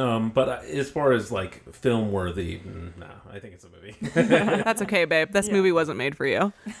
Um, 0.00 0.30
but 0.30 0.48
uh, 0.48 0.60
as 0.72 0.90
far 0.90 1.12
as 1.12 1.30
like 1.32 1.72
film 1.74 2.10
worthy, 2.12 2.58
mm, 2.58 2.96
nah, 2.98 3.06
I 3.30 3.38
think 3.38 3.54
it's 3.54 3.64
a 3.64 3.68
movie. 3.68 3.94
that's 4.62 4.82
okay, 4.82 5.04
babe. 5.04 5.32
This 5.32 5.48
movie 5.50 5.72
wasn't 5.72 5.98
made 5.98 6.16
for 6.16 6.26
you. 6.26 6.38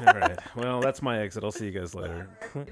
All 0.00 0.14
right. 0.14 0.38
Well, 0.56 0.80
that's 0.80 1.02
my 1.02 1.20
exit. 1.20 1.44
I'll 1.44 1.50
see 1.52 1.66
you 1.66 1.78
guys 1.78 1.94
later. 1.94 2.28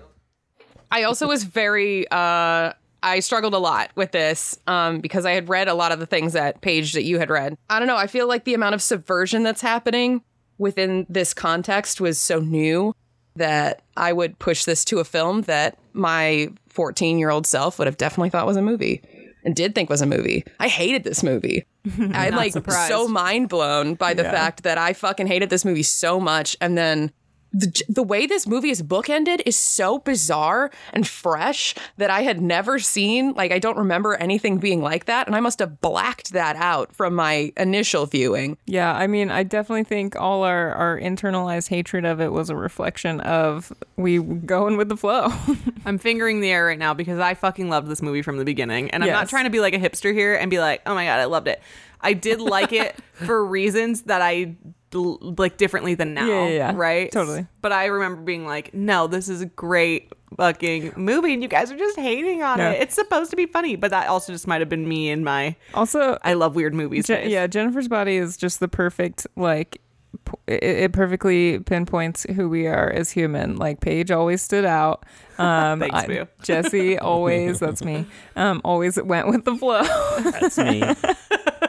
I 0.90 1.02
also 1.02 1.28
was 1.28 1.44
very 1.44 2.06
uh 2.10 2.72
I 3.00 3.20
struggled 3.20 3.54
a 3.54 3.58
lot 3.58 3.90
with 3.94 4.10
this 4.10 4.58
um, 4.66 4.98
because 5.00 5.24
I 5.24 5.30
had 5.32 5.48
read 5.48 5.68
a 5.68 5.74
lot 5.74 5.92
of 5.92 6.00
the 6.00 6.06
things 6.06 6.32
that 6.32 6.60
Paige 6.62 6.94
that 6.94 7.04
you 7.04 7.20
had 7.20 7.30
read. 7.30 7.56
I 7.70 7.78
don't 7.78 7.86
know. 7.86 7.96
I 7.96 8.08
feel 8.08 8.26
like 8.26 8.42
the 8.44 8.54
amount 8.54 8.74
of 8.74 8.82
subversion 8.82 9.44
that's 9.44 9.60
happening 9.60 10.22
within 10.58 11.06
this 11.08 11.32
context 11.32 12.00
was 12.00 12.18
so 12.18 12.40
new 12.40 12.92
that 13.38 13.82
I 13.96 14.12
would 14.12 14.38
push 14.38 14.64
this 14.64 14.84
to 14.86 14.98
a 15.00 15.04
film 15.04 15.42
that 15.42 15.78
my 15.92 16.48
14 16.68 17.18
year 17.18 17.30
old 17.30 17.46
self 17.46 17.78
would 17.78 17.86
have 17.86 17.96
definitely 17.96 18.30
thought 18.30 18.46
was 18.46 18.56
a 18.56 18.62
movie 18.62 19.02
and 19.44 19.54
did 19.56 19.74
think 19.74 19.88
was 19.90 20.02
a 20.02 20.06
movie. 20.06 20.44
I 20.60 20.68
hated 20.68 21.04
this 21.04 21.22
movie. 21.22 21.64
I'm 21.98 22.34
like 22.34 22.52
surprised. 22.52 22.88
so 22.92 23.08
mind 23.08 23.48
blown 23.48 23.94
by 23.94 24.14
the 24.14 24.22
Yeah. 24.24 24.30
fact 24.32 24.62
that 24.64 24.78
I 24.78 24.92
fucking 24.92 25.26
hated 25.26 25.50
this 25.50 25.64
movie 25.64 25.82
so 25.82 26.20
much. 26.20 26.56
And 26.60 26.76
then 26.76 27.10
the, 27.52 27.82
the 27.88 28.02
way 28.02 28.26
this 28.26 28.46
movie 28.46 28.70
is 28.70 28.82
bookended 28.82 29.40
is 29.46 29.56
so 29.56 29.98
bizarre 29.98 30.70
and 30.92 31.06
fresh 31.06 31.74
that 31.96 32.10
I 32.10 32.22
had 32.22 32.40
never 32.40 32.78
seen. 32.78 33.32
Like, 33.32 33.52
I 33.52 33.58
don't 33.58 33.78
remember 33.78 34.14
anything 34.16 34.58
being 34.58 34.82
like 34.82 35.06
that. 35.06 35.26
And 35.26 35.34
I 35.34 35.40
must 35.40 35.58
have 35.60 35.80
blacked 35.80 36.32
that 36.32 36.56
out 36.56 36.94
from 36.94 37.14
my 37.14 37.52
initial 37.56 38.06
viewing. 38.06 38.58
Yeah, 38.66 38.92
I 38.94 39.06
mean, 39.06 39.30
I 39.30 39.42
definitely 39.44 39.84
think 39.84 40.14
all 40.16 40.42
our, 40.42 40.72
our 40.72 41.00
internalized 41.00 41.68
hatred 41.68 42.04
of 42.04 42.20
it 42.20 42.32
was 42.32 42.50
a 42.50 42.56
reflection 42.56 43.20
of 43.20 43.72
we 43.96 44.18
going 44.18 44.76
with 44.76 44.88
the 44.88 44.96
flow. 44.96 45.28
I'm 45.86 45.98
fingering 45.98 46.40
the 46.40 46.50
air 46.50 46.66
right 46.66 46.78
now 46.78 46.92
because 46.94 47.18
I 47.18 47.34
fucking 47.34 47.70
loved 47.70 47.88
this 47.88 48.02
movie 48.02 48.22
from 48.22 48.36
the 48.36 48.44
beginning. 48.44 48.90
And 48.90 49.02
I'm 49.02 49.08
not 49.10 49.28
trying 49.28 49.44
to 49.44 49.50
be 49.50 49.60
like 49.60 49.74
a 49.74 49.78
hipster 49.78 50.12
here 50.12 50.34
and 50.34 50.50
be 50.50 50.60
like, 50.60 50.82
oh 50.86 50.94
my 50.94 51.04
God, 51.04 51.18
I 51.18 51.24
loved 51.24 51.48
it. 51.48 51.62
I 52.00 52.12
did 52.12 52.40
like 52.40 52.72
it 52.72 52.96
for 53.12 53.44
reasons 53.44 54.02
that 54.02 54.22
I 54.22 54.42
l- 54.42 54.74
like 54.92 55.56
differently 55.56 55.94
than 55.94 56.14
now. 56.14 56.26
Yeah, 56.26 56.44
yeah, 56.46 56.54
yeah. 56.56 56.72
Right? 56.74 57.10
Totally. 57.12 57.46
But 57.60 57.72
I 57.72 57.86
remember 57.86 58.22
being 58.22 58.46
like, 58.46 58.72
no, 58.74 59.06
this 59.06 59.28
is 59.28 59.40
a 59.42 59.46
great 59.46 60.12
fucking 60.36 60.92
movie 60.96 61.32
and 61.32 61.42
you 61.42 61.48
guys 61.48 61.70
are 61.72 61.76
just 61.76 61.98
hating 61.98 62.42
on 62.42 62.58
Yeah. 62.58 62.70
it. 62.72 62.82
It's 62.82 62.94
supposed 62.94 63.30
to 63.30 63.36
be 63.36 63.46
funny. 63.46 63.76
But 63.76 63.90
that 63.90 64.08
also 64.08 64.32
just 64.32 64.46
might 64.46 64.60
have 64.60 64.68
been 64.68 64.88
me 64.88 65.10
and 65.10 65.24
my 65.24 65.56
also, 65.74 66.18
I 66.22 66.34
love 66.34 66.54
weird 66.54 66.74
movies. 66.74 67.06
Je- 67.06 67.28
yeah, 67.30 67.46
Jennifer's 67.46 67.88
body 67.88 68.16
is 68.16 68.36
just 68.36 68.60
the 68.60 68.68
perfect 68.68 69.26
like 69.36 69.80
p- 70.24 70.34
it, 70.46 70.62
it 70.64 70.92
perfectly 70.92 71.58
pinpoints 71.60 72.26
who 72.34 72.48
we 72.48 72.66
are 72.66 72.90
as 72.90 73.10
human. 73.10 73.56
Like 73.56 73.80
Paige 73.80 74.10
always 74.10 74.42
stood 74.42 74.64
out. 74.64 75.04
Um, 75.38 75.78
Thanks, 75.78 76.04
Boo. 76.06 76.26
Jesse 76.42 76.98
always 76.98 77.60
that's 77.60 77.84
me. 77.84 78.06
Um, 78.34 78.60
always 78.64 79.00
went 79.00 79.28
with 79.28 79.44
the 79.44 79.54
flow. 79.54 79.84
That's 80.32 80.58
me. 80.58 80.82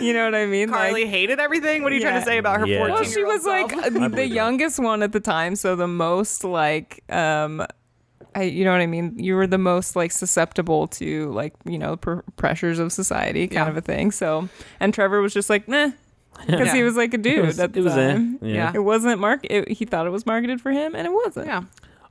You 0.00 0.12
know 0.12 0.24
what 0.24 0.34
I 0.34 0.46
mean? 0.46 0.68
Carly 0.68 1.02
Like, 1.02 1.10
hated 1.10 1.38
everything. 1.40 1.82
What 1.82 1.92
are 1.92 1.94
you 1.94 2.00
trying 2.00 2.18
to 2.20 2.24
say 2.26 2.38
about 2.38 2.60
her 2.60 2.66
Yeah. 2.66 2.82
Well, 2.82 2.94
well, 2.94 3.04
she 3.04 3.22
was 3.22 3.44
like 3.44 3.68
the 3.68 3.90
believe 3.90 4.12
that. 4.12 4.28
youngest 4.28 4.78
one 4.78 5.02
at 5.02 5.12
the 5.12 5.20
time, 5.20 5.56
so 5.56 5.76
the 5.76 5.86
most 5.88 6.44
like 6.44 7.02
um 7.12 7.64
I, 8.34 8.44
you 8.44 8.64
know 8.64 8.72
what 8.72 8.80
I 8.80 8.86
mean? 8.86 9.18
You 9.18 9.34
were 9.36 9.46
the 9.46 9.58
most 9.58 9.94
like 9.94 10.10
susceptible 10.10 10.86
to 10.88 11.30
like, 11.32 11.52
you 11.66 11.78
know, 11.78 11.96
pr- 11.96 12.20
pressures 12.36 12.78
of 12.78 12.90
society 12.90 13.46
kind 13.46 13.66
Yeah. 13.66 13.70
of 13.70 13.76
a 13.76 13.82
thing. 13.82 14.10
So, 14.10 14.48
and 14.80 14.94
Trevor 14.94 15.20
was 15.20 15.34
just 15.34 15.50
like, 15.50 15.68
nah, 15.68 15.90
because 16.46 16.72
he 16.72 16.82
was 16.82 16.96
like 16.96 17.12
a 17.12 17.18
dude 17.18 17.44
was- 17.44 17.60
at 17.60 17.74
the 17.74 17.80
it 17.80 17.84
was, 17.84 17.92
time. 17.94 18.38
yeah. 18.40 18.72
It 18.74 18.78
wasn't 18.78 19.20
mark. 19.20 19.40
It, 19.44 19.68
he 19.68 19.84
thought 19.84 20.06
it 20.06 20.10
was 20.10 20.24
marketed 20.24 20.62
for 20.62 20.70
him, 20.72 20.94
and 20.94 21.06
it 21.06 21.10
wasn't. 21.12 21.46
yeah. 21.46 21.62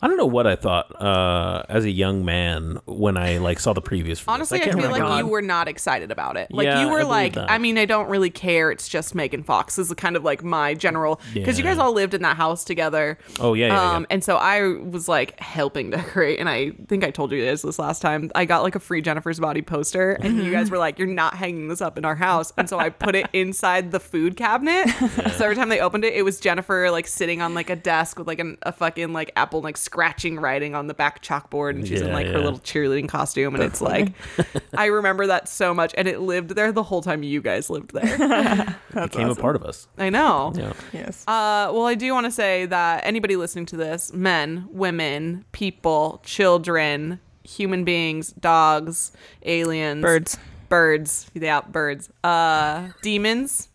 I 0.01 0.07
don't 0.07 0.17
know 0.17 0.25
what 0.25 0.47
I 0.47 0.55
thought 0.55 0.99
uh, 1.01 1.63
as 1.69 1.85
a 1.85 1.91
young 1.91 2.25
man 2.25 2.79
when 2.85 3.17
I 3.17 3.37
like 3.37 3.59
saw 3.59 3.73
the 3.73 3.81
previews. 3.81 4.17
For 4.19 4.25
this. 4.25 4.27
Honestly, 4.27 4.59
I, 4.61 4.63
can't 4.65 4.81
feel 4.81 4.89
like 4.91 5.19
you 5.23 5.27
were 5.27 5.41
not 5.41 5.67
excited 5.67 6.11
about 6.11 6.37
it. 6.37 6.51
Like 6.51 6.65
Yeah, 6.65 6.81
you 6.81 6.87
I 6.87 6.91
were 6.91 6.97
believe 6.99 7.07
like, 7.09 7.33
that. 7.33 7.51
I 7.51 7.57
mean, 7.57 7.77
I 7.77 7.85
don't 7.85 8.09
really 8.09 8.29
care. 8.31 8.71
It's 8.71 8.87
just 8.87 9.13
Megan 9.13 9.43
Fox 9.43 9.77
is 9.77 9.93
kind 9.93 10.15
of 10.15 10.23
like 10.23 10.43
my 10.43 10.73
general 10.73 11.21
because 11.33 11.57
you 11.57 11.63
guys 11.63 11.77
all 11.77 11.93
lived 11.93 12.13
in 12.13 12.21
that 12.23 12.37
house 12.37 12.63
together. 12.63 13.17
Oh, 13.39 13.53
yeah, 13.53 13.67
yeah, 13.67 13.73
yeah. 13.73 13.91
Um, 13.95 14.07
and 14.09 14.23
so 14.23 14.37
I 14.37 14.67
was 14.67 15.07
like 15.07 15.39
helping 15.39 15.89
decorate, 15.91 16.39
and 16.39 16.49
I 16.49 16.71
think 16.87 17.03
I 17.03 17.11
told 17.11 17.31
you 17.31 17.45
guys 17.45 17.61
this 17.61 17.77
last 17.79 18.01
time. 18.01 18.31
I 18.33 18.45
got 18.45 18.63
like 18.63 18.75
a 18.75 18.79
free 18.79 19.01
Jennifer's 19.01 19.39
Body 19.39 19.61
poster, 19.61 20.11
and 20.13 20.37
you 20.37 20.41
Mm-hmm. 20.43 20.51
guys 20.53 20.71
were 20.71 20.77
like, 20.79 20.97
"You're 20.97 21.07
not 21.07 21.35
hanging 21.35 21.67
this 21.67 21.81
up 21.81 21.97
in 21.97 22.05
our 22.05 22.15
house," 22.15 22.51
and 22.57 22.67
so 22.67 22.79
I 22.79 22.89
put 22.89 23.15
it 23.15 23.27
inside 23.33 23.91
the 23.91 23.99
food 23.99 24.35
cabinet. 24.35 24.87
So 25.37 25.45
every 25.45 25.55
time 25.55 25.69
they 25.69 25.79
opened 25.79 26.03
it, 26.05 26.13
it 26.13 26.23
was 26.23 26.39
Jennifer 26.39 26.89
like 26.91 27.07
sitting 27.07 27.41
on 27.41 27.53
like 27.53 27.69
a 27.69 27.75
desk 27.75 28.17
with 28.19 28.27
like 28.27 28.39
an, 28.39 28.57
a 28.63 28.71
fucking 28.71 29.13
like 29.13 29.31
apple 29.35 29.61
like 29.61 29.77
scratching 29.91 30.39
writing 30.39 30.73
on 30.73 30.88
the 30.88 30.93
back 30.93 31.21
chalkboard, 31.21 31.71
and 31.71 31.86
she's 31.86 31.99
in 31.99 32.08
Yeah, 32.08 32.13
like 32.13 32.27
her 32.27 32.39
little 32.39 32.60
cheerleading 32.60 33.10
costume, 33.10 33.54
and 33.56 33.62
it's 33.62 33.82
like, 33.82 34.13
I 34.73 34.86
remember 34.86 35.27
that 35.27 35.49
so 35.49 35.73
much, 35.73 35.93
and 35.97 36.08
it 36.08 36.21
lived 36.21 36.51
there 36.51 36.71
the 36.71 36.82
whole 36.82 37.01
time 37.01 37.23
you 37.23 37.41
guys 37.41 37.69
lived 37.69 37.91
there. 37.93 38.77
became 38.93 39.30
a 39.30 39.36
part 39.36 39.58
of 39.58 39.63
us. 39.63 39.89
I 39.97 40.10
know. 40.10 40.54
Yeah. 40.56 40.71
Yes. 40.93 41.27
Uh, 41.27 41.71
well, 41.73 41.86
I 41.86 41.95
do 41.95 42.13
want 42.13 42.25
to 42.25 42.32
say 42.32 42.67
that 42.67 43.06
anybody 43.06 43.36
listening 43.36 43.65
to 43.67 43.75
this, 43.75 44.13
men, 44.13 44.65
women, 44.71 45.43
people, 45.51 46.21
children, 46.23 47.19
human 47.43 47.84
beings, 47.84 48.32
dogs, 48.32 49.12
aliens, 49.43 50.04
Birds. 50.04 50.38
birds, 50.69 51.30
yeah, 51.34 51.60
birds, 51.60 52.10
uh, 52.23 52.88
demons, 53.01 53.67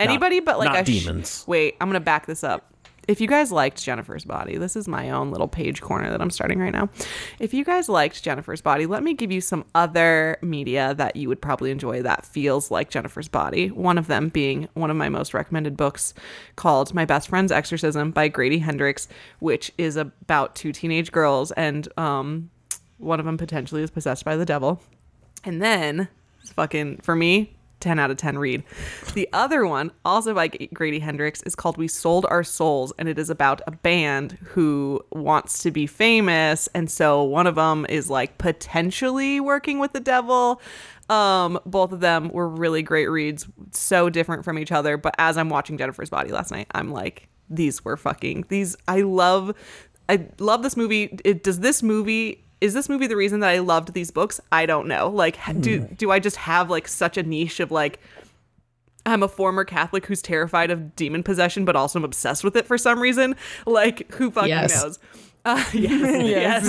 anybody 0.00 0.40
but 0.40 0.58
like 0.58 0.72
not 0.72 0.80
a 0.88 0.92
sh- 0.92 1.04
demons. 1.04 1.44
Wait, 1.46 1.76
I'm 1.80 1.88
gonna 1.88 2.00
back 2.00 2.26
this 2.26 2.42
up. 2.42 2.67
If 3.08 3.22
you 3.22 3.26
guys 3.26 3.50
liked 3.50 3.82
Jennifer's 3.82 4.26
Body, 4.26 4.58
this 4.58 4.76
is 4.76 4.86
my 4.86 5.08
own 5.08 5.30
little 5.30 5.48
Paige 5.48 5.80
corner 5.80 6.10
that 6.10 6.20
I'm 6.20 6.28
starting 6.28 6.58
right 6.58 6.74
now. 6.74 6.90
If 7.38 7.54
you 7.54 7.64
guys 7.64 7.88
liked 7.88 8.22
Jennifer's 8.22 8.60
Body, 8.60 8.84
let 8.84 9.02
me 9.02 9.14
give 9.14 9.32
you 9.32 9.40
some 9.40 9.64
other 9.74 10.36
media 10.42 10.94
that 10.94 11.16
you 11.16 11.26
would 11.28 11.40
probably 11.40 11.70
enjoy 11.70 12.02
that 12.02 12.26
feels 12.26 12.70
like 12.70 12.90
Jennifer's 12.90 13.26
Body. 13.26 13.68
One 13.68 13.96
of 13.96 14.08
them 14.08 14.28
being 14.28 14.68
one 14.74 14.90
of 14.90 14.96
my 14.98 15.08
most 15.08 15.32
recommended 15.32 15.74
books 15.74 16.12
called 16.56 16.92
My 16.92 17.06
Best 17.06 17.30
Friend's 17.30 17.50
Exorcism 17.50 18.10
by 18.10 18.28
Grady 18.28 18.58
Hendrix, 18.58 19.08
which 19.38 19.72
is 19.78 19.96
about 19.96 20.54
two 20.54 20.70
teenage 20.70 21.10
girls 21.10 21.50
and 21.52 21.88
um, 21.96 22.50
one 22.98 23.20
of 23.20 23.24
them 23.24 23.38
potentially 23.38 23.82
is 23.82 23.90
possessed 23.90 24.26
by 24.26 24.36
the 24.36 24.44
devil. 24.44 24.82
And 25.44 25.62
then, 25.62 26.08
fucking, 26.54 26.98
for 26.98 27.16
me, 27.16 27.56
10 27.80 27.98
out 27.98 28.10
of 28.10 28.16
10 28.16 28.38
read. 28.38 28.62
The 29.14 29.28
other 29.32 29.66
one, 29.66 29.92
also 30.04 30.34
by 30.34 30.48
Grady 30.48 30.98
Hendrix, 30.98 31.42
is 31.42 31.54
called 31.54 31.76
We 31.76 31.88
Sold 31.88 32.26
Our 32.28 32.44
Souls, 32.44 32.92
and 32.98 33.08
it 33.08 33.18
is 33.18 33.30
about 33.30 33.60
a 33.66 33.72
band 33.72 34.32
who 34.42 35.00
wants 35.12 35.62
to 35.62 35.70
be 35.70 35.86
famous. 35.86 36.68
And 36.74 36.90
so 36.90 37.22
one 37.22 37.46
of 37.46 37.54
them 37.54 37.86
is 37.88 38.10
like 38.10 38.38
potentially 38.38 39.40
working 39.40 39.78
with 39.78 39.92
the 39.92 40.00
devil. 40.00 40.60
Um, 41.08 41.58
both 41.64 41.92
of 41.92 42.00
them 42.00 42.28
were 42.30 42.48
really 42.48 42.82
great 42.82 43.08
reads, 43.08 43.46
so 43.72 44.10
different 44.10 44.44
from 44.44 44.58
each 44.58 44.72
other. 44.72 44.96
But 44.96 45.14
as 45.18 45.38
I'm 45.38 45.48
watching 45.48 45.78
Jennifer's 45.78 46.10
Body 46.10 46.30
last 46.30 46.50
night, 46.50 46.66
I'm 46.72 46.90
like, 46.90 47.28
these 47.48 47.84
were 47.84 47.96
fucking, 47.96 48.44
these, 48.48 48.76
I 48.86 49.00
love, 49.00 49.54
I 50.08 50.26
love 50.38 50.62
this 50.62 50.76
movie. 50.76 51.18
It, 51.24 51.42
does 51.42 51.60
this 51.60 51.82
movie 51.82 52.44
is 52.60 52.74
this 52.74 52.88
movie 52.88 53.06
the 53.06 53.16
reason 53.16 53.40
that 53.40 53.50
I 53.50 53.58
loved 53.58 53.92
these 53.94 54.10
books? 54.10 54.40
I 54.50 54.66
don't 54.66 54.88
know. 54.88 55.08
Like, 55.08 55.38
do 55.60 55.80
do 55.80 56.10
I 56.10 56.18
just 56.18 56.36
have 56.36 56.70
like 56.70 56.88
such 56.88 57.16
a 57.16 57.22
niche 57.22 57.60
of 57.60 57.70
like 57.70 58.00
I'm 59.06 59.22
a 59.22 59.28
former 59.28 59.64
Catholic 59.64 60.04
who's 60.06 60.20
terrified 60.20 60.70
of 60.70 60.94
demon 60.96 61.22
possession, 61.22 61.64
but 61.64 61.76
also 61.76 61.98
I'm 61.98 62.04
obsessed 62.04 62.44
with 62.44 62.56
it 62.56 62.66
for 62.66 62.76
some 62.76 63.00
reason? 63.00 63.36
Like, 63.66 64.12
who 64.14 64.30
fucking 64.30 64.48
Yes. 64.50 64.82
knows? 64.82 64.98
Uh, 65.44 65.64
yes, 65.72 66.66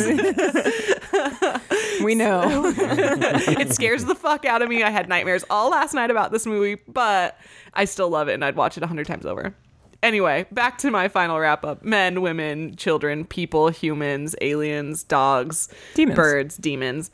yes. 1.17 1.99
we 2.03 2.15
know. 2.15 2.71
it 2.77 3.73
scares 3.73 4.05
the 4.05 4.15
fuck 4.15 4.45
out 4.45 4.61
of 4.61 4.69
me. 4.69 4.83
I 4.83 4.89
had 4.89 5.09
nightmares 5.09 5.43
all 5.49 5.69
last 5.71 5.93
night 5.93 6.11
about 6.11 6.31
this 6.31 6.45
movie, 6.45 6.79
but 6.87 7.37
I 7.73 7.83
still 7.85 8.09
love 8.09 8.29
it 8.29 8.35
and 8.35 8.45
I'd 8.45 8.55
watch 8.55 8.77
it 8.77 8.83
a 8.83 8.87
hundred 8.87 9.07
times 9.07 9.25
over. 9.25 9.53
Anyway, 10.01 10.45
back 10.51 10.77
to 10.79 10.91
my 10.91 11.07
final 11.07 11.39
wrap 11.39 11.65
up. 11.65 11.83
Men, 11.83 12.21
women, 12.21 12.75
children, 12.75 13.25
people, 13.25 13.69
humans, 13.69 14.35
aliens, 14.41 15.03
dogs, 15.03 15.67
Demons. 15.93 16.15
birds, 16.15 16.57
demons. 16.57 17.11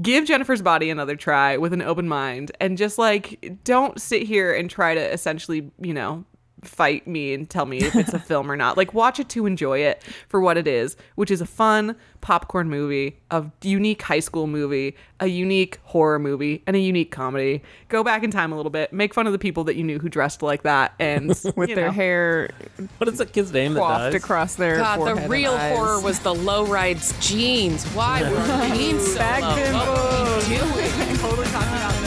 Give 0.00 0.24
Jennifer's 0.24 0.62
body 0.62 0.88
another 0.90 1.16
try 1.16 1.56
with 1.56 1.72
an 1.72 1.82
open 1.82 2.08
mind 2.08 2.52
and 2.60 2.78
just 2.78 2.98
like 2.98 3.58
don't 3.64 4.00
sit 4.00 4.22
here 4.22 4.54
and 4.54 4.70
try 4.70 4.94
to 4.94 5.12
essentially, 5.12 5.70
you 5.80 5.92
know, 5.92 6.24
fight 6.62 7.06
me 7.06 7.32
and 7.34 7.48
tell 7.48 7.66
me 7.66 7.78
if 7.78 7.94
it's 7.96 8.12
a 8.12 8.18
film 8.30 8.50
or 8.50 8.56
not. 8.56 8.76
Like 8.76 8.92
watch 8.94 9.18
it 9.20 9.28
to 9.30 9.46
enjoy 9.46 9.78
it 9.80 10.02
for 10.28 10.40
what 10.40 10.56
it 10.56 10.66
is, 10.66 10.96
which 11.14 11.30
is 11.30 11.40
a 11.40 11.46
fun 11.46 11.96
popcorn 12.20 12.68
movie, 12.68 13.18
a 13.30 13.44
unique 13.62 14.02
high 14.02 14.20
school 14.20 14.46
movie, 14.46 14.94
a 15.20 15.26
unique 15.26 15.78
horror 15.84 16.18
movie, 16.18 16.62
and 16.66 16.76
a 16.76 16.78
unique 16.78 17.10
comedy. 17.10 17.62
Go 17.88 18.04
back 18.04 18.22
in 18.22 18.30
time 18.30 18.52
a 18.52 18.56
little 18.56 18.70
bit, 18.70 18.92
make 18.92 19.14
fun 19.14 19.26
of 19.26 19.32
the 19.32 19.38
people 19.38 19.64
that 19.64 19.76
you 19.76 19.84
knew 19.84 19.98
who 19.98 20.08
dressed 20.10 20.42
like 20.42 20.62
that 20.64 20.92
and 20.98 21.28
With 21.56 21.74
their 21.74 21.86
know. 21.86 21.90
hair 21.92 22.50
What 22.98 23.08
is 23.08 23.18
that 23.18 23.32
kid's 23.32 23.52
name 23.52 23.72
that 23.74 23.80
coiffed 23.80 24.12
dies? 24.12 24.14
across 24.14 24.54
their 24.56 24.76
God, 24.76 24.96
forehead 24.98 25.16
the 25.16 25.22
and 25.22 25.30
real 25.30 25.52
eyes. 25.52 25.76
horror 25.76 26.00
was 26.00 26.18
the 26.20 26.34
low 26.34 26.66
rides 26.66 27.14
jeans. 27.26 27.84
Why 27.88 28.22
were 28.30 28.68
jeans 28.76 29.12
so 29.12 29.18
Back 29.18 29.40
low? 29.42 29.54
then, 29.56 29.74
What 29.74 29.88
were 29.88 30.46
we 30.48 30.56
doing? 30.58 31.99